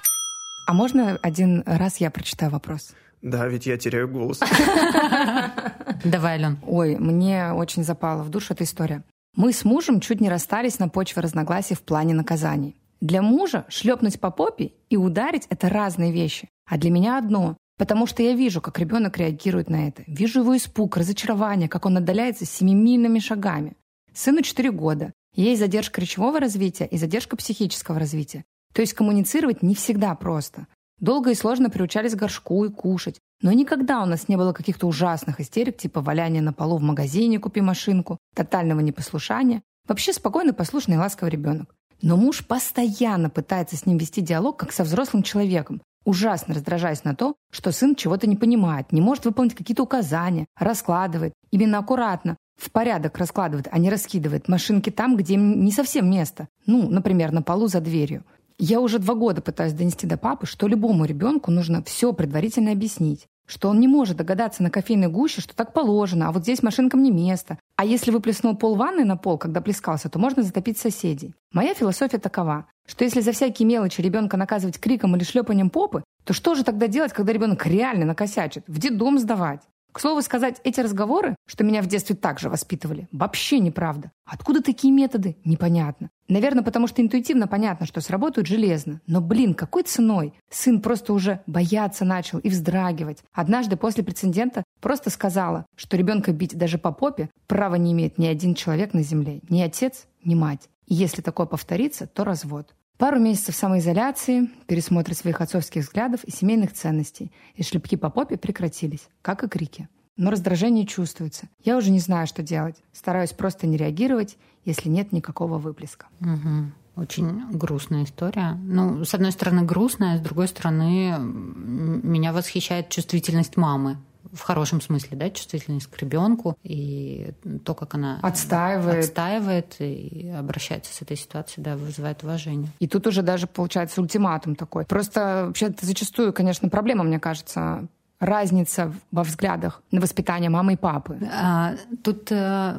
А 0.68 0.74
можно 0.74 1.18
один 1.22 1.63
раз 1.65 1.97
я 1.97 2.11
прочитаю 2.11 2.51
вопрос? 2.51 2.93
Да, 3.22 3.47
ведь 3.47 3.65
я 3.65 3.78
теряю 3.78 4.09
голос. 4.09 4.39
Давай, 6.03 6.34
Ален. 6.34 6.59
Ой, 6.68 6.97
мне 6.97 7.53
очень 7.53 7.86
запала 7.86 8.22
в 8.22 8.30
душу 8.30 8.53
эта 8.53 8.65
история. 8.65 9.01
Мы 9.34 9.53
с 9.53 9.63
мужем 9.63 10.01
чуть 10.01 10.20
не 10.20 10.28
расстались 10.28 10.78
на 10.78 10.89
почве 10.89 11.22
разногласий 11.22 11.74
в 11.74 11.84
плане 11.84 12.13
наказаний. 12.13 12.76
Для 12.99 13.22
мужа 13.22 13.65
шлепнуть 13.70 14.20
по 14.20 14.30
попе 14.30 14.74
и 14.89 14.97
ударить– 14.97 15.47
это 15.49 15.70
разные 15.70 16.11
вещи. 16.11 16.49
А 16.70 16.78
для 16.78 16.91
меня 16.91 17.18
одно. 17.18 17.55
Потому 17.78 18.05
что 18.05 18.22
я 18.22 18.34
вижу, 18.34 18.59
как 18.59 18.78
ребенок 18.78 19.18
реагирует 19.18 19.70
на 19.70 19.88
это. 19.88 20.03
Вижу 20.05 20.41
его 20.41 20.57
испуг, 20.57 20.97
разочарование, 20.97 21.70
как 21.70 21.86
он 21.86 21.95
отдаляется 21.95 22.45
семимильными 22.45 23.20
шагами. 23.20 23.78
Сыну 24.13 24.41
4 24.41 24.70
года. 24.72 25.13
Есть 25.34 25.61
задержка 25.61 26.01
речевого 26.01 26.41
развития 26.41 26.88
и 26.88 26.97
задержка 26.97 27.38
психического 27.38 27.99
развития. 27.99 28.43
То 28.78 28.82
есть 28.82 28.93
коммуницировать 28.93 29.63
не 29.63 29.73
всегда 29.73 30.13
просто. 30.13 30.67
Долго 30.99 31.32
и 31.32 31.34
сложно 31.34 31.71
приучались 31.71 32.13
горшку 32.13 32.63
и 32.63 32.69
кушать. 32.69 33.15
Но 33.41 33.51
никогда 33.51 34.03
у 34.03 34.05
нас 34.05 34.28
не 34.28 34.36
было 34.36 34.53
каких-то 34.53 34.86
ужасных 34.86 35.39
истерик, 35.39 35.78
типа 35.78 35.99
валяния 35.99 36.43
на 36.43 36.53
полу 36.53 36.78
в 36.78 36.84
магазине 36.84 37.39
«купи 37.39 37.59
машинку», 37.59 38.19
тотального 38.36 38.82
непослушания. 38.82 39.63
Вообще 39.88 40.13
спокойный, 40.13 40.53
послушный 40.53 40.93
и 40.93 40.99
ласковый 40.99 41.32
ребенок. 41.32 41.73
Но 42.03 42.17
муж 42.17 42.45
постоянно 42.45 43.32
пытается 43.32 43.75
с 43.75 43.88
ним 43.88 43.97
вести 43.97 44.21
диалог, 44.21 44.57
как 44.57 44.71
со 44.71 44.84
взрослым 44.84 45.23
человеком, 45.23 45.82
ужасно 46.05 46.53
раздражаясь 46.53 47.03
на 47.03 47.15
то, 47.15 47.34
что 47.51 47.71
сын 47.71 47.95
чего-то 47.95 48.28
не 48.28 48.36
понимает, 48.36 48.91
не 48.91 49.01
может 49.01 49.25
выполнить 49.25 49.55
какие-то 49.55 49.82
указания, 49.82 50.45
раскладывает. 50.55 51.34
Именно 51.49 51.80
аккуратно, 51.80 52.38
в 52.57 52.71
порядок 52.71 53.17
раскладывает, 53.17 53.67
а 53.71 53.78
не 53.78 53.89
раскидывает 53.89 54.47
машинки 54.47 54.89
там, 54.89 55.15
где 55.15 55.36
им 55.36 55.63
не 55.63 55.71
совсем 55.71 56.09
место. 56.09 56.47
Ну, 56.65 56.89
например, 56.89 57.32
на 57.32 57.41
полу 57.41 57.67
за 57.67 57.82
дверью. 57.82 58.23
Я 58.59 58.81
уже 58.81 58.97
два 58.97 59.13
года 59.13 59.39
пытаюсь 59.39 59.73
донести 59.73 60.07
до 60.07 60.17
папы, 60.17 60.47
что 60.47 60.67
любому 60.67 61.05
ребенку 61.05 61.51
нужно 61.51 61.83
все 61.83 62.11
предварительно 62.11 62.71
объяснить. 62.71 63.27
Что 63.45 63.69
он 63.69 63.79
не 63.79 63.87
может 63.87 64.17
догадаться 64.17 64.63
на 64.63 64.71
кофейной 64.71 65.09
гуще, 65.09 65.41
что 65.41 65.55
так 65.55 65.73
положено, 65.73 66.27
а 66.27 66.31
вот 66.31 66.41
здесь 66.41 66.63
машинкам 66.63 67.03
не 67.03 67.11
место. 67.11 67.59
А 67.75 67.85
если 67.85 68.09
выплеснул 68.09 68.57
пол 68.57 68.75
ванны 68.75 69.05
на 69.05 69.15
пол, 69.15 69.37
когда 69.37 69.61
плескался, 69.61 70.09
то 70.09 70.17
можно 70.17 70.41
затопить 70.41 70.79
соседей. 70.79 71.35
Моя 71.53 71.75
философия 71.75 72.17
такова, 72.17 72.65
что 72.87 73.03
если 73.03 73.21
за 73.21 73.31
всякие 73.31 73.67
мелочи 73.67 74.01
ребенка 74.01 74.37
наказывать 74.37 74.79
криком 74.79 75.15
или 75.15 75.23
шлепанием 75.23 75.69
попы, 75.69 76.03
то 76.23 76.33
что 76.33 76.55
же 76.55 76.63
тогда 76.63 76.87
делать, 76.87 77.13
когда 77.13 77.33
ребенок 77.33 77.63
реально 77.67 78.05
накосячит? 78.05 78.63
В 78.67 78.79
детдом 78.79 79.19
сдавать. 79.19 79.61
К 79.97 79.99
слову 79.99 80.21
сказать, 80.21 80.61
эти 80.63 80.79
разговоры, 80.79 81.35
что 81.47 81.63
меня 81.63 81.81
в 81.81 81.87
детстве 81.87 82.15
также 82.15 82.51
воспитывали, 82.51 83.07
вообще 83.11 83.57
неправда. 83.57 84.11
Откуда 84.27 84.61
такие 84.61 84.93
методы? 84.93 85.37
Непонятно. 85.43 86.11
Наверное, 86.27 86.63
потому 86.63 86.85
что 86.85 87.01
интуитивно 87.01 87.47
понятно, 87.47 87.87
что 87.87 87.99
сработают 87.99 88.45
железно. 88.45 89.01
Но, 89.07 89.21
блин, 89.21 89.55
какой 89.55 89.81
ценой? 89.81 90.35
Сын 90.51 90.83
просто 90.83 91.13
уже 91.13 91.41
бояться 91.47 92.05
начал 92.05 92.37
и 92.37 92.49
вздрагивать. 92.49 93.23
Однажды 93.33 93.75
после 93.75 94.03
прецедента 94.03 94.63
просто 94.81 95.09
сказала, 95.09 95.65
что 95.75 95.97
ребенка 95.97 96.31
бить 96.31 96.55
даже 96.55 96.77
по 96.77 96.91
попе 96.91 97.31
права 97.47 97.73
не 97.73 97.91
имеет 97.93 98.19
ни 98.19 98.27
один 98.27 98.53
человек 98.53 98.93
на 98.93 99.01
земле. 99.01 99.41
Ни 99.49 99.63
отец, 99.63 100.05
ни 100.23 100.35
мать. 100.35 100.69
И 100.85 100.93
если 100.93 101.23
такое 101.23 101.47
повторится, 101.47 102.05
то 102.05 102.23
развод. 102.23 102.75
Пару 102.97 103.19
месяцев 103.19 103.55
самоизоляции, 103.55 104.49
пересмотр 104.65 105.13
своих 105.13 105.39
отцовских 105.39 105.83
взглядов 105.83 106.23
и 106.23 106.31
семейных 106.31 106.73
ценностей. 106.73 107.31
И 107.53 107.61
шлепки 107.61 107.95
по 107.95 108.09
попе 108.09 108.37
прекратились, 108.37 109.07
как 109.21 109.43
и 109.43 109.47
крики. 109.47 109.87
Но 110.17 110.31
раздражение 110.31 110.87
чувствуется. 110.87 111.47
Я 111.63 111.77
уже 111.77 111.91
не 111.91 111.99
знаю, 111.99 112.25
что 112.25 112.41
делать. 112.41 112.77
Стараюсь 112.91 113.33
просто 113.33 113.67
не 113.67 113.77
реагировать, 113.77 114.37
если 114.65 114.89
нет 114.89 115.11
никакого 115.11 115.59
выплеска. 115.59 116.07
Мгм. 116.19 116.73
Очень 116.95 117.51
грустная 117.51 118.05
история. 118.05 118.57
Ну, 118.63 119.05
с 119.05 119.13
одной 119.13 119.31
стороны, 119.31 119.61
грустная, 119.61 120.17
с 120.17 120.21
другой 120.21 120.47
стороны, 120.47 121.15
меня 121.19 122.33
восхищает 122.33 122.89
чувствительность 122.89 123.55
мамы. 123.55 123.97
В 124.34 124.41
хорошем 124.41 124.82
смысле, 124.82 125.17
да, 125.17 125.30
чувствительность 125.30 125.88
к 125.88 125.97
ребенку 125.99 126.57
и 126.63 127.32
то, 127.65 127.73
как 127.73 127.95
она 127.95 128.19
Отстаивает. 128.21 129.05
отстаивает 129.05 129.75
и 129.80 130.30
обращается 130.38 130.93
с 130.93 131.01
этой 131.01 131.17
ситуацией, 131.17 131.63
да, 131.63 131.75
вызывает 131.78 132.23
уважение. 132.23 132.69
И 132.80 132.88
тут 132.88 133.07
уже 133.07 133.21
даже 133.21 133.47
получается 133.47 134.01
ультиматум 134.01 134.55
такой. 134.55 134.86
Просто 134.86 135.45
вообще 135.47 135.67
это 135.67 135.86
зачастую, 135.86 136.34
конечно, 136.34 136.69
проблема, 136.69 137.03
мне 137.03 137.19
кажется, 137.19 137.88
разница 138.19 138.93
во 139.11 139.23
взглядах 139.23 139.82
на 139.91 140.01
воспитание 140.01 140.49
мамы 140.49 140.73
и 140.73 140.78
папы. 140.78 141.19
А, 141.32 141.75
Тут 142.03 142.32
э, 142.32 142.75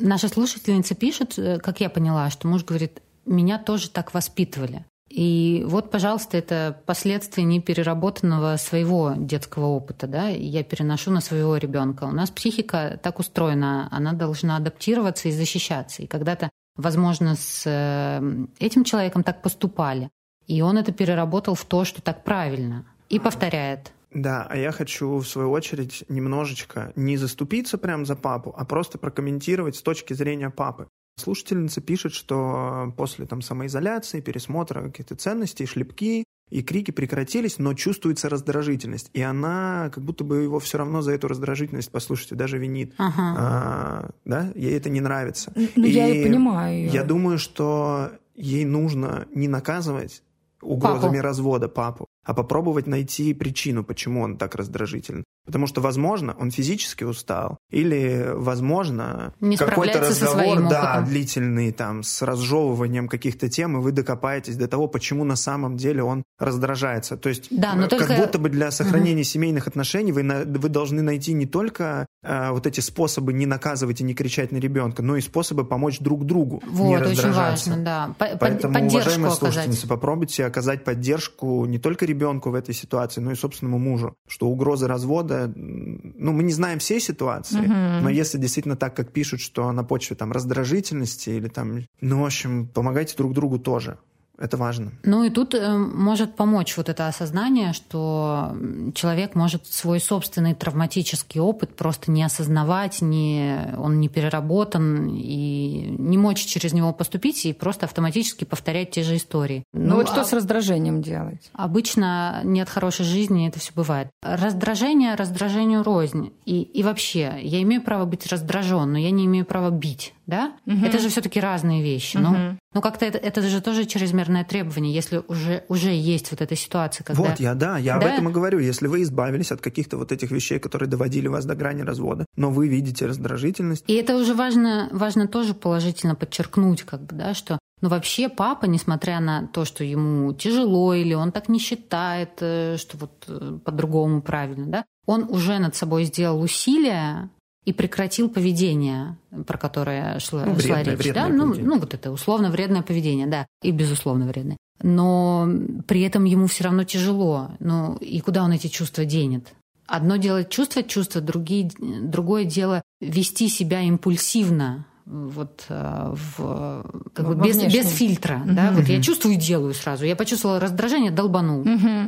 наша 0.00 0.28
слушательница 0.28 0.94
пишет, 0.94 1.38
э, 1.38 1.58
как 1.58 1.80
я 1.80 1.88
поняла, 1.88 2.28
что 2.30 2.48
муж 2.48 2.64
говорит, 2.64 3.00
меня 3.24 3.58
тоже 3.58 3.88
так 3.88 4.12
воспитывали. 4.12 4.84
И 5.08 5.62
вот, 5.66 5.90
пожалуйста, 5.90 6.36
это 6.38 6.80
последствия 6.86 7.44
непереработанного 7.44 8.56
своего 8.56 9.14
детского 9.16 9.66
опыта, 9.66 10.06
да, 10.06 10.28
я 10.28 10.64
переношу 10.64 11.10
на 11.10 11.20
своего 11.20 11.56
ребенка. 11.56 12.04
У 12.04 12.10
нас 12.10 12.30
психика 12.30 12.98
так 13.02 13.18
устроена, 13.18 13.88
она 13.92 14.12
должна 14.12 14.56
адаптироваться 14.56 15.28
и 15.28 15.32
защищаться. 15.32 16.02
И 16.02 16.06
когда-то, 16.06 16.50
возможно, 16.76 17.36
с 17.36 17.62
э, 17.66 18.46
этим 18.58 18.84
человеком 18.84 19.22
так 19.22 19.42
поступали, 19.42 20.10
и 20.46 20.62
он 20.62 20.78
это 20.78 20.92
переработал 20.92 21.54
в 21.54 21.64
то, 21.64 21.84
что 21.84 22.02
так 22.02 22.24
правильно, 22.24 22.86
и 23.08 23.18
повторяет. 23.18 23.92
Да, 24.14 24.46
а 24.48 24.56
я 24.56 24.70
хочу, 24.70 25.18
в 25.18 25.26
свою 25.26 25.50
очередь, 25.50 26.04
немножечко 26.08 26.92
не 26.94 27.16
заступиться 27.16 27.78
прям 27.78 28.06
за 28.06 28.14
папу, 28.14 28.54
а 28.56 28.64
просто 28.64 28.96
прокомментировать 28.96 29.76
с 29.76 29.82
точки 29.82 30.14
зрения 30.14 30.50
папы. 30.50 30.88
Слушательница 31.16 31.80
пишет, 31.80 32.12
что 32.12 32.92
после 32.96 33.26
там, 33.26 33.40
самоизоляции, 33.40 34.20
пересмотра 34.20 34.82
каких-то 34.82 35.14
ценностей, 35.14 35.66
шлепки 35.66 36.24
и 36.50 36.62
крики 36.62 36.90
прекратились, 36.90 37.58
но 37.58 37.74
чувствуется 37.74 38.28
раздражительность. 38.28 39.10
И 39.12 39.22
она 39.22 39.90
как 39.94 40.04
будто 40.04 40.24
бы 40.24 40.42
его 40.42 40.58
все 40.58 40.78
равно 40.78 41.02
за 41.02 41.12
эту 41.12 41.28
раздражительность, 41.28 41.90
послушайте, 41.90 42.34
даже 42.34 42.58
винит. 42.58 42.94
Ага. 42.98 43.34
А, 43.38 44.10
да, 44.24 44.52
ей 44.54 44.76
это 44.76 44.90
не 44.90 45.00
нравится. 45.00 45.52
Ну, 45.76 45.86
я 45.86 46.08
и 46.08 46.24
понимаю. 46.24 46.90
Я 46.90 47.04
думаю, 47.04 47.38
что 47.38 48.10
ей 48.34 48.64
нужно 48.64 49.26
не 49.34 49.48
наказывать 49.48 50.22
угрозами 50.60 51.16
Папу. 51.16 51.22
развода 51.22 51.68
папу, 51.68 52.06
а 52.24 52.34
попробовать 52.34 52.86
найти 52.86 53.34
причину, 53.34 53.84
почему 53.84 54.22
он 54.22 54.36
так 54.36 54.54
раздражителен. 54.54 55.24
Потому 55.46 55.66
что, 55.66 55.80
возможно, 55.82 56.34
он 56.40 56.50
физически 56.50 57.04
устал, 57.04 57.58
или, 57.70 58.30
возможно, 58.34 59.34
Не 59.40 59.56
какой-то 59.58 60.00
разговор, 60.00 60.68
да, 60.70 61.02
длительный, 61.02 61.70
там, 61.72 62.02
с 62.02 62.22
разжевыванием 62.22 63.08
каких-то 63.08 63.48
тем, 63.50 63.76
и 63.76 63.80
вы 63.80 63.92
докопаетесь 63.92 64.56
до 64.56 64.68
того, 64.68 64.88
почему 64.88 65.24
на 65.24 65.36
самом 65.36 65.76
деле 65.76 66.02
он 66.02 66.22
раздражается. 66.38 67.16
То 67.16 67.28
есть, 67.28 67.48
Да, 67.50 67.74
но 67.74 67.84
э, 67.84 67.88
только- 67.88 68.06
как 68.06 68.18
будто 68.18 68.38
бы 68.38 68.48
для 68.48 68.70
сохранения 68.70 69.24
семейных 69.24 69.66
отношений 69.66 70.12
вы, 70.12 70.22
на- 70.22 70.44
вы 70.44 70.68
должны 70.68 71.02
найти 71.02 71.32
не 71.34 71.46
только 71.46 72.06
э, 72.26 72.50
вот 72.52 72.66
эти 72.66 72.80
способы 72.80 73.34
не 73.34 73.44
наказывать 73.44 74.00
и 74.00 74.04
не 74.04 74.14
кричать 74.14 74.50
на 74.50 74.56
ребенка, 74.56 75.02
но 75.02 75.16
и 75.16 75.20
способы 75.20 75.62
помочь 75.66 75.98
друг 75.98 76.24
другу 76.24 76.62
не 76.64 76.70
Вот, 76.70 77.02
очень 77.02 77.10
раздражаться. 77.10 77.68
важно, 77.70 77.84
да. 77.84 78.14
По- 78.18 78.38
Поэтому, 78.38 78.72
поддержку 78.72 78.96
уважаемые 78.96 79.26
оказать. 79.26 79.38
слушательницы, 79.52 79.86
попробуйте 79.88 80.46
оказать 80.46 80.84
поддержку 80.84 81.66
не 81.66 81.78
только 81.78 82.06
ребенку 82.06 82.13
в 82.50 82.54
этой 82.54 82.74
ситуации, 82.74 83.20
но 83.20 83.32
и 83.32 83.34
собственному 83.34 83.78
мужу. 83.78 84.16
Что 84.26 84.48
угрозы 84.48 84.86
развода, 84.86 85.52
ну, 85.54 86.32
мы 86.32 86.42
не 86.42 86.52
знаем 86.52 86.78
всей 86.78 87.00
ситуации, 87.00 87.66
но 88.02 88.08
если 88.08 88.38
действительно 88.38 88.76
так, 88.76 88.96
как 88.96 89.12
пишут, 89.12 89.40
что 89.40 89.70
на 89.72 89.84
почве 89.84 90.16
там 90.16 90.32
раздражительности 90.32 91.30
или 91.30 91.48
там, 91.48 91.80
ну, 92.00 92.22
в 92.22 92.24
общем, 92.24 92.68
помогайте 92.68 93.16
друг 93.16 93.34
другу 93.34 93.58
тоже. 93.58 93.98
Это 94.38 94.56
важно. 94.56 94.92
Ну 95.04 95.22
и 95.22 95.30
тут 95.30 95.54
э, 95.54 95.76
может 95.76 96.34
помочь 96.34 96.76
вот 96.76 96.88
это 96.88 97.06
осознание, 97.06 97.72
что 97.72 98.56
человек 98.94 99.34
может 99.34 99.66
свой 99.66 100.00
собственный 100.00 100.54
травматический 100.54 101.40
опыт 101.40 101.76
просто 101.76 102.10
не 102.10 102.22
осознавать, 102.24 103.00
не, 103.00 103.74
он 103.78 104.00
не 104.00 104.08
переработан, 104.08 105.08
и 105.08 105.94
не 105.98 106.18
мочь 106.18 106.44
через 106.44 106.72
него 106.72 106.92
поступить 106.92 107.46
и 107.46 107.52
просто 107.52 107.86
автоматически 107.86 108.44
повторять 108.44 108.90
те 108.90 109.04
же 109.04 109.16
истории. 109.16 109.62
Ну, 109.72 109.96
вот 109.96 110.08
что 110.08 110.22
а- 110.22 110.24
с 110.24 110.32
раздражением 110.32 111.00
делать? 111.00 111.50
Обычно 111.52 112.40
нет 112.42 112.68
хорошей 112.68 113.04
жизни, 113.04 113.46
это 113.46 113.60
все 113.60 113.72
бывает. 113.74 114.08
Раздражение 114.22 115.14
раздражению 115.14 115.82
рознь. 115.84 116.32
И, 116.44 116.62
и 116.62 116.82
вообще, 116.82 117.38
я 117.40 117.62
имею 117.62 117.82
право 117.82 118.04
быть 118.04 118.26
раздражен, 118.26 118.90
но 118.90 118.98
я 118.98 119.10
не 119.10 119.26
имею 119.26 119.44
права 119.44 119.70
бить. 119.70 120.12
Да? 120.26 120.54
Это 120.66 120.98
же 120.98 121.08
все-таки 121.08 121.40
разные 121.40 121.82
вещи. 121.82 122.16
Ну, 122.16 122.56
ну, 122.72 122.80
как-то 122.80 123.04
это, 123.04 123.18
это 123.18 123.42
же 123.42 123.60
тоже 123.60 123.84
чрезмерное 123.84 124.44
требование, 124.44 124.92
если 124.92 125.22
уже, 125.28 125.64
уже 125.68 125.90
есть 125.90 126.30
вот 126.30 126.40
эта 126.40 126.56
ситуация, 126.56 127.04
когда... 127.04 127.22
Вот, 127.22 127.40
я, 127.40 127.54
да, 127.54 127.78
я 127.78 127.96
об 127.96 128.02
Да. 128.02 128.14
этом 128.14 128.28
и 128.28 128.32
говорю. 128.32 128.58
Если 128.58 128.86
вы 128.86 129.02
избавились 129.02 129.52
от 129.52 129.60
каких-то 129.60 129.96
вот 129.96 130.12
этих 130.12 130.30
вещей, 130.30 130.58
которые 130.58 130.88
доводили 130.88 131.28
вас 131.28 131.44
до 131.44 131.54
грани 131.54 131.82
развода, 131.82 132.24
но 132.36 132.50
вы 132.50 132.68
видите 132.68 133.06
раздражительность, 133.06 133.84
И 133.86 133.94
это 133.94 134.16
уже 134.16 134.34
важно, 134.34 134.88
важно 134.92 135.28
тоже 135.28 135.54
положительно 135.54 136.14
подчеркнуть, 136.14 136.82
как 136.82 137.02
бы, 137.02 137.14
да, 137.14 137.34
что 137.34 137.58
ну, 137.80 137.90
вообще 137.90 138.30
папа, 138.30 138.64
несмотря 138.64 139.20
на 139.20 139.46
то, 139.46 139.64
что 139.66 139.84
ему 139.84 140.32
тяжело 140.32 140.94
или 140.94 141.12
он 141.12 141.32
так 141.32 141.48
не 141.50 141.58
считает, 141.58 142.30
э, 142.40 142.76
что 142.78 142.96
вот 142.96 143.24
э, 143.28 143.58
по-другому 143.62 144.22
правильно, 144.22 144.66
да, 144.66 144.84
он 145.06 145.24
уже 145.28 145.58
над 145.58 145.76
собой 145.76 146.04
сделал 146.04 146.40
усилия 146.40 147.28
и 147.64 147.72
прекратил 147.72 148.28
поведение, 148.28 149.16
про 149.46 149.56
которое 149.58 150.18
шла, 150.18 150.44
Ну, 150.44 150.58
шла 150.60 150.76
вредное- 150.76 150.84
речь. 150.84 150.98
вредное 150.98 151.28
да? 151.28 151.28
ну, 151.34 151.42
поведение. 151.48 151.68
ну, 151.70 151.78
вот 151.80 151.94
это 151.94 152.10
условно 152.12 152.50
вредное 152.50 152.82
поведение, 152.82 153.26
да, 153.26 153.46
и 153.62 153.70
безусловно 153.70 154.26
вредное. 154.26 154.56
Но 154.82 155.48
при 155.86 156.02
этом 156.02 156.24
ему 156.24 156.46
все 156.46 156.64
равно 156.64 156.84
тяжело. 156.84 157.52
Ну, 157.60 157.96
и 157.96 158.20
куда 158.20 158.42
он 158.44 158.52
эти 158.52 158.66
чувства 158.66 159.04
денет? 159.04 159.54
Одно 159.86 160.16
дело 160.16 160.44
чувствовать 160.44 160.88
чувства, 160.88 161.20
другие, 161.20 161.70
другое 161.78 162.44
дело 162.44 162.82
вести 163.00 163.48
себя 163.48 163.80
импульсивно, 163.82 164.86
вот 165.06 165.66
э, 165.68 166.14
в, 166.38 166.86
как 167.12 167.26
бы 167.26 167.34
без, 167.34 167.56
внешнем. 167.56 167.82
без 167.82 167.90
фильтра. 167.90 168.42
Да? 168.46 168.72
Вот 168.72 168.86
я 168.88 169.02
чувствую 169.02 169.34
и 169.34 169.38
делаю 169.38 169.74
сразу. 169.74 170.04
Я 170.06 170.16
почувствовала 170.16 170.58
раздражение, 170.60 171.10
долбанул. 171.10 171.64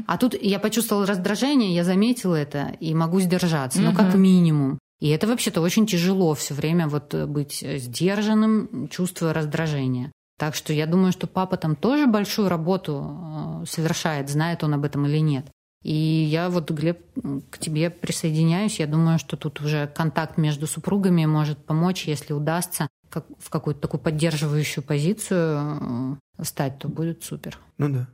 А 0.06 0.16
тут 0.16 0.34
я 0.40 0.58
почувствовала 0.58 1.06
раздражение, 1.06 1.74
я 1.74 1.84
заметила 1.84 2.34
это 2.34 2.72
и 2.80 2.94
могу 2.94 3.20
сдержаться, 3.20 3.80
ну 3.80 3.94
как 3.94 4.14
минимум. 4.14 4.78
И 5.00 5.08
это 5.08 5.26
вообще-то 5.26 5.60
очень 5.60 5.86
тяжело 5.86 6.34
все 6.34 6.54
время 6.54 6.88
вот 6.88 7.12
э, 7.14 7.26
быть 7.26 7.60
сдержанным, 7.60 8.88
чувствуя 8.88 9.32
раздражение. 9.32 10.12
Так 10.38 10.54
что 10.54 10.72
я 10.72 10.86
думаю, 10.86 11.12
что 11.12 11.26
папа 11.26 11.56
там 11.56 11.76
тоже 11.76 12.06
большую 12.06 12.48
работу 12.48 13.62
э, 13.62 13.66
совершает, 13.66 14.28
знает 14.28 14.64
он 14.64 14.74
об 14.74 14.84
этом 14.84 15.06
или 15.06 15.18
нет. 15.18 15.46
И 15.82 15.94
я 15.94 16.48
вот, 16.50 16.70
Глеб, 16.70 17.00
к 17.50 17.58
тебе 17.58 17.90
присоединяюсь. 17.90 18.80
Я 18.80 18.86
думаю, 18.86 19.18
что 19.18 19.36
тут 19.36 19.60
уже 19.60 19.86
контакт 19.86 20.36
между 20.36 20.66
супругами 20.66 21.26
может 21.26 21.64
помочь, 21.64 22.04
если 22.06 22.32
удастся 22.32 22.88
как- 23.08 23.26
в 23.38 23.50
какую-то 23.50 23.82
такую 23.82 24.00
поддерживающую 24.00 24.82
позицию 24.82 26.18
э, 26.38 26.42
стать, 26.44 26.78
то 26.78 26.88
будет 26.88 27.22
супер. 27.22 27.58
ну 27.78 27.88
да. 27.90 28.08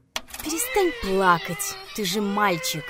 Перестань 0.44 0.90
плакать, 1.02 1.76
ты 1.94 2.04
же 2.04 2.20
мальчик. 2.20 2.82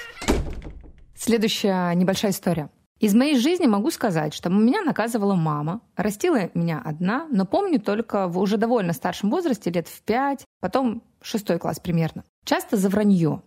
Следующая 1.15 1.93
небольшая 1.95 2.33
история. 2.33 2.71
Из 3.03 3.15
моей 3.17 3.37
жизни 3.37 3.67
могу 3.67 3.91
сказать, 3.91 4.33
что 4.33 4.49
меня 4.49 4.83
наказывала 4.83 5.35
мама. 5.35 5.81
Растила 5.97 6.51
меня 6.55 6.81
одна, 6.85 7.27
но 7.33 7.45
помню 7.45 7.81
только 7.81 8.29
в 8.29 8.39
уже 8.39 8.59
довольно 8.59 8.93
старшем 8.93 9.29
возрасте, 9.29 9.71
лет 9.71 9.89
в 9.89 10.03
пять, 10.03 10.45
потом 10.61 11.03
шестой 11.21 11.59
класс 11.59 11.81
примерно. 11.81 12.23
Часто 12.45 12.77
за 12.77 12.89
вранье. 12.89 13.43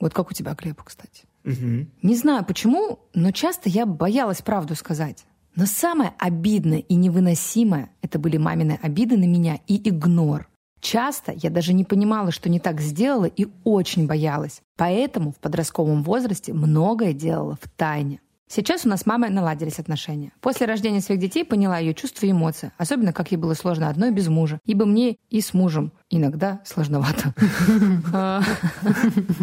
Вот 0.00 0.12
как 0.12 0.32
у 0.32 0.34
тебя, 0.34 0.54
Глеб, 0.54 0.82
кстати. 0.82 1.22
Мгм. 1.44 1.88
Не 2.02 2.16
знаю 2.16 2.44
почему, 2.44 2.98
но 3.14 3.30
часто 3.30 3.68
я 3.68 3.86
боялась 3.86 4.42
правду 4.42 4.74
сказать. 4.74 5.24
Но 5.54 5.66
самое 5.66 6.12
обидное 6.18 6.80
и 6.80 6.96
невыносимое— 6.96 7.90
это 8.02 8.18
были 8.18 8.38
мамины 8.38 8.76
обиды 8.82 9.16
на 9.16 9.26
меня 9.28 9.60
и 9.68 9.88
игнор. 9.88 10.48
Часто 10.80 11.32
я 11.32 11.50
даже 11.50 11.74
не 11.74 11.84
понимала, 11.84 12.32
что 12.32 12.50
не 12.50 12.58
так 12.58 12.80
сделала, 12.80 13.26
и 13.26 13.46
очень 13.62 14.08
боялась. 14.08 14.62
Поэтому 14.76 15.30
в 15.30 15.36
подростковом 15.36 16.02
возрасте 16.02 16.52
многое 16.52 17.12
делала 17.12 17.56
в 17.62 17.68
тайне. 17.76 18.20
Сейчас 18.48 18.86
у 18.86 18.88
нас 18.88 19.00
с 19.00 19.06
мамой 19.06 19.30
наладились 19.30 19.78
отношения. 19.80 20.32
После 20.40 20.66
рождения 20.66 21.00
своих 21.00 21.20
детей 21.20 21.44
поняла 21.44 21.78
ее 21.78 21.94
чувства 21.94 22.26
и 22.26 22.30
эмоции, 22.30 22.70
особенно 22.78 23.12
как 23.12 23.32
ей 23.32 23.36
было 23.36 23.54
сложно 23.54 23.88
одной 23.88 24.12
без 24.12 24.28
мужа, 24.28 24.60
ибо 24.64 24.86
мне 24.86 25.16
и 25.30 25.40
с 25.40 25.52
мужем 25.52 25.92
иногда 26.10 26.60
сложновато. 26.64 27.34
А, 28.12 28.40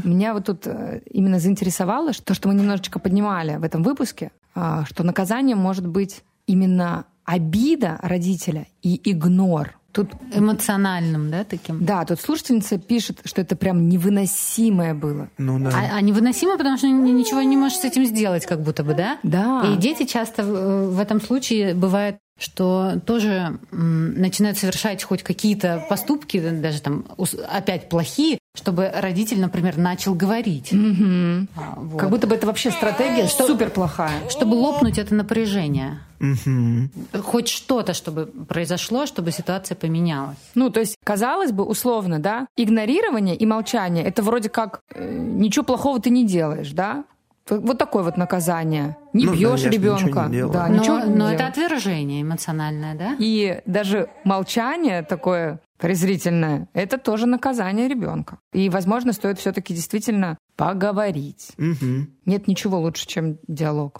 Меня 0.04 0.34
вот 0.34 0.46
тут 0.46 0.66
э, 0.68 1.02
именно 1.10 1.40
заинтересовало 1.40 2.12
то, 2.14 2.34
что 2.34 2.48
мы 2.48 2.56
немножечко 2.56 3.00
поднимали 3.00 3.58
в 3.58 3.64
этом 3.64 3.84
выпуске, 3.84 4.32
а, 4.56 4.86
что 4.86 5.04
наказанием 5.04 5.58
может 5.58 5.86
быть 5.86 6.24
именно 6.48 7.06
обида 7.26 8.00
родителя 8.02 8.68
и 8.82 9.00
игнор. 9.10 9.78
Тут 9.94 10.10
Эмоциональным, 10.34 11.30
да, 11.30 11.44
таким? 11.44 11.86
да, 11.86 12.04
тут 12.04 12.20
слушательница 12.20 12.80
пишет, 12.80 13.20
что 13.26 13.42
это 13.42 13.56
прям 13.56 13.88
невыносимое 13.90 14.94
было. 14.96 15.30
Ну 15.38 15.60
да. 15.60 15.70
А, 15.70 15.98
а 15.98 16.02
невыносимо, 16.02 16.58
потому 16.58 16.78
что 16.78 16.88
ни- 16.88 17.12
ничего 17.12 17.42
не 17.44 17.56
можешь 17.58 17.78
с 17.78 17.86
этим 17.86 18.04
сделать, 18.06 18.46
как 18.46 18.62
будто 18.62 18.84
бы, 18.84 18.96
да? 18.96 19.20
Да. 19.22 19.62
И 19.72 19.78
дети 19.78 20.06
часто 20.06 20.44
в 20.44 20.96
в 20.96 21.00
этом 21.00 21.22
случае 21.22 21.76
бывает, 21.76 22.18
что 22.40 23.00
тоже 23.06 23.60
начинают 23.72 24.58
совершать 24.58 25.04
хоть 25.04 25.22
какие-то 25.22 25.86
поступки, 25.90 26.40
даже 26.40 26.82
там 26.82 27.06
опять 27.48 27.90
плохие, 27.90 28.40
чтобы 28.56 28.92
родитель, 28.94 29.40
например, 29.42 29.78
начал 29.78 30.14
говорить. 30.14 30.72
А, 30.72 31.74
вот. 31.76 32.00
Как 32.00 32.10
будто 32.12 32.28
бы 32.28 32.36
это 32.36 32.46
вообще 32.46 32.70
стратегия 32.70 33.28
супер 33.28 33.72
плохая. 33.72 34.30
Чтобы 34.30 34.54
лопнуть 34.54 35.00
это 35.00 35.16
напряжение. 35.16 36.00
Мгм. 36.20 36.92
Хоть 37.24 37.48
что-то, 37.48 37.94
чтобы 37.94 38.28
произошло, 38.28 39.08
чтобы 39.08 39.32
ситуация 39.32 39.76
поменялась. 39.76 40.38
Ну, 40.54 40.70
то 40.70 40.80
есть, 40.80 40.98
казалось 41.04 41.52
бы, 41.52 41.64
условно, 41.64 42.20
да, 42.20 42.48
игнорирование 42.56 43.36
и 43.36 43.46
молчание— 43.46 44.04
это 44.06 44.22
вроде 44.22 44.50
как 44.50 44.82
э, 44.94 45.18
ничего 45.18 45.66
плохого 45.66 46.00
ты 46.00 46.12
не 46.12 46.26
делаешь, 46.26 46.72
да? 46.72 47.06
Вот 47.50 47.78
такое 47.78 48.04
вот 48.04 48.16
наказание. 48.18 48.96
Не 49.12 49.26
Ну 49.26 49.32
да, 49.32 49.38
бьешь 49.38 49.60
я 49.62 49.72
ж 49.72 49.74
ничего 49.74 49.98
ребенка. 49.98 50.26
не 50.28 50.32
делаю. 50.38 50.54
Да, 50.54 50.68
Но, 50.68 50.76
ничего 50.78 51.00
не 51.00 51.06
но 51.06 51.16
делаешь. 51.16 51.36
это 51.36 51.48
отвержение 51.48 52.22
эмоциональное, 52.22 52.96
да? 52.96 53.16
И 53.20 53.62
даже 53.66 54.10
молчание 54.24 55.04
такое 55.04 55.60
презрительное— 55.78 56.70
это 56.74 56.98
тоже 56.98 57.26
наказание 57.26 57.90
ребенка. 57.90 58.38
И, 58.54 58.70
возможно, 58.70 59.12
стоит 59.12 59.40
все-таки 59.40 59.74
действительно 59.74 60.38
поговорить. 60.56 61.52
Мгм. 61.58 62.14
Нет 62.26 62.48
ничего 62.48 62.80
лучше, 62.80 63.06
чем 63.08 63.38
диалог. 63.48 63.98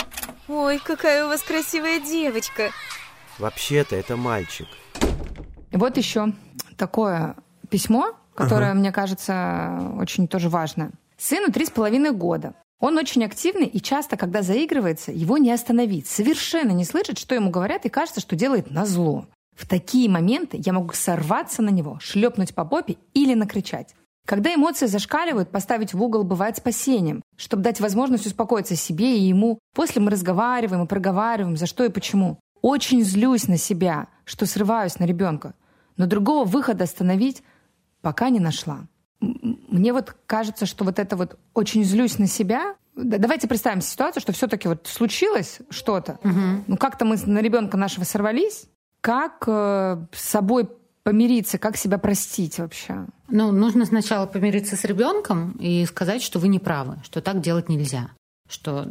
Ой, 0.48 0.80
какая 0.84 1.26
у 1.26 1.28
вас 1.28 1.42
красивая 1.42 2.00
девочка. 2.00 2.70
Вообще-то 3.40 3.96
это 3.98 4.16
мальчик. 4.16 4.68
И 5.72 5.78
вот 5.78 5.98
еще 5.98 6.32
такое 6.78 7.36
письмо, 7.70 8.12
которое, 8.36 8.74
мне 8.74 8.92
кажется, 8.92 9.92
очень 10.00 10.28
тоже 10.28 10.48
важно. 10.50 10.92
Сыну 11.18 11.52
три 11.52 11.66
с 11.66 11.70
половиной 11.70 12.12
года. 12.12 12.54
Он 12.84 12.98
очень 12.98 13.24
активный, 13.24 13.68
и 13.68 13.80
часто, 13.80 14.18
когда 14.18 14.42
заигрывается, 14.42 15.14
его 15.14 15.38
не 15.38 15.54
остановить. 15.54 16.06
Совершенно 16.06 16.72
не 16.72 16.84
слышит, 16.84 17.18
что 17.18 17.34
ему 17.34 17.50
говорят, 17.50 17.86
и 17.86 17.90
кажется, 17.90 18.20
что 18.20 18.36
делает 18.36 18.72
назло. 18.72 19.26
В 19.56 19.66
такие 19.66 20.10
моменты 20.10 20.62
я 20.66 20.74
могу 20.74 20.92
сорваться 20.92 21.62
на 21.62 21.70
него, 21.70 21.98
шлепнуть 22.02 22.54
по 22.54 22.66
попе 22.66 22.98
или 23.14 23.36
накричать. 23.36 23.96
Когда 24.28 24.54
эмоции 24.54 24.88
зашкаливают, 24.88 25.50
поставить 25.50 25.94
в 25.94 26.04
угол 26.04 26.26
бывает 26.26 26.58
спасением, 26.58 27.22
чтобы 27.38 27.64
дать 27.64 27.80
возможность 27.80 28.28
успокоиться 28.28 28.76
себе 28.76 29.18
и 29.18 29.22
ему. 29.22 29.60
После 29.74 30.02
мы 30.02 30.12
разговариваем 30.12 30.84
и 30.84 30.88
проговариваем, 30.88 31.56
за 31.56 31.68
что 31.68 31.86
и 31.86 31.90
почему. 31.90 32.38
Очень 32.62 33.02
злюсь 33.06 33.48
на 33.48 33.56
себя, 33.56 34.08
что 34.26 34.46
срываюсь 34.46 35.00
на 35.00 35.06
ребенка, 35.06 35.54
но 35.96 36.06
другого 36.06 36.44
выхода 36.44 36.84
остановить 36.84 37.44
пока 38.02 38.28
не 38.28 38.42
нашла. 38.42 38.88
Мне 39.74 39.92
вот 39.92 40.16
кажется, 40.28 40.68
что 40.68 40.86
вот 40.86 41.00
это 41.00 41.16
вот 41.16 41.38
очень 41.56 41.84
злюсь 41.84 42.20
на 42.20 42.28
себя. 42.28 42.76
Давайте 42.96 43.48
представим 43.48 43.82
ситуацию, 43.82 44.22
что 44.22 44.32
все-таки 44.32 44.68
вот 44.68 44.86
случилось 44.86 45.60
что-то. 45.72 46.20
Угу. 46.24 46.64
Ну 46.68 46.78
как-то 46.78 47.06
мы 47.06 47.18
на 47.26 47.40
ребенка 47.40 47.76
нашего 47.76 48.04
сорвались. 48.04 48.66
Как 49.02 49.44
э, 49.48 50.06
с 50.12 50.22
собой 50.22 50.70
помириться, 51.02 51.58
как 51.58 51.76
себя 51.76 51.98
простить 51.98 52.60
вообще? 52.60 53.08
Ну, 53.30 53.52
нужно 53.52 53.86
сначала 53.86 54.28
помириться 54.28 54.76
с 54.78 54.84
ребенком 54.86 55.58
и 55.60 55.86
сказать, 55.86 56.22
что 56.22 56.38
вы 56.38 56.50
не 56.50 56.60
правы, 56.60 56.98
что 57.04 57.20
так 57.20 57.42
делать 57.42 57.68
нельзя 57.68 58.12
что 58.54 58.88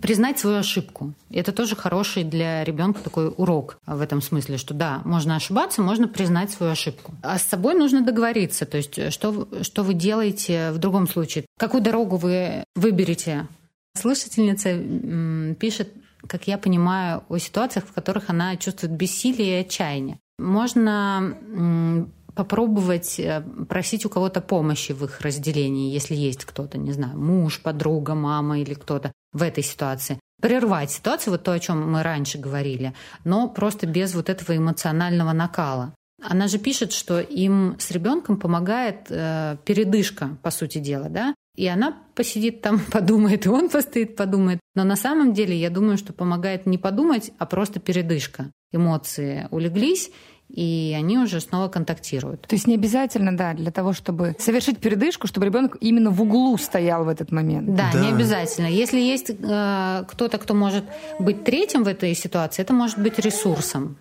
признать 0.00 0.38
свою 0.38 0.58
ошибку. 0.58 1.12
Это 1.30 1.52
тоже 1.52 1.76
хороший 1.76 2.24
для 2.24 2.64
ребенка 2.64 3.02
такой 3.02 3.32
урок 3.36 3.78
в 3.86 4.00
этом 4.00 4.22
смысле, 4.22 4.56
что 4.56 4.74
да, 4.74 5.02
можно 5.04 5.36
ошибаться, 5.36 5.82
можно 5.82 6.08
признать 6.08 6.50
свою 6.50 6.72
ошибку. 6.72 7.12
А 7.22 7.38
с 7.38 7.42
собой 7.42 7.74
нужно 7.74 8.02
договориться, 8.02 8.64
то 8.64 8.76
есть 8.76 9.12
что, 9.12 9.48
что 9.62 9.82
вы 9.82 9.94
делаете 9.94 10.70
в 10.70 10.78
другом 10.78 11.08
случае, 11.08 11.44
какую 11.58 11.82
дорогу 11.82 12.16
вы 12.16 12.64
выберете. 12.76 13.48
Слушательница 13.94 15.54
пишет, 15.56 15.92
как 16.26 16.46
я 16.46 16.56
понимаю, 16.56 17.24
о 17.28 17.38
ситуациях, 17.38 17.86
в 17.86 17.92
которых 17.92 18.30
она 18.30 18.56
чувствует 18.56 18.92
бессилие 18.92 19.58
и 19.58 19.66
отчаяние. 19.66 20.18
Можно 20.38 22.06
попробовать 22.34 23.18
э, 23.18 23.42
просить 23.68 24.06
у 24.06 24.08
кого-то 24.08 24.40
помощи 24.40 24.92
в 24.92 25.04
их 25.04 25.20
разделении, 25.20 25.92
если 25.92 26.14
есть 26.14 26.44
кто-то, 26.44 26.78
не 26.78 26.92
знаю, 26.92 27.18
муж, 27.18 27.60
подруга, 27.60 28.14
мама 28.14 28.60
или 28.60 28.74
кто-то 28.74 29.12
в 29.32 29.42
этой 29.42 29.62
ситуации. 29.62 30.18
Прервать 30.40 30.90
ситуацию, 30.90 31.32
вот 31.32 31.44
то, 31.44 31.52
о 31.52 31.58
чем 31.58 31.90
мы 31.92 32.02
раньше 32.02 32.38
говорили, 32.38 32.94
но 33.24 33.48
просто 33.48 33.86
без 33.86 34.14
вот 34.14 34.28
этого 34.28 34.56
эмоционального 34.56 35.32
накала. 35.32 35.94
Она 36.22 36.46
же 36.48 36.58
пишет, 36.58 36.92
что 36.92 37.20
им 37.20 37.76
с 37.78 37.90
ребенком 37.90 38.36
помогает 38.36 39.06
э, 39.08 39.56
передышка, 39.64 40.36
по 40.42 40.50
сути 40.50 40.78
дела, 40.78 41.08
да, 41.08 41.34
и 41.56 41.66
она 41.66 41.96
посидит 42.14 42.62
там, 42.62 42.80
подумает, 42.92 43.46
и 43.46 43.48
он 43.48 43.68
постоит, 43.68 44.16
подумает. 44.16 44.60
Но 44.74 44.84
на 44.84 44.96
самом 44.96 45.32
деле 45.32 45.56
я 45.56 45.70
думаю, 45.70 45.98
что 45.98 46.12
помогает 46.12 46.66
не 46.66 46.78
подумать, 46.78 47.32
а 47.38 47.46
просто 47.46 47.80
передышка. 47.80 48.50
Эмоции 48.72 49.48
улеглись, 49.50 50.10
и 50.52 50.94
они 50.96 51.18
уже 51.18 51.40
снова 51.40 51.68
контактируют. 51.68 52.42
То 52.42 52.54
есть 52.54 52.66
не 52.66 52.74
обязательно, 52.74 53.36
да, 53.36 53.54
для 53.54 53.70
того, 53.70 53.92
чтобы 53.92 54.36
совершить 54.38 54.78
передышку, 54.78 55.26
чтобы 55.26 55.46
ребенок 55.46 55.76
именно 55.80 56.10
в 56.10 56.20
углу 56.20 56.58
стоял 56.58 57.04
в 57.04 57.08
этот 57.08 57.32
момент. 57.32 57.74
Да, 57.74 57.90
да. 57.92 58.00
не 58.00 58.08
обязательно. 58.08 58.66
Если 58.66 59.00
есть 59.00 59.30
э, 59.30 60.04
кто-то, 60.08 60.38
кто 60.38 60.54
может 60.54 60.84
быть 61.18 61.44
третьим 61.44 61.84
в 61.84 61.88
этой 61.88 62.14
ситуации, 62.14 62.62
это 62.62 62.74
может 62.74 62.98
быть 62.98 63.18
ресурсом. 63.18 63.96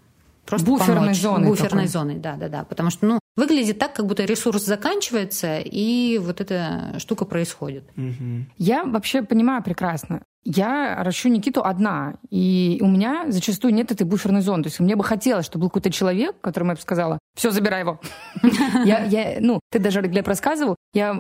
Просто 0.45 0.67
буферной 0.67 0.95
помочь. 0.95 1.21
зоной. 1.21 1.47
Буферной 1.47 1.69
такой. 1.69 1.87
зоной, 1.87 2.15
да, 2.15 2.35
да, 2.35 2.49
да. 2.49 2.63
Потому 2.65 2.89
что, 2.89 3.05
ну, 3.05 3.19
выглядит 3.37 3.79
так, 3.79 3.93
как 3.93 4.05
будто 4.05 4.25
ресурс 4.25 4.65
заканчивается, 4.65 5.59
и 5.59 6.17
вот 6.17 6.41
эта 6.41 6.95
штука 6.97 7.25
происходит. 7.25 7.83
Угу. 7.95 8.45
Я 8.57 8.83
вообще 8.83 9.21
понимаю 9.21 9.63
прекрасно. 9.63 10.21
Я 10.43 11.03
ращу 11.03 11.29
Никиту 11.29 11.63
одна, 11.63 12.15
и 12.29 12.79
у 12.81 12.87
меня 12.87 13.25
зачастую 13.29 13.73
нет 13.73 13.91
этой 13.91 14.03
буферной 14.03 14.41
зоны. 14.41 14.63
То 14.63 14.67
есть 14.67 14.79
мне 14.79 14.95
бы 14.95 15.03
хотелось, 15.03 15.45
чтобы 15.45 15.63
был 15.63 15.69
какой-то 15.69 15.91
человек, 15.91 16.39
которому 16.41 16.71
я 16.71 16.75
бы 16.75 16.81
сказала, 16.81 17.19
все, 17.35 17.51
забирай 17.51 17.81
его. 17.81 17.99
Я, 18.85 19.37
ну, 19.39 19.59
ты 19.71 19.79
даже, 19.79 20.01
Глеб, 20.01 20.27
рассказывал, 20.27 20.75
я 20.93 21.15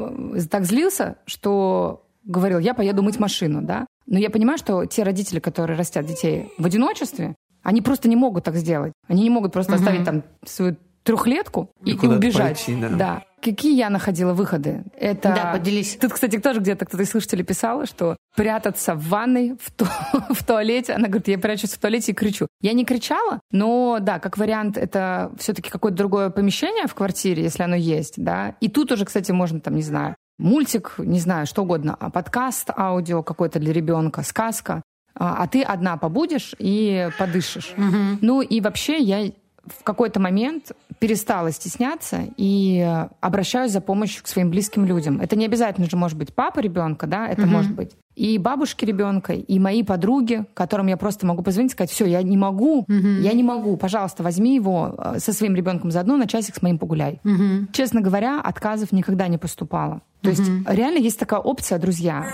так 0.49 0.65
злился, 0.65 1.17
что 1.25 2.05
говорил, 2.23 2.59
я 2.59 2.73
поеду 2.73 3.03
мыть 3.03 3.19
машину, 3.19 3.61
да. 3.61 3.87
Но 4.07 4.17
я 4.17 4.29
понимаю, 4.29 4.57
что 4.57 4.85
те 4.85 5.03
родители, 5.03 5.39
которые 5.39 5.77
растят 5.77 6.05
детей 6.05 6.51
в 6.57 6.65
одиночестве, 6.65 7.35
они 7.63 7.81
просто 7.81 8.09
не 8.09 8.15
могут 8.15 8.43
так 8.43 8.55
сделать. 8.55 8.91
Они 9.07 9.23
не 9.23 9.29
могут 9.29 9.53
просто 9.53 9.75
оставить 9.75 10.03
там 10.03 10.23
свою 10.45 10.75
трехлетку 11.03 11.71
и, 11.83 11.91
и 11.91 12.07
убежать. 12.07 12.63
Пойти, 12.65 12.81
да. 12.81 12.89
да. 12.89 13.23
Какие 13.41 13.75
я 13.75 13.89
находила 13.89 14.33
выходы? 14.33 14.83
Это... 14.95 15.33
Да, 15.33 15.51
поделись. 15.53 15.97
Тут, 15.99 16.13
кстати, 16.13 16.37
тоже 16.37 16.59
где-то 16.59 16.85
кто-то 16.85 17.01
из 17.01 17.09
слушателей 17.09 17.43
писал, 17.43 17.87
что 17.87 18.15
прятаться 18.35 18.93
в 18.93 19.07
ванной, 19.07 19.57
в, 19.59 19.71
ту... 19.71 19.85
в 20.29 20.43
туалете. 20.45 20.93
Она 20.93 21.07
говорит, 21.07 21.27
я 21.27 21.39
прячусь 21.39 21.73
в 21.73 21.79
туалете 21.79 22.11
и 22.11 22.15
кричу. 22.15 22.47
Я 22.61 22.73
не 22.73 22.85
кричала, 22.85 23.39
но 23.51 23.97
да, 23.99 24.19
как 24.19 24.37
вариант, 24.37 24.77
это 24.77 25.31
все-таки 25.39 25.71
какое-то 25.71 25.97
другое 25.97 26.29
помещение 26.29 26.85
в 26.85 26.93
квартире, 26.93 27.43
если 27.43 27.63
оно 27.63 27.75
есть, 27.75 28.13
да. 28.17 28.55
И 28.61 28.69
тут 28.69 28.91
уже, 28.91 29.05
кстати, 29.05 29.31
можно 29.31 29.59
там, 29.59 29.75
не 29.75 29.81
знаю, 29.81 30.15
мультик, 30.37 30.95
не 30.99 31.19
знаю, 31.19 31.47
что 31.47 31.63
угодно, 31.63 31.95
а 31.99 32.11
подкаст, 32.11 32.69
аудио 32.77 33.23
какой-то 33.23 33.59
для 33.59 33.73
ребенка, 33.73 34.21
сказка. 34.21 34.83
А, 35.13 35.43
а 35.43 35.47
ты 35.47 35.61
одна 35.61 35.97
побудешь 35.97 36.55
и 36.57 37.09
подышишь. 37.17 37.73
Угу. 37.77 38.19
Ну 38.21 38.41
и 38.41 38.61
вообще 38.61 38.97
я 38.97 39.31
в 39.65 39.83
какой-то 39.83 40.19
момент 40.19 40.71
перестала 40.99 41.51
стесняться 41.51 42.21
и 42.37 43.05
обращаюсь 43.19 43.71
за 43.71 43.81
помощью 43.81 44.23
к 44.23 44.27
своим 44.27 44.49
близким 44.49 44.85
людям. 44.85 45.21
Это 45.21 45.35
не 45.35 45.45
обязательно 45.45 45.89
же 45.89 45.97
может 45.97 46.17
быть 46.17 46.33
папа 46.33 46.59
ребенка, 46.59 47.07
да, 47.07 47.27
это 47.27 47.43
угу. 47.43 47.51
может 47.51 47.73
быть 47.73 47.91
и 48.15 48.37
бабушки 48.37 48.85
ребенка, 48.85 49.33
и 49.33 49.59
мои 49.59 49.83
подруги, 49.83 50.45
которым 50.53 50.87
я 50.87 50.97
просто 50.97 51.25
могу 51.25 51.43
позвонить 51.43 51.71
и 51.71 51.73
сказать, 51.73 51.91
все, 51.91 52.05
я 52.05 52.21
не 52.21 52.37
могу, 52.37 52.79
угу. 52.79 52.91
я 52.91 53.31
не 53.33 53.43
могу, 53.43 53.77
пожалуйста, 53.77 54.21
возьми 54.21 54.55
его 54.55 54.95
э, 54.97 55.19
со 55.19 55.33
своим 55.33 55.55
ребенком 55.55 55.91
заодно 55.91 56.17
на 56.17 56.27
часик 56.27 56.55
с 56.55 56.61
моим 56.61 56.77
погуляй. 56.77 57.19
Угу. 57.23 57.71
Честно 57.71 58.01
говоря, 58.01 58.41
отказов 58.41 58.91
никогда 58.91 59.27
не 59.27 59.37
поступало. 59.37 60.01
То 60.21 60.29
есть 60.29 60.43
реально 60.67 60.99
есть 60.99 61.17
такая 61.17 61.39
опция, 61.39 61.79
друзья. 61.79 62.27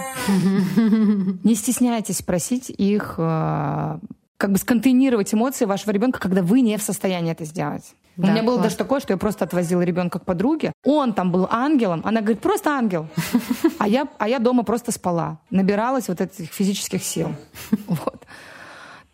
Не 0.76 1.56
стесняйтесь 1.56 2.22
просить 2.22 2.70
их 2.70 3.16
э, 3.18 4.00
как 4.38 4.52
бы 4.52 4.58
сконтейнировать 4.58 5.34
эмоции 5.34 5.66
вашего 5.66 5.92
ребенка, 5.92 6.20
когда 6.20 6.42
вы 6.42 6.62
не 6.62 6.78
в 6.78 6.82
состоянии 6.84 7.32
это 7.32 7.44
сделать. 7.46 7.96
Да, 8.16 8.30
У 8.30 8.32
меня 8.32 8.44
было 8.44 8.56
класс. 8.56 8.64
даже 8.66 8.78
такое, 8.78 9.00
что 9.00 9.14
я 9.14 9.18
просто 9.18 9.46
отвозила 9.46 9.82
ребенка 9.82 10.20
к 10.20 10.26
подруге. 10.26 10.74
Он 10.84 11.14
там 11.14 11.32
был 11.32 11.48
ангелом. 11.52 12.02
Она 12.04 12.22
говорит, 12.22 12.40
просто 12.40 12.72
ангел. 12.72 13.08
А 13.80 13.88
я, 13.88 14.08
а 14.18 14.28
я 14.28 14.40
дома 14.40 14.64
просто 14.64 14.92
спала. 14.92 15.38
Набиралась 15.52 16.08
вот 16.08 16.22
этих 16.22 16.50
физических 16.50 17.04
сил. 17.04 17.36
Вот. 17.88 18.26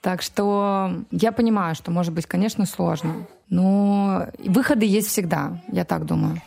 Так 0.02 0.22
что 0.22 0.92
я 1.12 1.32
понимаю, 1.32 1.76
что 1.76 1.90
может 1.92 2.14
быть, 2.14 2.26
конечно, 2.26 2.66
сложно. 2.66 3.26
Но 3.50 4.28
выходы 4.40 4.86
есть 4.86 5.08
всегда, 5.08 5.62
я 5.72 5.86
так 5.86 6.06
думаю. 6.06 6.42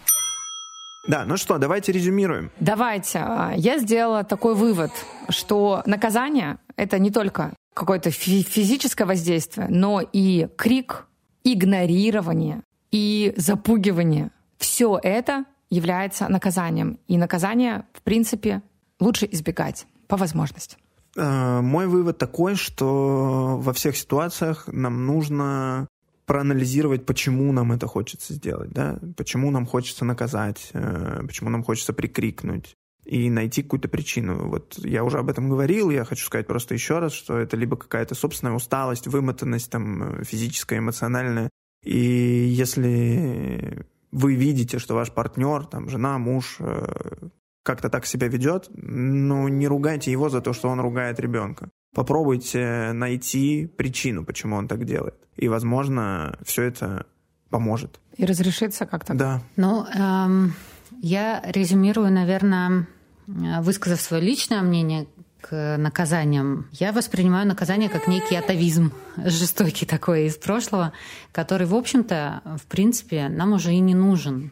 Да, 1.08 1.24
ну 1.24 1.36
что, 1.36 1.56
давайте 1.56 1.92
резюмируем. 1.92 2.50
Давайте. 2.60 3.24
Я 3.56 3.78
сделала 3.78 4.24
такой 4.24 4.54
вывод, 4.54 4.90
что 5.30 5.82
наказание— 5.86 6.58
это 6.76 6.98
не 6.98 7.10
только 7.10 7.52
какое-то 7.76 8.10
физическое 8.10 9.04
воздействие, 9.04 9.68
но 9.68 10.00
и 10.00 10.48
крик, 10.56 11.06
игнорирование 11.44 12.62
и 12.90 13.34
запугивание. 13.36 14.30
Все 14.56 14.98
это 15.02 15.44
является 15.68 16.28
наказанием. 16.28 16.98
И 17.06 17.18
наказание, 17.18 17.84
в 17.92 18.00
принципе, 18.00 18.62
лучше 18.98 19.28
избегать 19.30 19.86
по 20.08 20.16
возможности. 20.16 20.78
Э, 21.16 21.60
мой 21.60 21.86
вывод 21.86 22.16
такой, 22.16 22.54
что 22.54 23.58
во 23.60 23.72
всех 23.74 23.96
ситуациях 23.96 24.68
нам 24.68 25.04
нужно 25.04 25.86
проанализировать, 26.24 27.04
почему 27.04 27.52
нам 27.52 27.72
это 27.72 27.86
хочется 27.86 28.32
сделать, 28.32 28.70
да, 28.70 28.98
почему 29.16 29.50
нам 29.50 29.66
хочется 29.66 30.04
наказать, 30.06 30.70
э, 30.72 31.22
почему 31.26 31.50
нам 31.50 31.62
хочется 31.62 31.92
прикрикнуть, 31.92 32.74
и 33.06 33.30
найти 33.30 33.62
какую-то 33.62 33.88
причину. 33.88 34.48
Вот 34.48 34.78
я 34.78 35.04
уже 35.04 35.18
об 35.18 35.30
этом 35.30 35.48
говорил, 35.48 35.90
я 35.90 36.04
хочу 36.04 36.26
сказать 36.26 36.46
просто 36.46 36.74
еще 36.74 36.98
раз, 36.98 37.12
что 37.12 37.38
это 37.38 37.56
либо 37.56 37.76
какая-то 37.76 38.14
собственная 38.14 38.54
усталость, 38.54 39.06
вымотанность 39.06 39.70
там 39.70 40.24
физическая, 40.24 40.80
эмоциональная. 40.80 41.48
И 41.84 41.98
если 41.98 43.86
вы 44.10 44.34
видите, 44.34 44.78
что 44.78 44.94
ваш 44.94 45.12
партнер, 45.12 45.66
там, 45.66 45.88
жена, 45.88 46.18
муж 46.18 46.56
э, 46.58 47.28
как-то 47.62 47.88
так 47.88 48.06
себя 48.06 48.26
ведет, 48.26 48.70
ну, 48.74 49.46
не 49.46 49.68
ругайте 49.68 50.10
его 50.10 50.28
за 50.28 50.40
то, 50.40 50.52
что 50.52 50.68
он 50.68 50.80
ругает 50.80 51.20
ребенка. 51.20 51.68
Попробуйте 51.94 52.92
найти 52.92 53.66
причину, 53.66 54.24
почему 54.24 54.56
он 54.56 54.66
так 54.66 54.84
делает. 54.84 55.16
И, 55.36 55.48
возможно, 55.48 56.38
все 56.44 56.64
это 56.64 57.06
поможет. 57.50 58.00
И 58.16 58.24
разрешится 58.24 58.84
как-то. 58.84 59.14
Да. 59.14 59.42
Ну, 59.56 59.84
эм, 59.84 60.54
я 61.00 61.40
резюмирую, 61.44 62.10
наверное, 62.12 62.86
высказав 63.26 64.00
свое 64.00 64.22
личное 64.22 64.62
мнение 64.62 65.06
к 65.40 65.76
наказаниям, 65.78 66.68
я 66.72 66.92
воспринимаю 66.92 67.46
наказание 67.46 67.88
как 67.88 68.08
некий 68.08 68.36
атовизм, 68.36 68.92
жестокий 69.16 69.86
такой 69.86 70.26
из 70.26 70.36
прошлого, 70.36 70.92
который, 71.32 71.66
в 71.66 71.74
общем-то, 71.74 72.42
в 72.62 72.66
принципе, 72.66 73.28
нам 73.28 73.52
уже 73.52 73.72
и 73.72 73.78
не 73.78 73.94
нужен 73.94 74.50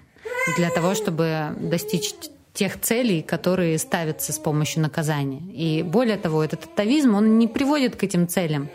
для 0.57 0.71
того, 0.71 0.95
чтобы 0.95 1.57
достичь 1.59 2.15
тех 2.53 2.81
целей, 2.81 3.23
которые 3.23 3.79
ставятся 3.79 4.33
с 4.33 4.39
помощью 4.39 4.83
наказания. 4.83 5.43
И 5.53 5.83
более 5.83 6.17
того, 6.17 6.45
этот 6.45 6.67
атовизм, 6.67 7.17
он 7.17 7.39
не 7.39 7.49
приводит 7.49 7.97
к 7.97 8.05
этим 8.05 8.29
целям. 8.29 8.69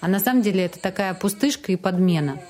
А 0.00 0.08
на 0.08 0.20
самом 0.20 0.40
деле 0.42 0.64
это 0.64 0.78
такая 0.78 1.12
пустышка 1.12 1.72
и 1.72 1.76
подмена. 1.76 2.40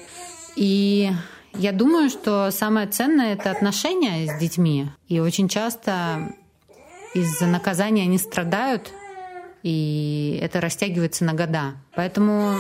И 0.54 1.10
Я 1.54 1.72
думаю, 1.72 2.10
что 2.10 2.50
самое 2.50 2.86
ценное 2.86 3.32
это 3.32 3.50
отношения 3.50 4.26
с 4.26 4.38
детьми. 4.38 4.90
И 5.08 5.18
очень 5.18 5.48
часто 5.48 6.34
из-за 7.20 7.46
наказания 7.46 8.02
они 8.02 8.18
страдают, 8.18 8.92
и 9.62 10.38
это 10.42 10.60
растягивается 10.60 11.24
на 11.24 11.34
года. 11.34 11.74
Поэтому 11.94 12.54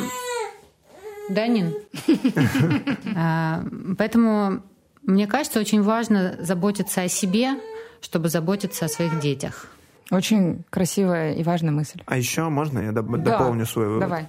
Данин. 1.28 1.74
А, 3.16 3.64
Поэтому 3.98 4.62
мне 5.02 5.26
кажется, 5.26 5.60
очень 5.60 5.82
важно 5.82 6.36
заботиться 6.40 7.02
о 7.02 7.08
себе, 7.08 7.50
чтобы 8.00 8.28
заботиться 8.28 8.84
о 8.84 8.88
своих 8.88 9.18
детях. 9.20 9.66
Очень 10.10 10.64
красивая 10.70 11.34
и 11.34 11.42
важная 11.42 11.72
мысль. 11.72 12.00
А 12.06 12.16
еще 12.16 12.48
можно 12.48 12.78
я 12.78 12.90
доп- 12.90 13.16
Да, 13.18 13.38
дополню 13.38 13.66
свой 13.66 13.86
вывод? 13.88 14.00
Давай. 14.00 14.28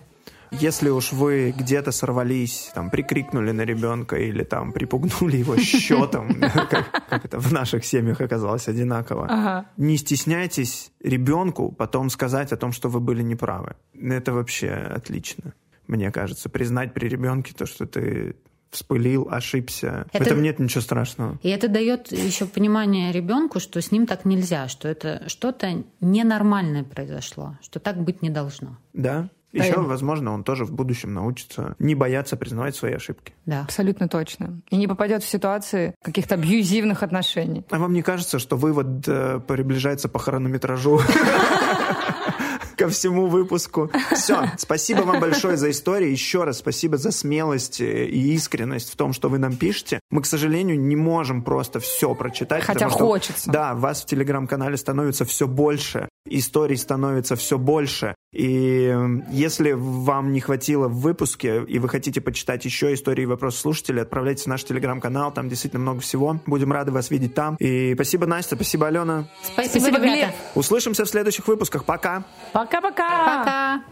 Если 0.51 0.89
уж 0.89 1.11
вы 1.13 1.51
где-то 1.57 1.91
сорвались, 1.91 2.71
там, 2.73 2.89
прикрикнули 2.89 3.51
на 3.51 3.61
ребенка 3.61 4.15
или 4.17 4.43
там 4.43 4.71
припугнули 4.71 5.37
его 5.37 5.57
счетом, 5.59 6.39
как 7.09 7.25
это 7.25 7.39
в 7.39 7.51
наших 7.53 7.85
семьях 7.85 8.21
оказалось 8.21 8.67
одинаково, 8.67 9.27
Ага. 9.29 9.65
не 9.77 9.97
стесняйтесь 9.97 10.91
ребенку 11.03 11.71
потом 11.71 12.09
сказать 12.09 12.51
о 12.51 12.57
том, 12.57 12.71
что 12.71 12.89
вы 12.89 12.99
были 12.99 13.21
неправы. 13.21 13.75
Это 13.93 14.33
вообще 14.33 14.69
отлично, 14.71 15.53
мне 15.87 16.11
кажется. 16.11 16.49
Признать 16.49 16.93
при 16.93 17.07
ребенке 17.07 17.53
то, 17.53 17.65
что 17.65 17.85
ты 17.85 18.35
вспылил, 18.71 19.27
ошибся. 19.31 20.05
В 20.11 20.15
Это- 20.15 20.25
этом 20.25 20.41
нет 20.43 20.59
ничего 20.59 20.81
страшного. 20.81 21.39
И 21.41 21.49
это 21.49 21.67
дает 21.67 22.11
еще 22.11 22.45
понимание 22.45 23.11
ребенку, 23.11 23.59
что 23.59 23.81
с 23.81 23.91
ним 23.91 24.05
так 24.05 24.25
нельзя, 24.25 24.67
что 24.67 24.87
это 24.87 25.23
что-то 25.27 25.83
ненормальное 26.01 26.83
произошло, 26.83 27.57
что 27.61 27.79
так 27.79 27.97
быть 28.03 28.21
не 28.21 28.29
должно. 28.29 28.77
Да? 28.93 29.29
Да, 29.51 29.63
Еще, 29.63 29.73
я- 29.75 29.81
возможно, 29.81 30.31
он 30.33 30.43
тоже 30.43 30.63
в 30.65 30.71
будущем 30.71 31.13
научится 31.13 31.75
не 31.79 31.95
бояться 31.95 32.37
признавать 32.37 32.75
свои 32.75 32.93
ошибки. 32.93 33.33
Да. 33.45 33.61
Абсолютно 33.63 34.07
точно. 34.07 34.61
И 34.69 34.77
не 34.77 34.87
попадет 34.87 35.23
в 35.23 35.27
ситуации 35.29 35.95
каких-то 36.03 36.35
абьюзивных 36.35 37.01
отношений. 37.03 37.65
А 37.71 37.79
вам 37.79 37.93
не 37.93 38.01
кажется, 38.03 38.37
что 38.37 38.57
вывод 38.57 39.07
э, 39.07 39.39
приближается 39.47 40.07
по 40.07 40.19
хронометражу 40.19 41.01
ко 42.77 42.87
всему 42.89 43.27
выпуску? 43.27 43.91
Все, 44.13 44.51
спасибо 44.57 45.01
вам 45.01 45.19
большое 45.19 45.57
за 45.57 45.69
историю. 45.69 46.11
Еще 46.11 46.43
раз 46.43 46.59
спасибо 46.59 46.97
за 46.97 47.11
смелость 47.11 47.81
э, 47.81 48.05
и 48.05 48.33
искренность 48.33 48.91
в 48.93 48.95
том, 48.95 49.13
что 49.13 49.29
вы 49.29 49.37
нам 49.37 49.55
пишете. 49.55 49.99
Мы, 50.11 50.21
к 50.21 50.25
сожалению, 50.25 50.79
не 50.79 50.95
можем 50.95 51.41
просто 51.41 51.79
все 51.79 52.15
прочитать. 52.15 52.63
Хотя 52.63 52.85
потому 52.87 52.91
что, 52.91 53.05
хочется. 53.07 53.51
Да, 53.51 53.73
вас 53.73 54.03
в 54.03 54.05
телеграм-канале 54.05 54.77
становится 54.77 55.25
все 55.25 55.47
больше, 55.47 56.07
историй 56.29 56.77
становится 56.77 57.35
все 57.35 57.57
больше. 57.57 58.15
И 58.31 58.95
если 59.31 59.71
вам 59.71 60.31
не 60.31 60.39
хватило 60.39 60.87
в 60.87 60.99
выпуске, 61.01 61.63
и 61.63 61.79
вы 61.79 61.89
хотите 61.89 62.21
почитать 62.21 62.63
еще 62.65 62.93
истории 62.93 63.23
и 63.23 63.25
вопросы 63.25 63.59
слушателей, 63.59 64.03
отправляйтесь 64.03 64.43
в 64.43 64.47
наш 64.47 64.63
телеграм-канал, 64.63 65.33
там 65.33 65.49
действительно 65.49 65.81
много 65.81 66.01
всего. 66.01 66.39
Будем 66.45 66.71
рады 66.71 66.91
вас 66.91 67.09
видеть 67.09 67.33
там. 67.33 67.55
И 67.55 67.93
спасибо, 67.95 68.27
Настя, 68.27 68.55
спасибо, 68.55 68.87
Алена. 68.87 69.27
Спасибо, 69.41 69.79
Спасибо, 69.79 69.97
ребята. 69.97 70.15
Глеб. 70.15 70.35
Услышимся 70.55 71.05
в 71.05 71.09
следующих 71.09 71.47
выпусках. 71.47 71.85
Пока! 71.85 72.23
Пока-пока! 72.53 73.83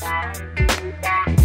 Пока. 0.00 1.37